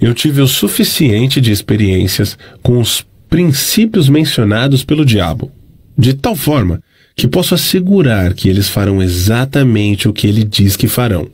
[0.00, 5.50] Eu tive o suficiente de experiências com os princípios mencionados pelo diabo,
[5.96, 6.82] de tal forma
[7.18, 11.28] que posso assegurar que eles farão exatamente o que ele diz que farão.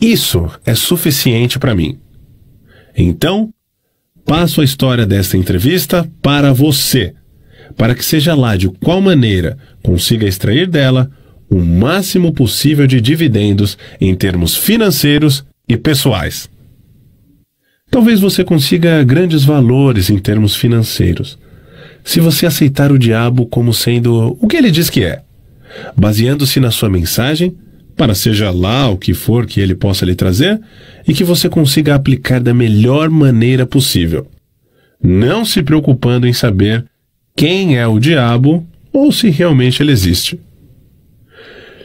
[0.00, 2.00] Isso é suficiente para mim.
[2.96, 3.54] Então,
[4.24, 7.14] passo a história desta entrevista para você,
[7.76, 11.08] para que seja lá de qual maneira consiga extrair dela
[11.48, 16.50] o máximo possível de dividendos em termos financeiros e pessoais.
[17.88, 21.38] Talvez você consiga grandes valores em termos financeiros,
[22.04, 25.22] se você aceitar o diabo como sendo o que ele diz que é,
[25.96, 27.54] baseando-se na sua mensagem,
[27.96, 30.60] para seja lá o que for que ele possa lhe trazer,
[31.06, 34.26] e que você consiga aplicar da melhor maneira possível,
[35.02, 36.84] não se preocupando em saber
[37.36, 40.38] quem é o diabo ou se realmente ele existe.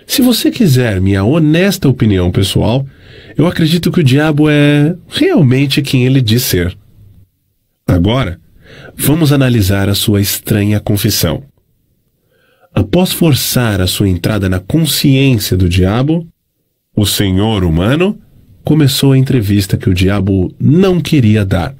[0.06, 2.86] Se você quiser minha honesta opinião pessoal,
[3.38, 6.76] eu acredito que o diabo é realmente quem ele diz ser.
[7.86, 8.40] Agora,
[8.98, 11.44] vamos analisar a sua estranha confissão.
[12.74, 16.28] Após forçar a sua entrada na consciência do diabo,
[16.96, 18.20] o senhor humano
[18.64, 21.74] começou a entrevista que o diabo não queria dar,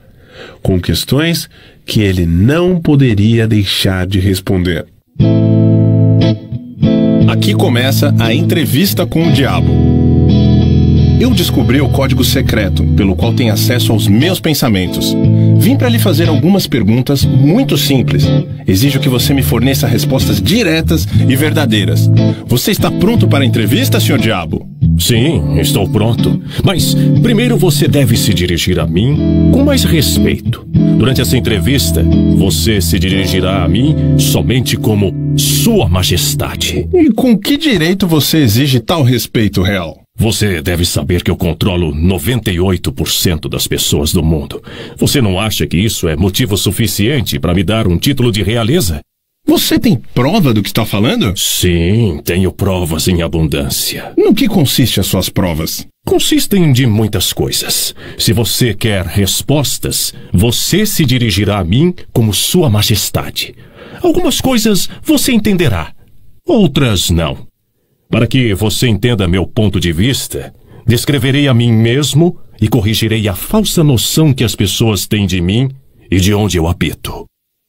[0.62, 1.50] com questões
[1.86, 4.86] que ele não poderia deixar de responder.
[7.28, 9.87] Aqui começa a entrevista com o diabo.
[11.20, 15.16] Eu descobri o código secreto pelo qual tem acesso aos meus pensamentos.
[15.58, 18.24] Vim para lhe fazer algumas perguntas muito simples.
[18.68, 22.08] Exijo que você me forneça respostas diretas e verdadeiras.
[22.46, 24.70] Você está pronto para a entrevista, senhor Diabo?
[25.00, 26.40] Sim, estou pronto.
[26.64, 30.68] Mas primeiro você deve se dirigir a mim com mais respeito.
[31.00, 32.04] Durante essa entrevista,
[32.38, 36.88] você se dirigirá a mim somente como Sua Majestade.
[36.94, 40.07] E com que direito você exige tal respeito real?
[40.20, 44.64] Você deve saber que eu controlo 98% das pessoas do mundo.
[44.98, 49.00] Você não acha que isso é motivo suficiente para me dar um título de realeza?
[49.46, 51.38] Você tem prova do que está falando?
[51.38, 54.12] Sim, tenho provas em abundância.
[54.18, 55.88] No que consiste as suas provas?
[56.06, 57.96] Consistem de muitas coisas.
[58.18, 63.56] Se você quer respostas, você se dirigirá a mim como Sua Majestade.
[64.02, 65.94] Algumas coisas você entenderá,
[66.46, 67.47] outras não.
[68.10, 70.54] Para que você entenda meu ponto de vista,
[70.86, 75.70] descreverei a mim mesmo e corrigirei a falsa noção que as pessoas têm de mim
[76.10, 77.26] e de onde eu habito.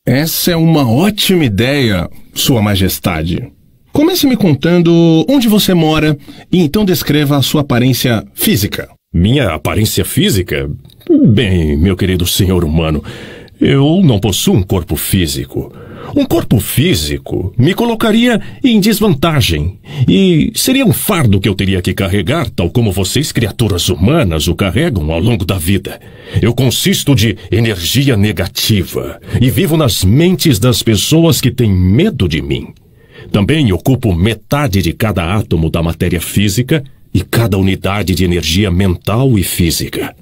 [0.07, 3.53] Essa é uma ótima ideia, Sua Majestade.
[3.93, 6.17] Comece me contando onde você mora
[6.51, 8.89] e então descreva a sua aparência física.
[9.13, 10.71] Minha aparência física?
[11.27, 13.03] Bem, meu querido senhor humano,
[13.61, 15.73] eu não possuo um corpo físico.
[16.15, 19.79] Um corpo físico me colocaria em desvantagem
[20.09, 24.55] e seria um fardo que eu teria que carregar, tal como vocês, criaturas humanas, o
[24.55, 26.01] carregam ao longo da vida.
[26.41, 32.41] Eu consisto de energia negativa e vivo nas mentes das pessoas que têm medo de
[32.41, 32.69] mim.
[33.31, 36.83] Também ocupo metade de cada átomo da matéria física
[37.13, 40.15] e cada unidade de energia mental e física.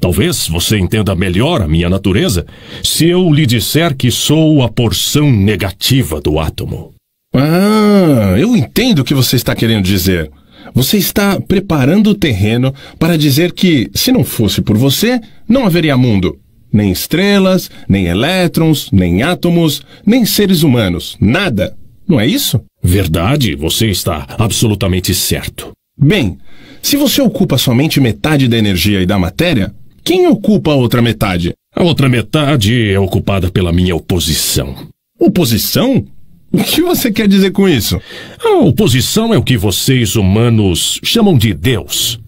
[0.00, 2.46] Talvez você entenda melhor a minha natureza
[2.82, 6.94] se eu lhe disser que sou a porção negativa do átomo.
[7.34, 10.30] Ah, eu entendo o que você está querendo dizer.
[10.74, 15.96] Você está preparando o terreno para dizer que, se não fosse por você, não haveria
[15.96, 16.38] mundo.
[16.72, 21.16] Nem estrelas, nem elétrons, nem átomos, nem seres humanos.
[21.20, 21.76] Nada.
[22.08, 22.60] Não é isso?
[22.82, 25.72] Verdade, você está absolutamente certo.
[25.98, 26.38] Bem,
[26.82, 29.72] se você ocupa somente metade da energia e da matéria,
[30.10, 31.54] quem ocupa a outra metade?
[31.72, 34.74] A outra metade é ocupada pela minha oposição.
[35.16, 36.04] Oposição?
[36.50, 37.96] O que você quer dizer com isso?
[38.42, 42.18] A oposição é o que vocês humanos chamam de Deus.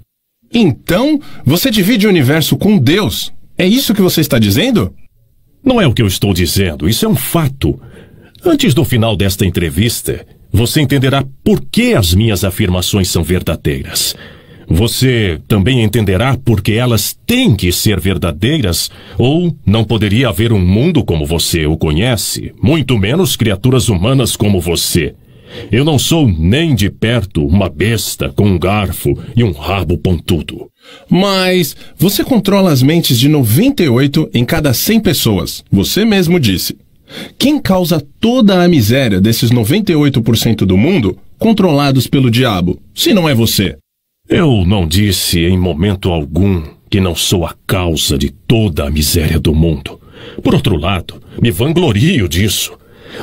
[0.54, 3.32] Então, você divide o universo com Deus.
[3.58, 4.94] É isso que você está dizendo?
[5.64, 7.80] Não é o que eu estou dizendo, isso é um fato.
[8.44, 14.14] Antes do final desta entrevista, você entenderá por que as minhas afirmações são verdadeiras.
[14.74, 20.58] Você também entenderá por que elas têm que ser verdadeiras, ou não poderia haver um
[20.58, 25.14] mundo como você o conhece, muito menos criaturas humanas como você.
[25.70, 30.70] Eu não sou nem de perto uma besta com um garfo e um rabo pontudo.
[31.06, 35.62] Mas você controla as mentes de 98 em cada 100 pessoas.
[35.70, 36.78] Você mesmo disse.
[37.38, 43.34] Quem causa toda a miséria desses 98% do mundo controlados pelo diabo, se não é
[43.34, 43.76] você?
[44.28, 49.38] Eu não disse em momento algum que não sou a causa de toda a miséria
[49.38, 50.00] do mundo.
[50.42, 52.72] Por outro lado, me vanglorio disso.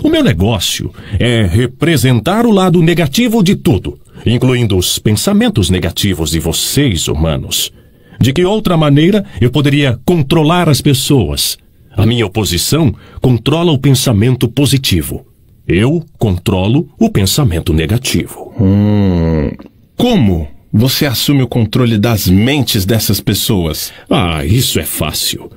[0.04, 6.40] O meu negócio é representar o lado negativo de tudo, incluindo os pensamentos negativos de
[6.40, 7.72] vocês, humanos.
[8.20, 11.58] De que outra maneira eu poderia controlar as pessoas?
[11.96, 15.26] A minha oposição controla o pensamento positivo.
[15.66, 18.54] Eu controlo o pensamento negativo.
[18.60, 19.50] Hum,
[19.96, 20.59] como?
[20.72, 23.92] Você assume o controle das mentes dessas pessoas?
[24.10, 25.52] Ah, isso é fácil.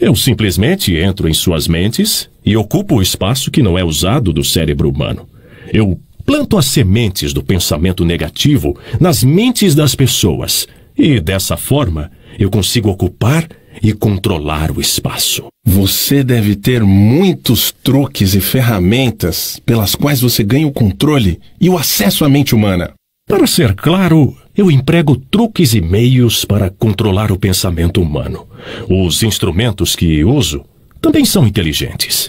[0.00, 4.44] Eu simplesmente entro em suas mentes e ocupo o espaço que não é usado do
[4.44, 5.28] cérebro humano.
[5.72, 12.50] Eu planto as sementes do pensamento negativo nas mentes das pessoas e, dessa forma, eu
[12.50, 13.48] consigo ocupar
[13.82, 15.46] e controlar o espaço.
[15.64, 21.78] Você deve ter muitos truques e ferramentas pelas quais você ganha o controle e o
[21.78, 22.92] acesso à mente humana.
[23.28, 28.44] Para ser claro, eu emprego truques e meios para controlar o pensamento humano.
[28.90, 30.64] Os instrumentos que uso
[31.00, 32.28] também são inteligentes.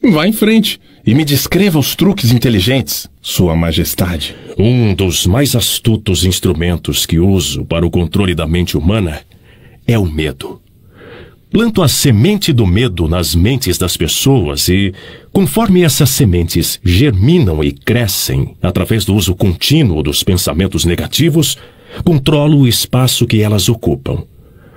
[0.00, 4.36] Vá em frente e me descreva os truques inteligentes, Sua Majestade.
[4.56, 9.22] Um dos mais astutos instrumentos que uso para o controle da mente humana
[9.88, 10.62] é o medo.
[11.56, 14.92] Planto a semente do medo nas mentes das pessoas e,
[15.32, 21.56] conforme essas sementes germinam e crescem através do uso contínuo dos pensamentos negativos,
[22.04, 24.22] controlo o espaço que elas ocupam.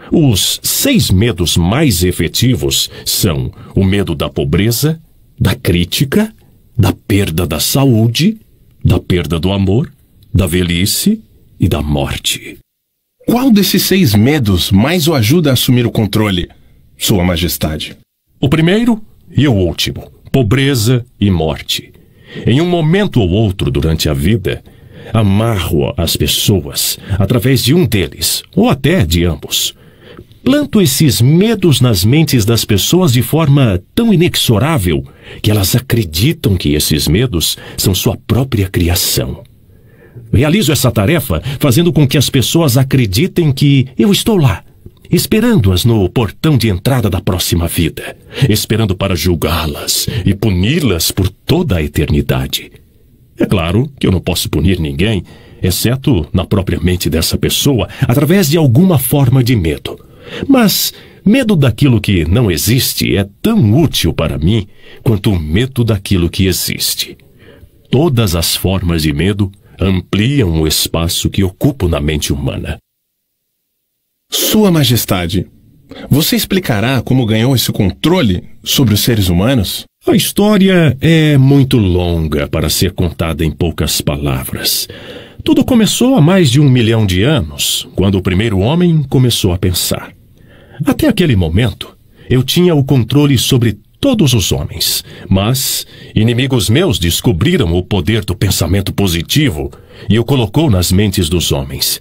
[0.09, 5.01] Os seis medos mais efetivos são o medo da pobreza,
[5.37, 6.33] da crítica,
[6.77, 8.37] da perda da saúde,
[8.81, 9.91] da perda do amor,
[10.33, 11.21] da velhice
[11.59, 12.57] e da morte.
[13.27, 16.47] Qual desses seis medos mais o ajuda a assumir o controle?
[17.01, 17.95] Sua Majestade.
[18.41, 19.01] O primeiro
[19.31, 21.93] e o último: pobreza e morte.
[22.45, 24.61] Em um momento ou outro durante a vida,
[25.13, 29.73] amarro as pessoas através de um deles, ou até de ambos.
[30.43, 35.03] Planto esses medos nas mentes das pessoas de forma tão inexorável
[35.41, 39.41] que elas acreditam que esses medos são sua própria criação.
[40.33, 44.63] Realizo essa tarefa fazendo com que as pessoas acreditem que eu estou lá,
[45.09, 48.15] esperando-as no portão de entrada da próxima vida,
[48.47, 52.71] esperando para julgá-las e puni-las por toda a eternidade.
[53.37, 55.23] É claro que eu não posso punir ninguém,
[55.63, 59.97] exceto na própria mente dessa pessoa, através de alguma forma de medo.
[60.47, 60.93] Mas
[61.25, 64.67] medo daquilo que não existe é tão útil para mim
[65.03, 67.17] quanto o medo daquilo que existe.
[67.89, 72.77] Todas as formas de medo ampliam o espaço que ocupo na mente humana.
[74.31, 75.47] Sua Majestade,
[76.09, 79.85] você explicará como ganhou esse controle sobre os seres humanos?
[80.07, 84.87] A história é muito longa para ser contada em poucas palavras.
[85.43, 89.57] Tudo começou há mais de um milhão de anos, quando o primeiro homem começou a
[89.57, 90.11] pensar.
[90.85, 91.97] Até aquele momento,
[92.29, 98.35] eu tinha o controle sobre todos os homens, mas inimigos meus descobriram o poder do
[98.35, 99.71] pensamento positivo
[100.07, 101.99] e o colocou nas mentes dos homens.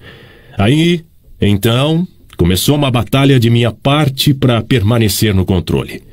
[0.59, 1.05] Aí,
[1.41, 2.07] então,
[2.39, 6.05] Começou uma batalha de minha parte para permanecer no controle.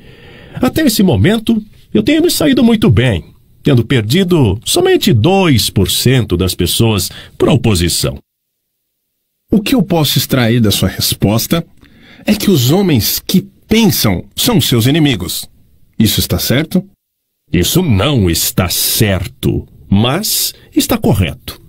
[0.56, 3.24] Até esse momento, eu tenho me saído muito bem,
[3.62, 8.18] tendo perdido somente 2% das pessoas para a oposição.
[9.52, 11.64] O que eu posso extrair da sua resposta
[12.26, 15.48] é que os homens que pensam são seus inimigos.
[15.98, 16.84] Isso está certo?
[17.54, 21.62] Isso não está certo, mas está correto.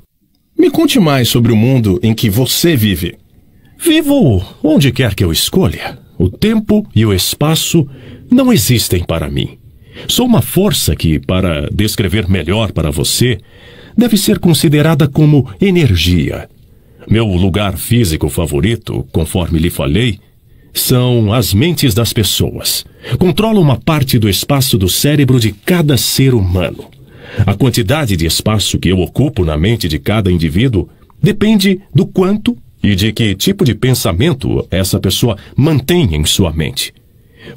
[0.58, 3.18] Me conte mais sobre o mundo em que você vive.
[3.78, 5.98] Vivo onde quer que eu escolha.
[6.18, 7.86] O tempo e o espaço
[8.30, 9.58] não existem para mim.
[10.08, 13.38] Sou uma força que, para descrever melhor para você,
[13.96, 16.48] deve ser considerada como energia.
[17.08, 20.18] Meu lugar físico favorito, conforme lhe falei,
[20.74, 22.84] são as mentes das pessoas.
[23.18, 26.90] Controlo uma parte do espaço do cérebro de cada ser humano.
[27.46, 30.88] A quantidade de espaço que eu ocupo na mente de cada indivíduo
[31.22, 32.56] depende do quanto
[32.86, 36.94] e de que tipo de pensamento essa pessoa mantém em sua mente.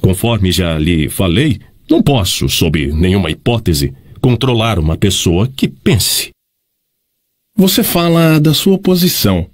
[0.01, 6.31] Conforme já lhe falei, não posso, sob nenhuma hipótese, controlar uma pessoa que pense.
[7.55, 9.45] Você fala da sua oposição.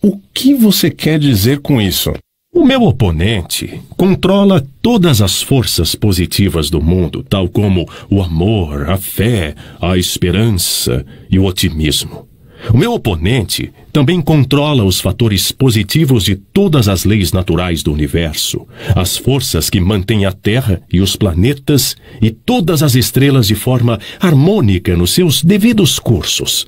[0.00, 2.12] O que você quer dizer com isso?
[2.54, 8.96] O meu oponente controla todas as forças positivas do mundo, tal como o amor, a
[8.96, 12.27] fé, a esperança e o otimismo.
[12.72, 18.66] O meu oponente também controla os fatores positivos de todas as leis naturais do universo,
[18.94, 23.98] as forças que mantêm a Terra e os planetas e todas as estrelas de forma
[24.20, 26.66] harmônica nos seus devidos cursos.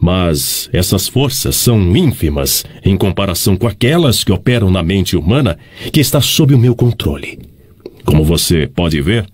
[0.00, 5.58] Mas essas forças são ínfimas em comparação com aquelas que operam na mente humana
[5.92, 7.38] que está sob o meu controle.
[8.04, 9.26] Como você pode ver,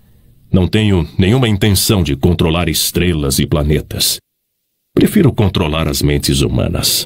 [0.51, 4.17] não tenho nenhuma intenção de controlar estrelas e planetas.
[4.97, 7.05] Prefiro controlar as mentes humanas.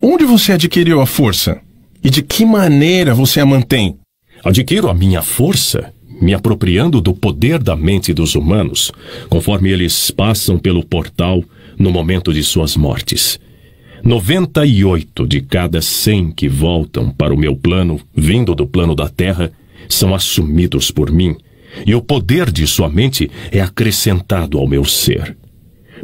[0.00, 1.60] Onde você adquiriu a força?
[2.04, 3.98] E de que maneira você a mantém?
[4.44, 5.92] Adquiro a minha força
[6.22, 8.92] me apropriando do poder da mente dos humanos,
[9.28, 11.42] conforme eles passam pelo portal
[11.76, 13.40] no momento de suas mortes.
[14.04, 19.50] 98 de cada 100 que voltam para o meu plano, vindo do plano da Terra,
[19.88, 21.36] são assumidos por mim
[21.84, 25.36] e o poder de sua mente é acrescentado ao meu ser.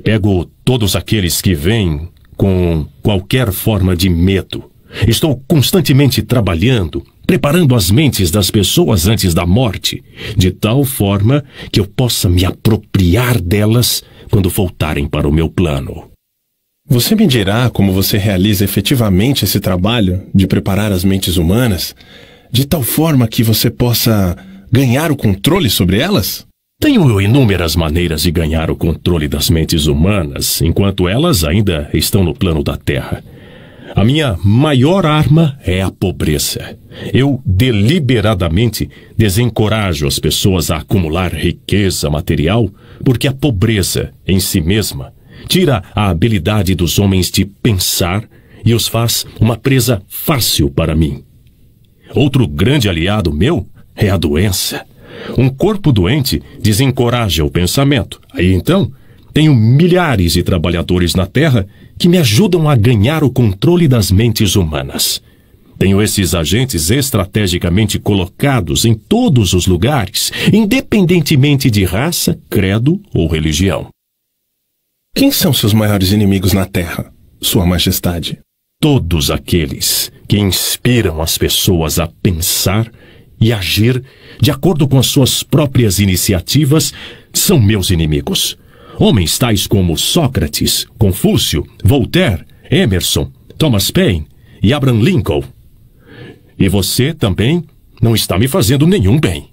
[0.03, 4.71] Pego todos aqueles que vêm com qualquer forma de medo.
[5.09, 10.01] Estou constantemente trabalhando, preparando as mentes das pessoas antes da morte,
[10.37, 11.43] de tal forma
[11.73, 16.09] que eu possa me apropriar delas quando voltarem para o meu plano.
[16.89, 21.97] Você me dirá como você realiza efetivamente esse trabalho de preparar as mentes humanas,
[22.49, 24.37] de tal forma que você possa
[24.71, 26.47] ganhar o controle sobre elas?
[26.81, 32.33] Tenho inúmeras maneiras de ganhar o controle das mentes humanas enquanto elas ainda estão no
[32.33, 33.23] plano da Terra.
[33.95, 36.79] A minha maior arma é a pobreza.
[37.13, 42.71] Eu deliberadamente desencorajo as pessoas a acumular riqueza material
[43.05, 45.13] porque a pobreza, em si mesma,
[45.49, 48.25] tira a habilidade dos homens de pensar
[48.65, 51.23] e os faz uma presa fácil para mim.
[52.15, 54.87] Outro grande aliado meu é a doença.
[55.37, 58.21] Um corpo doente desencoraja o pensamento.
[58.33, 58.93] Aí então,
[59.33, 61.67] tenho milhares de trabalhadores na Terra
[61.99, 65.23] que me ajudam a ganhar o controle das mentes humanas.
[65.79, 73.89] Tenho esses agentes estrategicamente colocados em todos os lugares, independentemente de raça, credo ou religião.
[75.15, 78.39] Quem são seus maiores inimigos na Terra, Sua Majestade?
[78.81, 82.91] Todos aqueles que inspiram as pessoas a pensar
[83.41, 84.03] e agir
[84.41, 86.93] de acordo com as suas próprias iniciativas
[87.33, 88.57] são meus inimigos.
[88.99, 94.27] Homens tais como Sócrates, Confúcio, Voltaire, Emerson, Thomas Paine
[94.63, 95.43] e Abraham Lincoln.
[96.59, 97.65] E você também
[98.01, 99.51] não está me fazendo nenhum bem.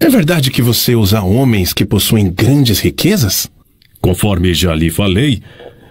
[0.00, 3.50] É verdade que você usa homens que possuem grandes riquezas?
[4.00, 5.42] Conforme já lhe falei,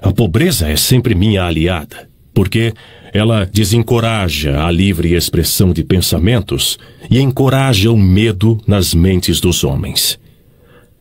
[0.01, 2.73] a pobreza é sempre minha aliada, porque
[3.15, 6.77] ela desencoraja a livre expressão de pensamentos
[7.09, 10.19] e encoraja o medo nas mentes dos homens.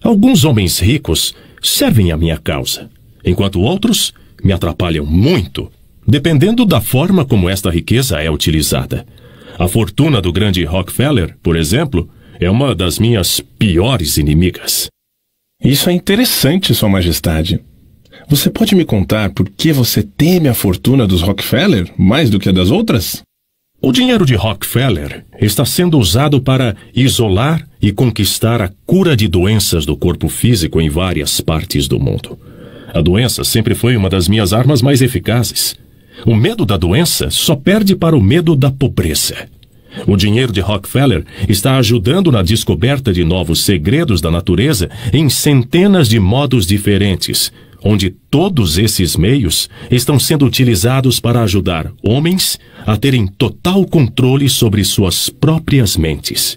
[0.00, 2.88] Alguns homens ricos servem à minha causa,
[3.24, 4.14] enquanto outros
[4.44, 5.68] me atrapalham muito,
[6.06, 9.04] dependendo da forma como esta riqueza é utilizada.
[9.58, 12.08] A fortuna do grande Rockefeller, por exemplo,
[12.38, 14.86] é uma das minhas piores inimigas.
[15.60, 17.58] Isso é interessante, Sua Majestade.
[18.28, 22.48] Você pode me contar por que você teme a fortuna dos Rockefeller mais do que
[22.48, 23.22] a das outras?
[23.80, 29.84] O dinheiro de Rockefeller está sendo usado para isolar e conquistar a cura de doenças
[29.84, 32.38] do corpo físico em várias partes do mundo.
[32.94, 35.76] A doença sempre foi uma das minhas armas mais eficazes.
[36.24, 39.48] O medo da doença só perde para o medo da pobreza.
[40.06, 46.08] O dinheiro de Rockefeller está ajudando na descoberta de novos segredos da natureza em centenas
[46.08, 47.52] de modos diferentes,
[47.84, 54.82] onde todos esses meios estão sendo utilizados para ajudar homens a terem total controle sobre
[54.82, 56.56] suas próprias mentes.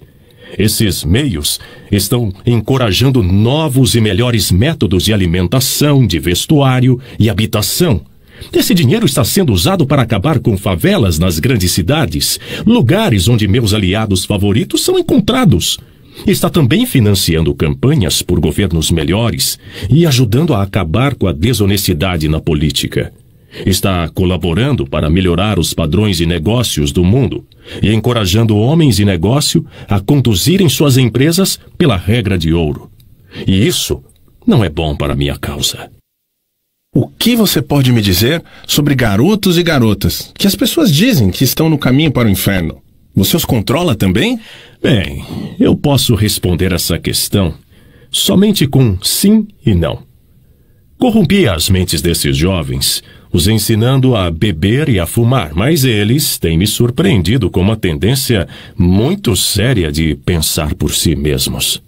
[0.58, 1.60] Esses meios
[1.91, 8.02] estão encorajando novos e melhores métodos de alimentação, de vestuário e habitação.
[8.54, 13.74] Esse dinheiro está sendo usado para acabar com favelas nas grandes cidades, lugares onde meus
[13.74, 15.80] aliados favoritos são encontrados.
[16.26, 22.39] Está também financiando campanhas por governos melhores e ajudando a acabar com a desonestidade na
[22.39, 23.14] política.
[23.65, 27.45] Está colaborando para melhorar os padrões de negócios do mundo
[27.81, 32.91] e encorajando homens de negócio a conduzirem suas empresas pela regra de ouro.
[33.45, 34.03] E isso
[34.45, 35.89] não é bom para minha causa.
[36.94, 41.44] O que você pode me dizer sobre garotos e garotas que as pessoas dizem que
[41.44, 42.81] estão no caminho para o inferno?
[43.18, 44.39] Você os controla também?
[44.80, 45.26] Bem,
[45.60, 47.56] eu posso responder essa questão
[48.11, 50.03] somente com sim e não.
[50.99, 53.02] Corrompi as mentes desses jovens,
[53.34, 58.48] os ensinando a beber e a fumar, mas eles têm me surpreendido com uma tendência
[58.77, 61.81] muito séria de pensar por si mesmos.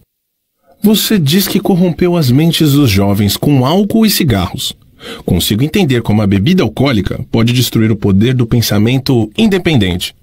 [0.82, 4.76] Você diz que corrompeu as mentes dos jovens com álcool e cigarros.
[5.24, 10.16] Consigo entender como a bebida alcoólica pode destruir o poder do pensamento independente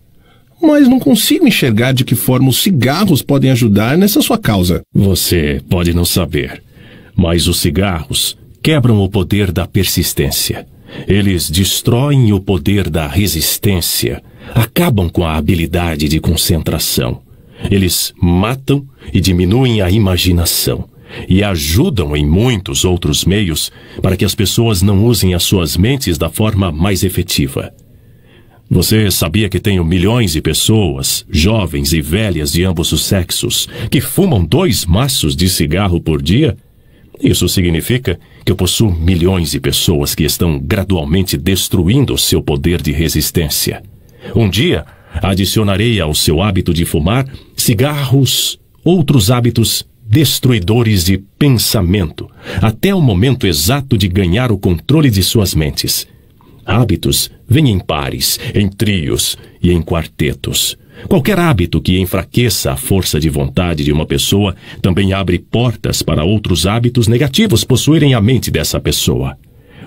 [0.60, 4.82] mas não consigo enxergar de que forma os cigarros podem ajudar nessa sua causa.
[4.94, 6.62] Você pode não saber,
[7.14, 10.66] mas os cigarros quebram o poder da persistência.
[11.06, 14.22] Eles destroem o poder da resistência,
[14.54, 17.20] acabam com a habilidade de concentração.
[17.70, 20.88] Eles matam e diminuem a imaginação
[21.28, 23.70] e ajudam em muitos outros meios
[24.02, 27.72] para que as pessoas não usem as suas mentes da forma mais efetiva.
[28.68, 34.00] Você sabia que tenho milhões de pessoas, jovens e velhas de ambos os sexos, que
[34.00, 36.56] fumam dois maços de cigarro por dia?
[37.22, 42.90] Isso significa que eu possuo milhões de pessoas que estão gradualmente destruindo seu poder de
[42.90, 43.82] resistência.
[44.34, 44.84] Um dia,
[45.22, 47.24] adicionarei ao seu hábito de fumar
[47.56, 52.28] cigarros, outros hábitos destruidores de pensamento,
[52.60, 56.06] até o momento exato de ganhar o controle de suas mentes.
[56.66, 60.76] Hábitos vêm em pares, em trios e em quartetos.
[61.08, 66.24] Qualquer hábito que enfraqueça a força de vontade de uma pessoa também abre portas para
[66.24, 69.38] outros hábitos negativos possuírem a mente dessa pessoa.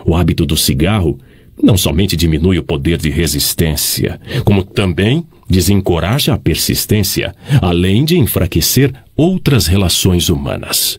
[0.05, 1.19] O hábito do cigarro
[1.61, 8.93] não somente diminui o poder de resistência, como também desencoraja a persistência, além de enfraquecer
[9.17, 10.97] outras relações humanas.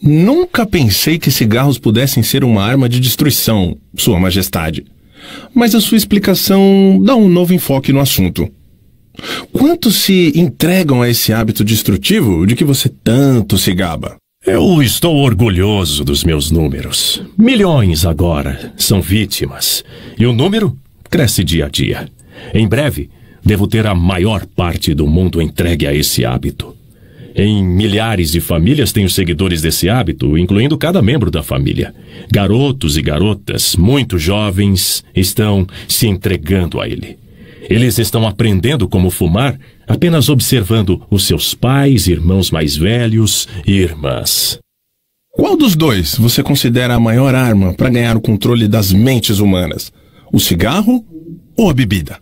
[0.00, 4.84] Nunca pensei que cigarros pudessem ser uma arma de destruição, Sua Majestade.
[5.54, 8.48] Mas a sua explicação dá um novo enfoque no assunto.
[9.52, 14.16] Quantos se entregam a esse hábito destrutivo de que você tanto se gaba?
[14.44, 17.22] Eu estou orgulhoso dos meus números.
[17.38, 19.82] Milhões agora são vítimas.
[20.18, 20.76] E o número
[21.08, 22.08] cresce dia a dia.
[22.52, 23.08] Em breve,
[23.42, 26.76] devo ter a maior parte do mundo entregue a esse hábito.
[27.34, 31.92] Em milhares de famílias tenho seguidores desse hábito, incluindo cada membro da família.
[32.32, 37.18] Garotos e garotas, muito jovens, estão se entregando a ele.
[37.68, 39.58] Eles estão aprendendo como fumar
[39.88, 44.58] apenas observando os seus pais, irmãos mais velhos e irmãs.
[45.32, 49.92] Qual dos dois você considera a maior arma para ganhar o controle das mentes humanas?
[50.32, 51.04] O cigarro
[51.56, 52.20] ou a bebida?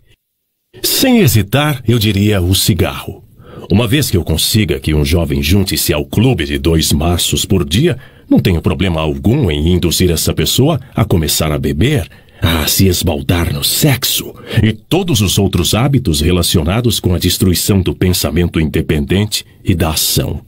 [0.83, 3.23] Sem hesitar, eu diria o cigarro.
[3.71, 7.65] Uma vez que eu consiga que um jovem junte-se ao clube de dois maços por
[7.65, 7.99] dia,
[8.29, 12.09] não tenho problema algum em induzir essa pessoa a começar a beber,
[12.41, 17.95] a se esbaldar no sexo e todos os outros hábitos relacionados com a destruição do
[17.95, 20.41] pensamento independente e da ação.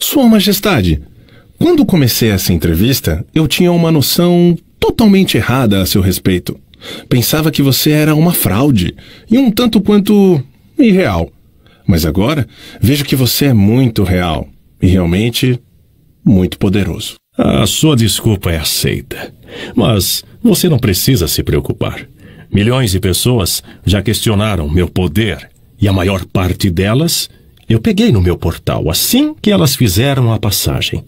[0.00, 1.00] Sua Majestade,
[1.58, 6.58] quando comecei essa entrevista, eu tinha uma noção totalmente errada a seu respeito.
[7.08, 8.94] Pensava que você era uma fraude
[9.30, 10.42] e um tanto quanto
[10.78, 11.30] irreal.
[11.86, 12.46] Mas agora
[12.80, 14.48] vejo que você é muito real
[14.80, 15.60] e realmente
[16.24, 17.14] muito poderoso.
[17.36, 19.32] A sua desculpa é aceita.
[19.74, 22.06] Mas você não precisa se preocupar.
[22.52, 25.48] Milhões de pessoas já questionaram meu poder
[25.80, 27.28] e a maior parte delas
[27.68, 31.04] eu peguei no meu portal assim que elas fizeram a passagem.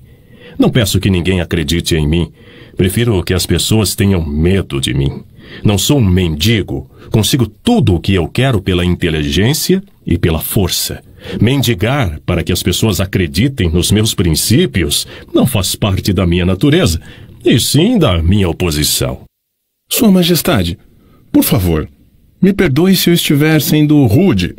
[0.58, 2.32] Não peço que ninguém acredite em mim.
[2.76, 5.24] Prefiro que as pessoas tenham medo de mim.
[5.64, 6.90] Não sou um mendigo.
[7.10, 11.02] Consigo tudo o que eu quero pela inteligência e pela força.
[11.40, 17.00] Mendigar para que as pessoas acreditem nos meus princípios não faz parte da minha natureza,
[17.44, 19.22] e sim da minha oposição.
[19.88, 20.78] Sua Majestade,
[21.30, 21.88] por favor,
[22.40, 24.54] me perdoe se eu estiver sendo rude,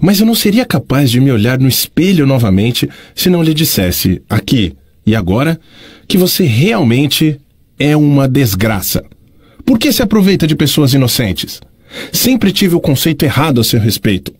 [0.00, 4.22] mas eu não seria capaz de me olhar no espelho novamente se não lhe dissesse,
[4.28, 4.74] aqui
[5.06, 5.60] e agora,
[6.08, 7.38] que você realmente
[7.78, 9.04] é uma desgraça.
[9.64, 11.60] Por que se aproveita de pessoas inocentes?
[12.12, 14.32] Sempre tive o conceito errado a seu respeito.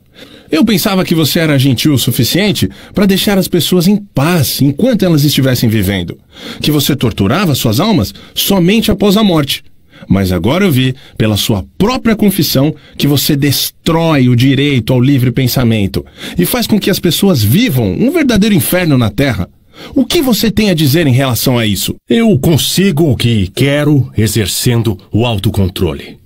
[0.50, 5.04] Eu pensava que você era gentil o suficiente para deixar as pessoas em paz enquanto
[5.04, 6.18] elas estivessem vivendo.
[6.60, 9.64] Que você torturava suas almas somente após a morte.
[10.06, 15.32] Mas agora eu vi, pela sua própria confissão, que você destrói o direito ao livre
[15.32, 16.04] pensamento
[16.38, 19.48] e faz com que as pessoas vivam um verdadeiro inferno na Terra.
[19.94, 21.94] O que você tem a dizer em relação a isso?
[22.08, 26.18] Eu consigo o que quero exercendo o autocontrole.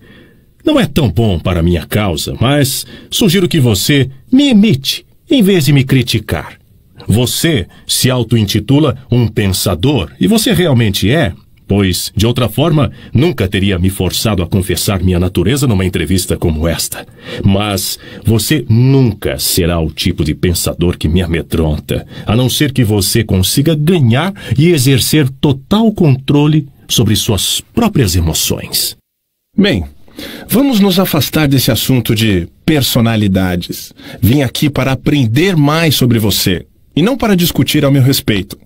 [0.64, 5.64] Não é tão bom para minha causa, mas sugiro que você me imite em vez
[5.64, 6.58] de me criticar.
[7.06, 11.32] Você se auto-intitula um pensador, e você realmente é,
[11.68, 16.66] pois, de outra forma, nunca teria me forçado a confessar minha natureza numa entrevista como
[16.66, 17.06] esta.
[17.44, 22.82] Mas você nunca será o tipo de pensador que me amedronta, a não ser que
[22.82, 28.96] você consiga ganhar e exercer total controle sobre suas próprias emoções.
[29.56, 29.84] Bem,
[30.48, 33.92] Vamos nos afastar desse assunto de personalidades.
[34.20, 36.66] Vim aqui para aprender mais sobre você
[36.96, 38.58] e não para discutir ao meu respeito.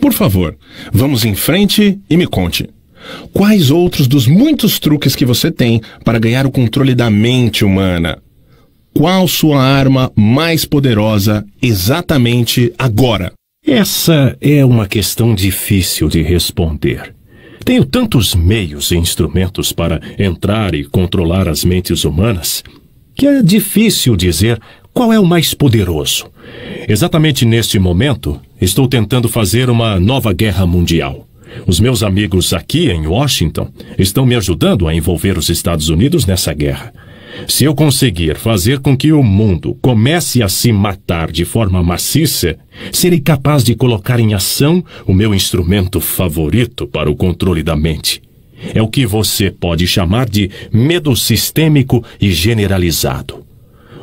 [0.00, 0.56] Por favor,
[0.92, 2.68] vamos em frente e me conte.
[3.32, 8.18] Quais outros dos muitos truques que você tem para ganhar o controle da mente humana?
[8.94, 13.32] Qual sua arma mais poderosa exatamente agora?
[13.66, 17.14] Essa é uma questão difícil de responder.
[17.64, 22.64] Tenho tantos meios e instrumentos para entrar e controlar as mentes humanas
[23.18, 24.60] que é difícil dizer
[24.94, 26.30] qual é o mais poderoso.
[26.88, 31.26] Exatamente neste momento, estou tentando fazer uma nova guerra mundial.
[31.66, 36.52] Os meus amigos aqui em Washington estão me ajudando a envolver os Estados Unidos nessa
[36.52, 36.92] guerra.
[37.46, 42.56] Se eu conseguir fazer com que o mundo comece a se matar de forma maciça,
[42.92, 48.20] serei capaz de colocar em ação o meu instrumento favorito para o controle da mente.
[48.74, 53.47] É o que você pode chamar de medo sistêmico e generalizado.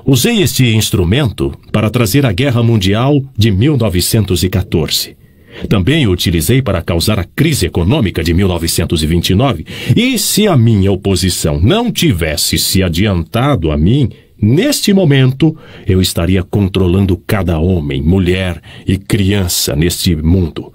[0.08, 5.18] Usei este instrumento para trazer a Guerra Mundial de 1914.
[5.68, 9.66] Também o utilizei para causar a crise econômica de 1929.
[9.96, 14.10] E se a minha oposição não tivesse se adiantado a mim,
[14.40, 15.58] neste momento
[15.88, 20.72] eu estaria controlando cada homem, mulher e criança neste mundo.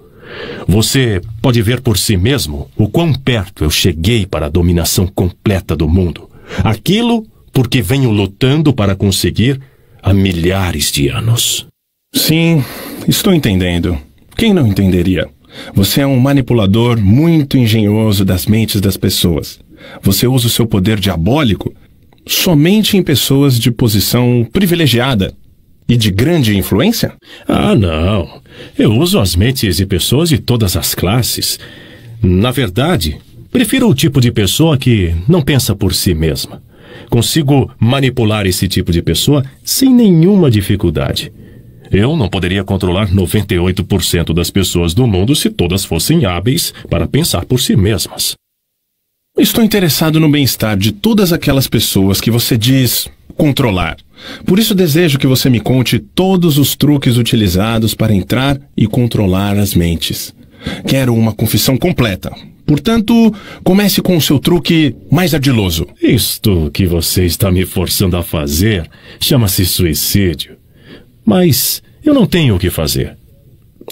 [0.67, 5.73] Você pode ver por si mesmo o quão perto eu cheguei para a dominação completa
[5.73, 6.29] do mundo.
[6.65, 9.59] Aquilo porque venho lutando para conseguir
[10.01, 11.67] há milhares de anos.
[12.13, 12.63] Sim,
[13.07, 13.97] estou entendendo.
[14.35, 15.27] Quem não entenderia?
[15.73, 19.59] Você é um manipulador muito engenhoso das mentes das pessoas.
[20.01, 21.73] Você usa o seu poder diabólico
[22.25, 25.33] somente em pessoas de posição privilegiada
[25.87, 27.13] e de grande influência?
[27.47, 28.41] Ah, não.
[28.77, 31.59] Eu uso as mentes de pessoas de todas as classes.
[32.21, 33.17] Na verdade,
[33.51, 36.61] prefiro o tipo de pessoa que não pensa por si mesma.
[37.09, 41.31] Consigo manipular esse tipo de pessoa sem nenhuma dificuldade.
[41.91, 47.45] Eu não poderia controlar 98% das pessoas do mundo se todas fossem hábeis para pensar
[47.45, 48.35] por si mesmas.
[49.37, 53.97] Estou interessado no bem-estar de todas aquelas pessoas que você diz controlar.
[54.45, 59.57] Por isso desejo que você me conte todos os truques utilizados para entrar e controlar
[59.57, 60.33] as mentes.
[60.87, 62.31] Quero uma confissão completa.
[62.65, 63.33] Portanto,
[63.63, 65.87] comece com o seu truque mais ardiloso.
[66.01, 68.89] Isto que você está me forçando a fazer
[69.19, 70.55] chama-se suicídio.
[71.25, 73.17] Mas eu não tenho o que fazer.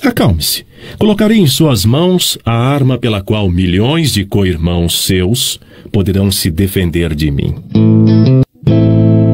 [0.04, 0.66] Acalme-se.
[0.98, 5.60] Colocarei em suas mãos a arma pela qual milhões de co-irmãos seus
[5.92, 7.56] poderão se defender de mim.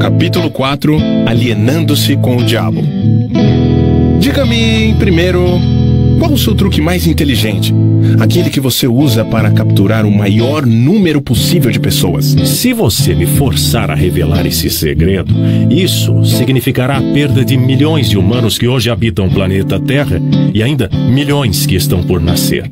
[0.00, 0.96] Capítulo 4
[1.26, 2.82] Alienando-se com o Diabo.
[4.18, 5.58] Diga-me, primeiro,
[6.18, 7.74] qual o seu truque mais inteligente?
[8.18, 12.24] Aquele que você usa para capturar o maior número possível de pessoas.
[12.44, 15.34] Se você me forçar a revelar esse segredo,
[15.70, 20.20] isso significará a perda de milhões de humanos que hoje habitam o planeta Terra
[20.54, 22.70] e ainda milhões que estão por nascer.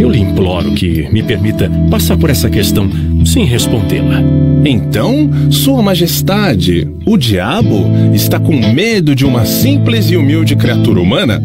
[0.00, 2.88] Eu lhe imploro que me permita passar por essa questão
[3.24, 4.22] sem respondê-la.
[4.64, 11.42] Então, Sua Majestade, o diabo está com medo de uma simples e humilde criatura humana?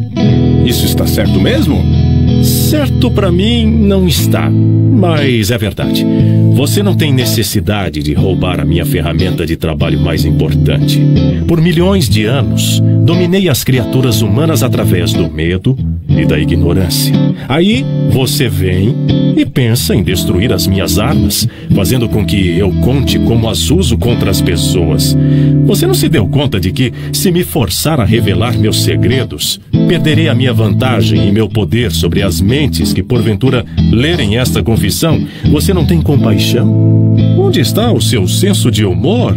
[0.66, 2.11] Isso está certo mesmo?
[2.42, 6.06] Certo para mim não está, mas é verdade.
[6.54, 11.02] Você não tem necessidade de roubar a minha ferramenta de trabalho mais importante.
[11.48, 15.78] Por milhões de anos, dominei as criaturas humanas através do medo
[16.08, 17.14] e da ignorância.
[17.48, 18.96] Aí você vem
[19.36, 23.98] e pensa em destruir as minhas armas, fazendo com que eu conte como as uso
[23.98, 25.18] contra as pessoas.
[25.66, 30.30] Você não se deu conta de que, se me forçar a revelar meus segredos, perderei
[30.30, 35.28] a minha vantagem e meu poder sobre as mentes que, porventura, lerem esta confissão?
[35.52, 37.16] Você não tem compaixão?
[37.38, 39.36] Onde está o seu senso de humor?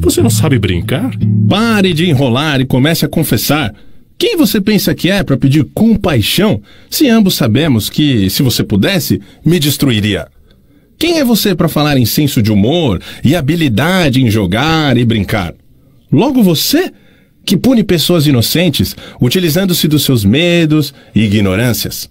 [0.00, 1.10] Você não sabe brincar?
[1.48, 3.74] Pare de enrolar e comece a confessar.
[4.18, 6.60] Quem você pensa que é para pedir compaixão,
[6.90, 10.28] se ambos sabemos que, se você pudesse, me destruiria?
[10.98, 15.54] Quem é você para falar em senso de humor e habilidade em jogar e brincar?
[16.10, 16.90] Logo você,
[17.46, 22.10] que pune pessoas inocentes, utilizando-se dos seus medos e ignorâncias.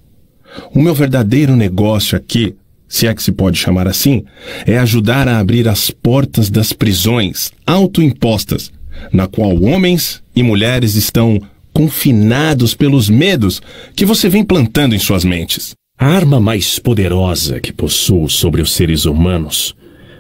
[0.73, 2.55] O meu verdadeiro negócio aqui,
[2.88, 4.23] se é que se pode chamar assim,
[4.65, 8.71] é ajudar a abrir as portas das prisões autoimpostas,
[9.11, 11.41] na qual homens e mulheres estão
[11.73, 13.61] confinados pelos medos
[13.95, 15.75] que você vem plantando em suas mentes.
[15.99, 19.75] A arma mais poderosa que possuo sobre os seres humanos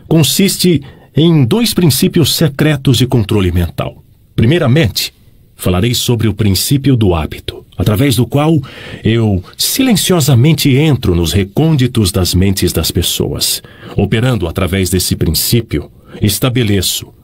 [0.07, 0.81] consiste
[1.15, 4.03] em dois princípios secretos de controle mental.
[4.35, 5.13] Primeiramente,
[5.55, 8.59] falarei sobre o princípio do hábito, através do qual
[9.03, 13.61] eu silenciosamente entro nos recônditos das mentes das pessoas.
[13.95, 15.91] Operando através desse princípio,
[16.21, 17.15] estabeleço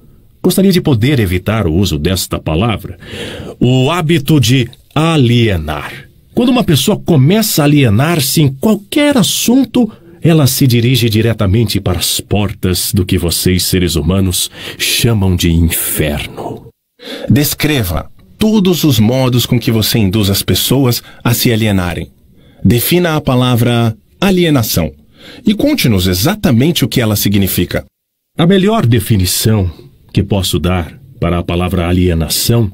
[0.43, 2.97] Gostaria de poder evitar o uso desta palavra.
[3.61, 6.09] O hábito de alienar.
[6.35, 9.89] Quando uma pessoa começa a alienar-se em qualquer assunto,
[10.21, 16.67] ela se dirige diretamente para as portas do que vocês, seres humanos, chamam de inferno.
[17.29, 18.11] Descreva
[18.43, 22.11] todos os modos com que você induz as pessoas a se alienarem.
[22.61, 24.91] Defina a palavra alienação
[25.47, 27.85] e conte-nos exatamente o que ela significa.
[28.37, 29.71] A melhor definição
[30.11, 32.69] que posso dar para a palavra alienação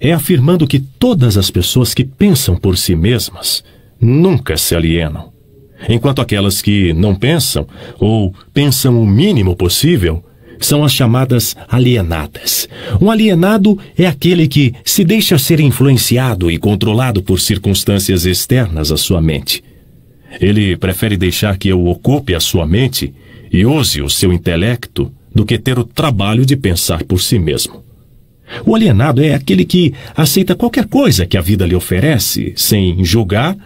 [0.00, 3.62] é afirmando que todas as pessoas que pensam por si mesmas
[4.00, 5.32] nunca se alienam,
[5.88, 7.64] enquanto aquelas que não pensam
[8.00, 10.24] ou pensam o mínimo possível
[10.66, 12.68] são as chamadas alienadas.
[13.00, 18.96] Um alienado é aquele que se deixa ser influenciado e controlado por circunstâncias externas à
[18.96, 19.62] sua mente.
[20.40, 23.12] Ele prefere deixar que eu ocupe a sua mente
[23.52, 27.82] e use o seu intelecto do que ter o trabalho de pensar por si mesmo.
[28.66, 33.56] O alienado é aquele que aceita qualquer coisa que a vida lhe oferece, sem julgar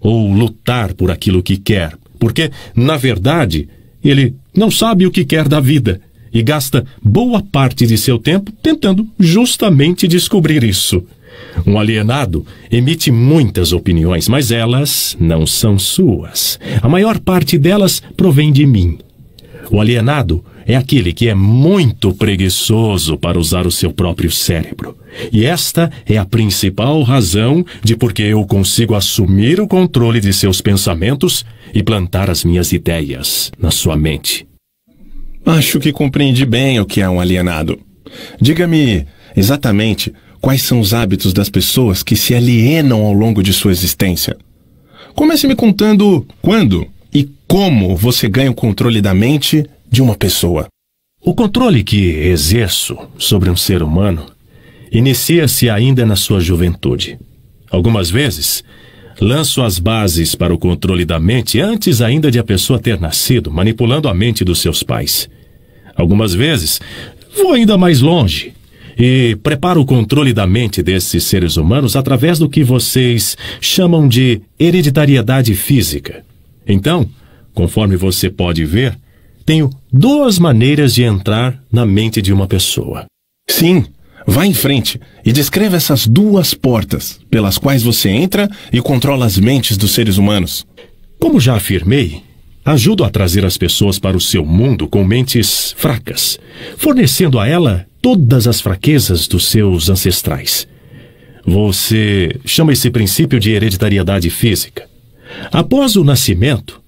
[0.00, 3.68] ou lutar por aquilo que quer, porque, na verdade,
[4.02, 6.00] ele não sabe o que quer da vida
[6.32, 11.04] e gasta boa parte de seu tempo tentando justamente descobrir isso.
[11.66, 16.58] Um alienado emite muitas opiniões, mas elas não são suas.
[16.82, 18.98] A maior parte delas provém de mim.
[19.70, 24.96] O alienado é aquele que é muito preguiçoso para usar o seu próprio cérebro.
[25.32, 30.32] E esta é a principal razão de por que eu consigo assumir o controle de
[30.32, 31.44] seus pensamentos
[31.74, 34.49] e plantar as minhas ideias na sua mente.
[35.50, 37.78] Acho que compreendi bem o que é um alienado.
[38.40, 39.04] Diga-me
[39.36, 44.36] exatamente quais são os hábitos das pessoas que se alienam ao longo de sua existência.
[45.14, 50.68] Comece me contando quando e como você ganha o controle da mente de uma pessoa.
[51.20, 54.26] O controle que exerço sobre um ser humano
[54.92, 57.18] inicia-se ainda na sua juventude.
[57.70, 58.62] Algumas vezes,
[59.20, 63.50] lanço as bases para o controle da mente antes ainda de a pessoa ter nascido,
[63.50, 65.28] manipulando a mente dos seus pais.
[66.00, 66.80] Algumas vezes,
[67.36, 68.54] vou ainda mais longe
[68.98, 74.40] e preparo o controle da mente desses seres humanos através do que vocês chamam de
[74.58, 76.24] hereditariedade física.
[76.66, 77.06] Então,
[77.52, 78.98] conforme você pode ver,
[79.44, 83.04] tenho duas maneiras de entrar na mente de uma pessoa.
[83.48, 83.84] Sim,
[84.26, 89.38] vá em frente e descreva essas duas portas pelas quais você entra e controla as
[89.38, 90.66] mentes dos seres humanos.
[91.18, 92.22] Como já afirmei,
[92.64, 96.38] ajudo a trazer as pessoas para o seu mundo com mentes fracas,
[96.76, 100.66] fornecendo a ela todas as fraquezas dos seus ancestrais.
[101.44, 104.88] Você chama esse princípio de hereditariedade física.
[105.50, 106.80] Após o nascimento,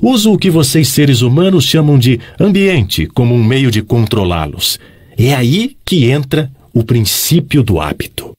[0.00, 4.78] uso o que vocês seres humanos chamam de ambiente como um meio de controlá-los.
[5.18, 8.32] É aí que entra o princípio do hábito.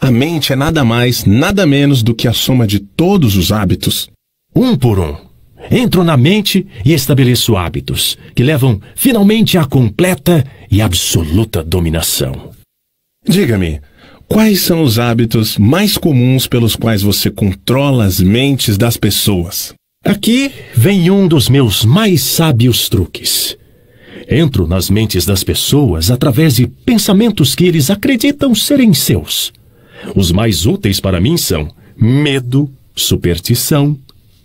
[0.00, 4.10] A mente é nada mais, nada menos do que a soma de todos os hábitos.
[4.54, 5.16] Um por um.
[5.70, 12.50] Entro na mente e estabeleço hábitos que levam finalmente à completa e absoluta dominação.
[13.26, 13.80] Diga-me,
[14.28, 19.74] quais são os hábitos mais comuns pelos quais você controla as mentes das pessoas?
[20.04, 23.56] Aqui vem um dos meus mais sábios truques.
[24.28, 29.52] Entro nas mentes das pessoas através de pensamentos que eles acreditam serem seus.
[30.14, 33.96] Os mais úteis para mim são medo, superstição,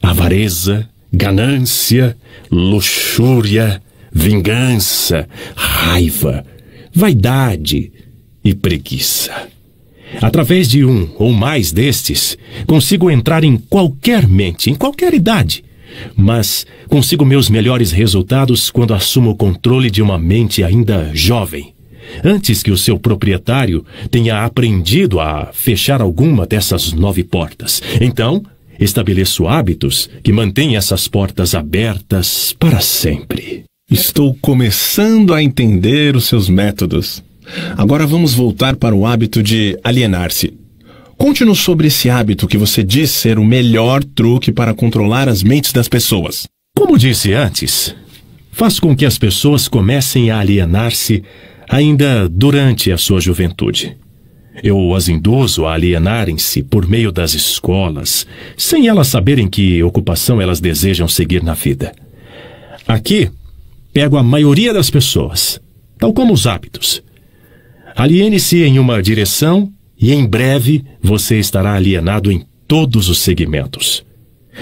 [0.02, 2.15] avareza, ganância,
[2.52, 3.81] luxúria,
[4.11, 6.45] vingança, raiva,
[6.94, 7.91] vaidade
[8.44, 9.49] e preguiça.
[10.22, 15.64] Através de um ou mais destes, consigo entrar em qualquer mente, em qualquer idade.
[16.15, 21.73] Mas consigo meus melhores resultados quando assumo o controle de uma mente ainda jovem,
[22.23, 27.81] antes que o seu proprietário tenha aprendido a fechar alguma dessas nove portas.
[28.02, 28.44] Então,
[28.80, 33.64] estabeleço hábitos que mantêm essas portas abertas para sempre.
[33.91, 37.23] Estou começando a entender os seus métodos.
[37.76, 40.53] Agora vamos voltar para o hábito de alienar-se.
[41.18, 45.73] Conte-nos sobre esse hábito que você diz ser o melhor truque para controlar as mentes
[45.73, 46.47] das pessoas.
[46.77, 47.93] Como disse antes,
[48.51, 51.23] faz com que as pessoas comecem a alienar-se
[51.68, 53.97] ainda durante a sua juventude.
[54.64, 58.26] Eu as induzo a alienarem-se por meio das escolas,
[58.57, 61.94] sem elas saberem que ocupação elas desejam seguir na vida.
[62.88, 63.30] Aqui,
[63.94, 65.60] pego a maioria das pessoas,
[65.98, 67.03] tal como os hábitos.
[67.95, 74.06] Aliene-se em uma direção e em breve você estará alienado em todos os segmentos.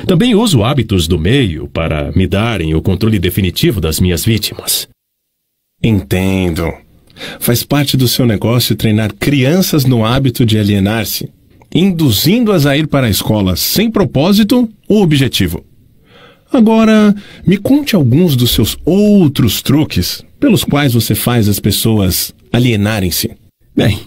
[0.06, 4.88] Também uso hábitos do meio para me darem o controle definitivo das minhas vítimas.
[5.82, 6.87] Entendo.
[7.40, 11.30] Faz parte do seu negócio treinar crianças no hábito de alienar-se,
[11.74, 15.64] induzindo-as a ir para a escola sem propósito ou objetivo.
[16.52, 17.14] Agora,
[17.46, 23.32] me conte alguns dos seus outros truques pelos quais você faz as pessoas alienarem-se.
[23.76, 24.00] Bem,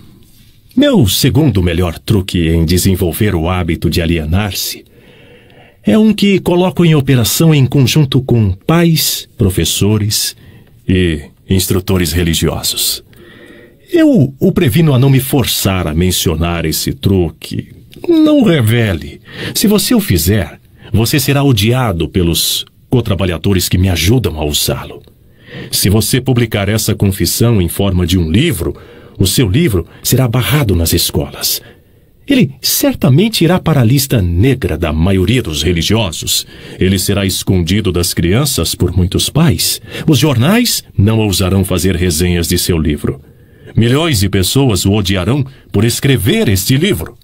[0.74, 4.84] meu segundo melhor truque em desenvolver o hábito de alienar-se
[5.82, 10.36] é um que coloco em operação em conjunto com pais, professores
[10.88, 13.04] e instrutores religiosos.
[13.92, 17.74] Eu o previno a não me forçar a mencionar esse truque.
[18.08, 19.20] Não revele.
[19.54, 20.60] Se você o fizer,
[20.92, 25.02] você será odiado pelos co-trabalhadores que me ajudam a usá-lo.
[25.72, 28.76] Se você publicar essa confissão em forma de um livro,
[29.18, 31.60] o seu livro será barrado nas escolas.
[32.32, 36.46] Ele certamente irá para a lista negra da maioria dos religiosos.
[36.78, 39.80] Ele será escondido das crianças por muitos pais.
[40.06, 43.20] Os jornais não ousarão fazer resenhas de seu livro.
[43.76, 47.16] Milhões de pessoas o odiarão por escrever este livro.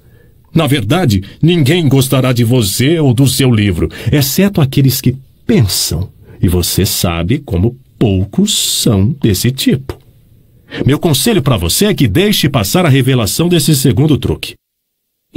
[0.55, 5.17] Na verdade, ninguém gostará de você ou do seu livro, exceto aqueles que
[5.47, 6.11] pensam.
[6.41, 9.99] E você sabe como poucos são desse tipo.
[10.85, 14.55] Meu conselho para você é que deixe passar a revelação desse segundo truque.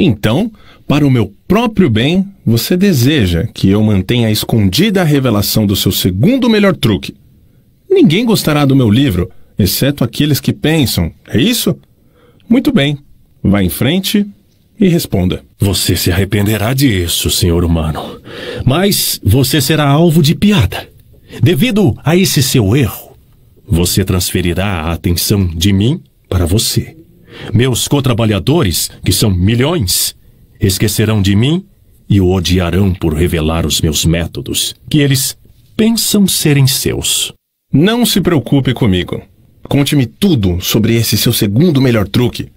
[0.01, 0.49] Então,
[0.87, 5.91] para o meu próprio bem, você deseja que eu mantenha escondida a revelação do seu
[5.91, 7.15] segundo melhor truque.
[7.89, 11.77] Ninguém gostará do meu livro, exceto aqueles que pensam, é isso?
[12.47, 12.97] Muito bem,
[13.43, 14.25] vá em frente
[14.79, 15.43] e responda.
[15.59, 18.21] Você se arrependerá disso, senhor humano.
[18.65, 20.87] Mas você será alvo de piada.
[21.43, 23.17] Devido a esse seu erro,
[23.67, 26.98] você transferirá a atenção de mim para você.
[27.53, 30.15] Meus cotrabalhadores, que são milhões,
[30.59, 31.65] esquecerão de mim
[32.09, 35.37] e o odiarão por revelar os meus métodos, que eles
[35.77, 37.31] pensam serem seus.
[37.71, 39.21] Não se preocupe comigo.
[39.63, 42.49] Conte-me tudo sobre esse seu segundo melhor truque,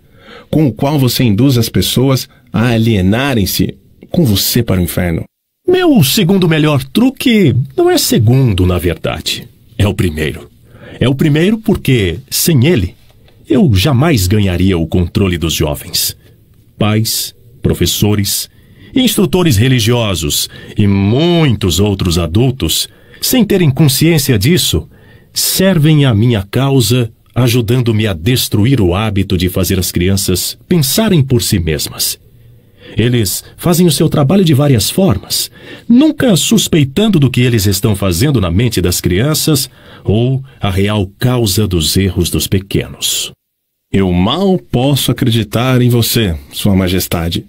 [0.50, 3.76] com o qual você induz as pessoas a alienarem-se
[4.10, 5.24] com você para o inferno.
[5.66, 9.46] Meu segundo melhor truque não é segundo, na verdade.
[9.78, 10.50] É o primeiro.
[10.98, 12.94] É o primeiro porque, sem ele,
[13.52, 16.16] eu jamais ganharia o controle dos jovens.
[16.78, 18.48] Pais, professores,
[18.94, 22.88] instrutores religiosos e muitos outros adultos,
[23.20, 24.88] sem terem consciência disso,
[25.32, 31.42] servem à minha causa, ajudando-me a destruir o hábito de fazer as crianças pensarem por
[31.42, 32.18] si mesmas.
[32.96, 35.50] Eles fazem o seu trabalho de várias formas,
[35.88, 39.70] nunca suspeitando do que eles estão fazendo na mente das crianças
[40.04, 43.32] ou a real causa dos erros dos pequenos.
[43.92, 47.44] Eu mal posso acreditar em você, Sua Majestade.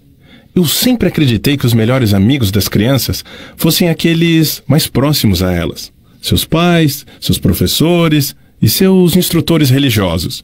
[0.54, 3.24] Eu sempre acreditei que os melhores amigos das crianças
[3.56, 5.90] fossem aqueles mais próximos a elas:
[6.22, 10.44] seus pais, seus professores e seus instrutores religiosos.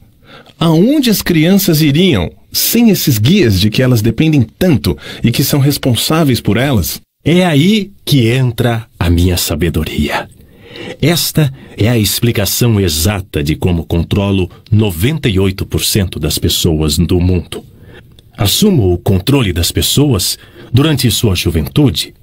[0.58, 5.60] Aonde as crianças iriam sem esses guias de que elas dependem tanto e que são
[5.60, 7.02] responsáveis por elas?
[7.26, 10.30] É aí que entra a minha sabedoria.
[11.02, 17.64] Esta é a explicação exata de como controlo 98% das pessoas do mundo.
[18.38, 20.38] Assumo o controle das pessoas
[20.72, 22.14] durante sua juventude,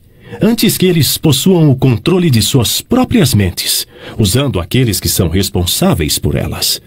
[0.40, 3.86] antes que eles possuam o controle de suas próprias mentes,
[4.18, 6.80] usando aqueles que são responsáveis por elas.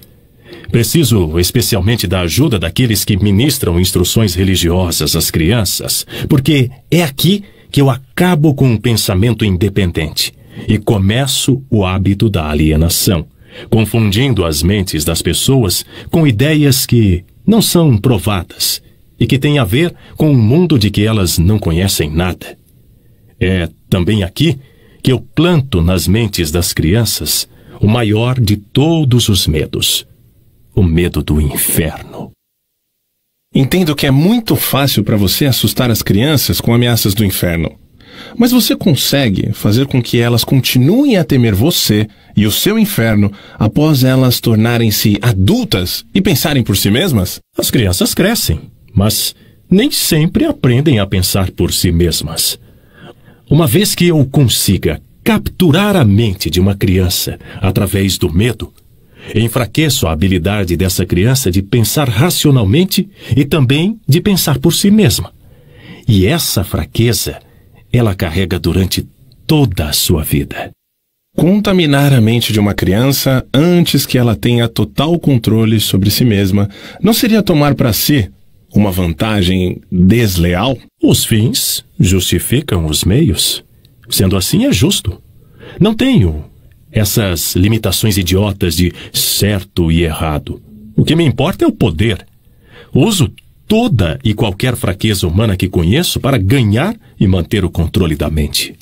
[0.72, 7.82] Preciso especialmente da ajuda daqueles que ministram instruções religiosas às crianças, porque é aqui que
[7.82, 13.26] eu acabo com um pensamento independente e começo o hábito da alienação,
[13.70, 18.82] confundindo as mentes das pessoas com ideias que não são provadas
[19.20, 22.58] e que têm a ver com um mundo de que elas não conhecem nada.
[23.40, 24.58] É também aqui
[25.02, 27.48] que eu planto nas mentes das crianças
[27.80, 30.06] o maior de todos os medos
[30.76, 32.32] o medo do inferno.
[33.54, 37.79] Entendo que é muito fácil para você assustar as crianças com ameaças do inferno.
[38.38, 43.32] Mas você consegue fazer com que elas continuem a temer você e o seu inferno
[43.58, 47.40] após elas tornarem-se adultas e pensarem por si mesmas?
[47.58, 48.62] As crianças crescem,
[48.94, 49.36] mas
[49.70, 52.60] nem sempre aprendem a pensar por si mesmas.
[53.50, 58.74] Uma vez que eu consiga capturar a mente de uma criança através do medo,
[59.36, 65.32] enfraqueço a habilidade dessa criança de pensar racionalmente e também de pensar por si mesma.
[66.08, 67.40] E essa fraqueza
[67.92, 69.08] ela carrega durante
[69.46, 70.72] toda a sua vida.
[71.36, 76.70] Contaminar a mente de uma criança antes que ela tenha total controle sobre si mesma
[77.02, 78.30] não seria tomar para si
[78.74, 80.78] uma vantagem desleal?
[81.02, 83.64] Os fins justificam os meios.
[84.10, 85.22] Sendo assim, é justo.
[85.80, 86.46] Não tenho
[86.92, 90.62] essas limitações idiotas de certo e errado.
[90.96, 92.26] O que me importa é o poder.
[92.94, 93.32] Uso
[93.70, 98.74] toda e qualquer fraqueza humana que conheço para ganhar e manter o controle da mente.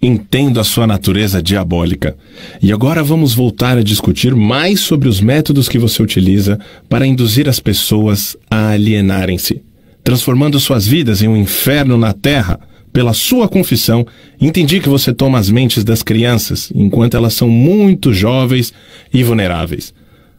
[0.00, 2.16] Entendo a sua natureza diabólica.
[2.62, 7.48] E agora vamos voltar a discutir mais sobre os métodos que você utiliza para induzir
[7.48, 9.60] as pessoas a alienarem-se,
[10.04, 12.60] transformando suas vidas em um inferno na terra
[12.92, 14.06] pela sua confissão,
[14.40, 18.72] entendi que você toma as mentes das crianças enquanto elas são muito jovens
[19.12, 19.92] e vulneráveis.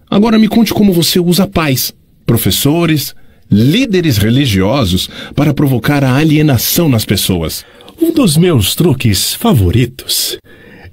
[0.09, 1.93] Agora me conte como você usa pais,
[2.25, 3.13] professores,
[3.49, 7.65] líderes religiosos para provocar a alienação nas pessoas.
[8.01, 10.37] Um dos meus truques favoritos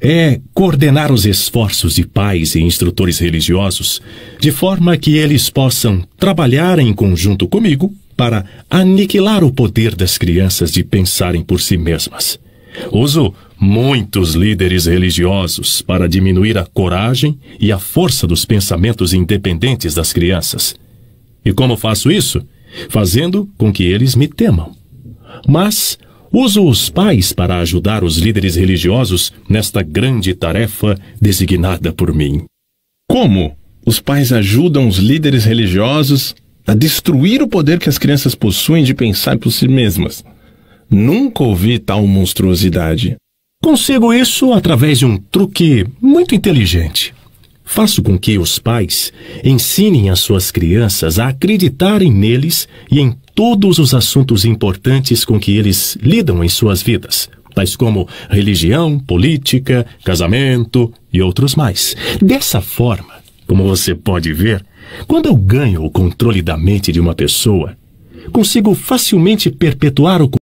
[0.00, 4.02] é coordenar os esforços de pais e instrutores religiosos
[4.40, 10.72] de forma que eles possam trabalhar em conjunto comigo para aniquilar o poder das crianças
[10.72, 12.38] de pensarem por si mesmas.
[12.90, 20.12] Uso muitos líderes religiosos para diminuir a coragem e a força dos pensamentos independentes das
[20.12, 20.74] crianças.
[21.44, 22.42] E como faço isso?
[22.88, 24.74] Fazendo com que eles me temam.
[25.46, 25.98] Mas
[26.32, 32.44] uso os pais para ajudar os líderes religiosos nesta grande tarefa designada por mim.
[33.08, 36.34] Como os pais ajudam os líderes religiosos
[36.66, 40.24] a destruir o poder que as crianças possuem de pensar por si mesmas?
[40.88, 43.16] Nunca ouvi tal monstruosidade.
[43.62, 47.14] Consigo isso através de um truque muito inteligente.
[47.72, 49.10] Faço com que os pais
[49.42, 55.56] ensinem as suas crianças a acreditarem neles e em todos os assuntos importantes com que
[55.56, 61.96] eles lidam em suas vidas, tais como religião, política, casamento e outros mais.
[62.20, 63.14] Dessa forma,
[63.46, 64.62] como você pode ver,
[65.08, 67.74] quando eu ganho o controle da mente de uma pessoa,
[68.30, 70.28] consigo facilmente perpetuar o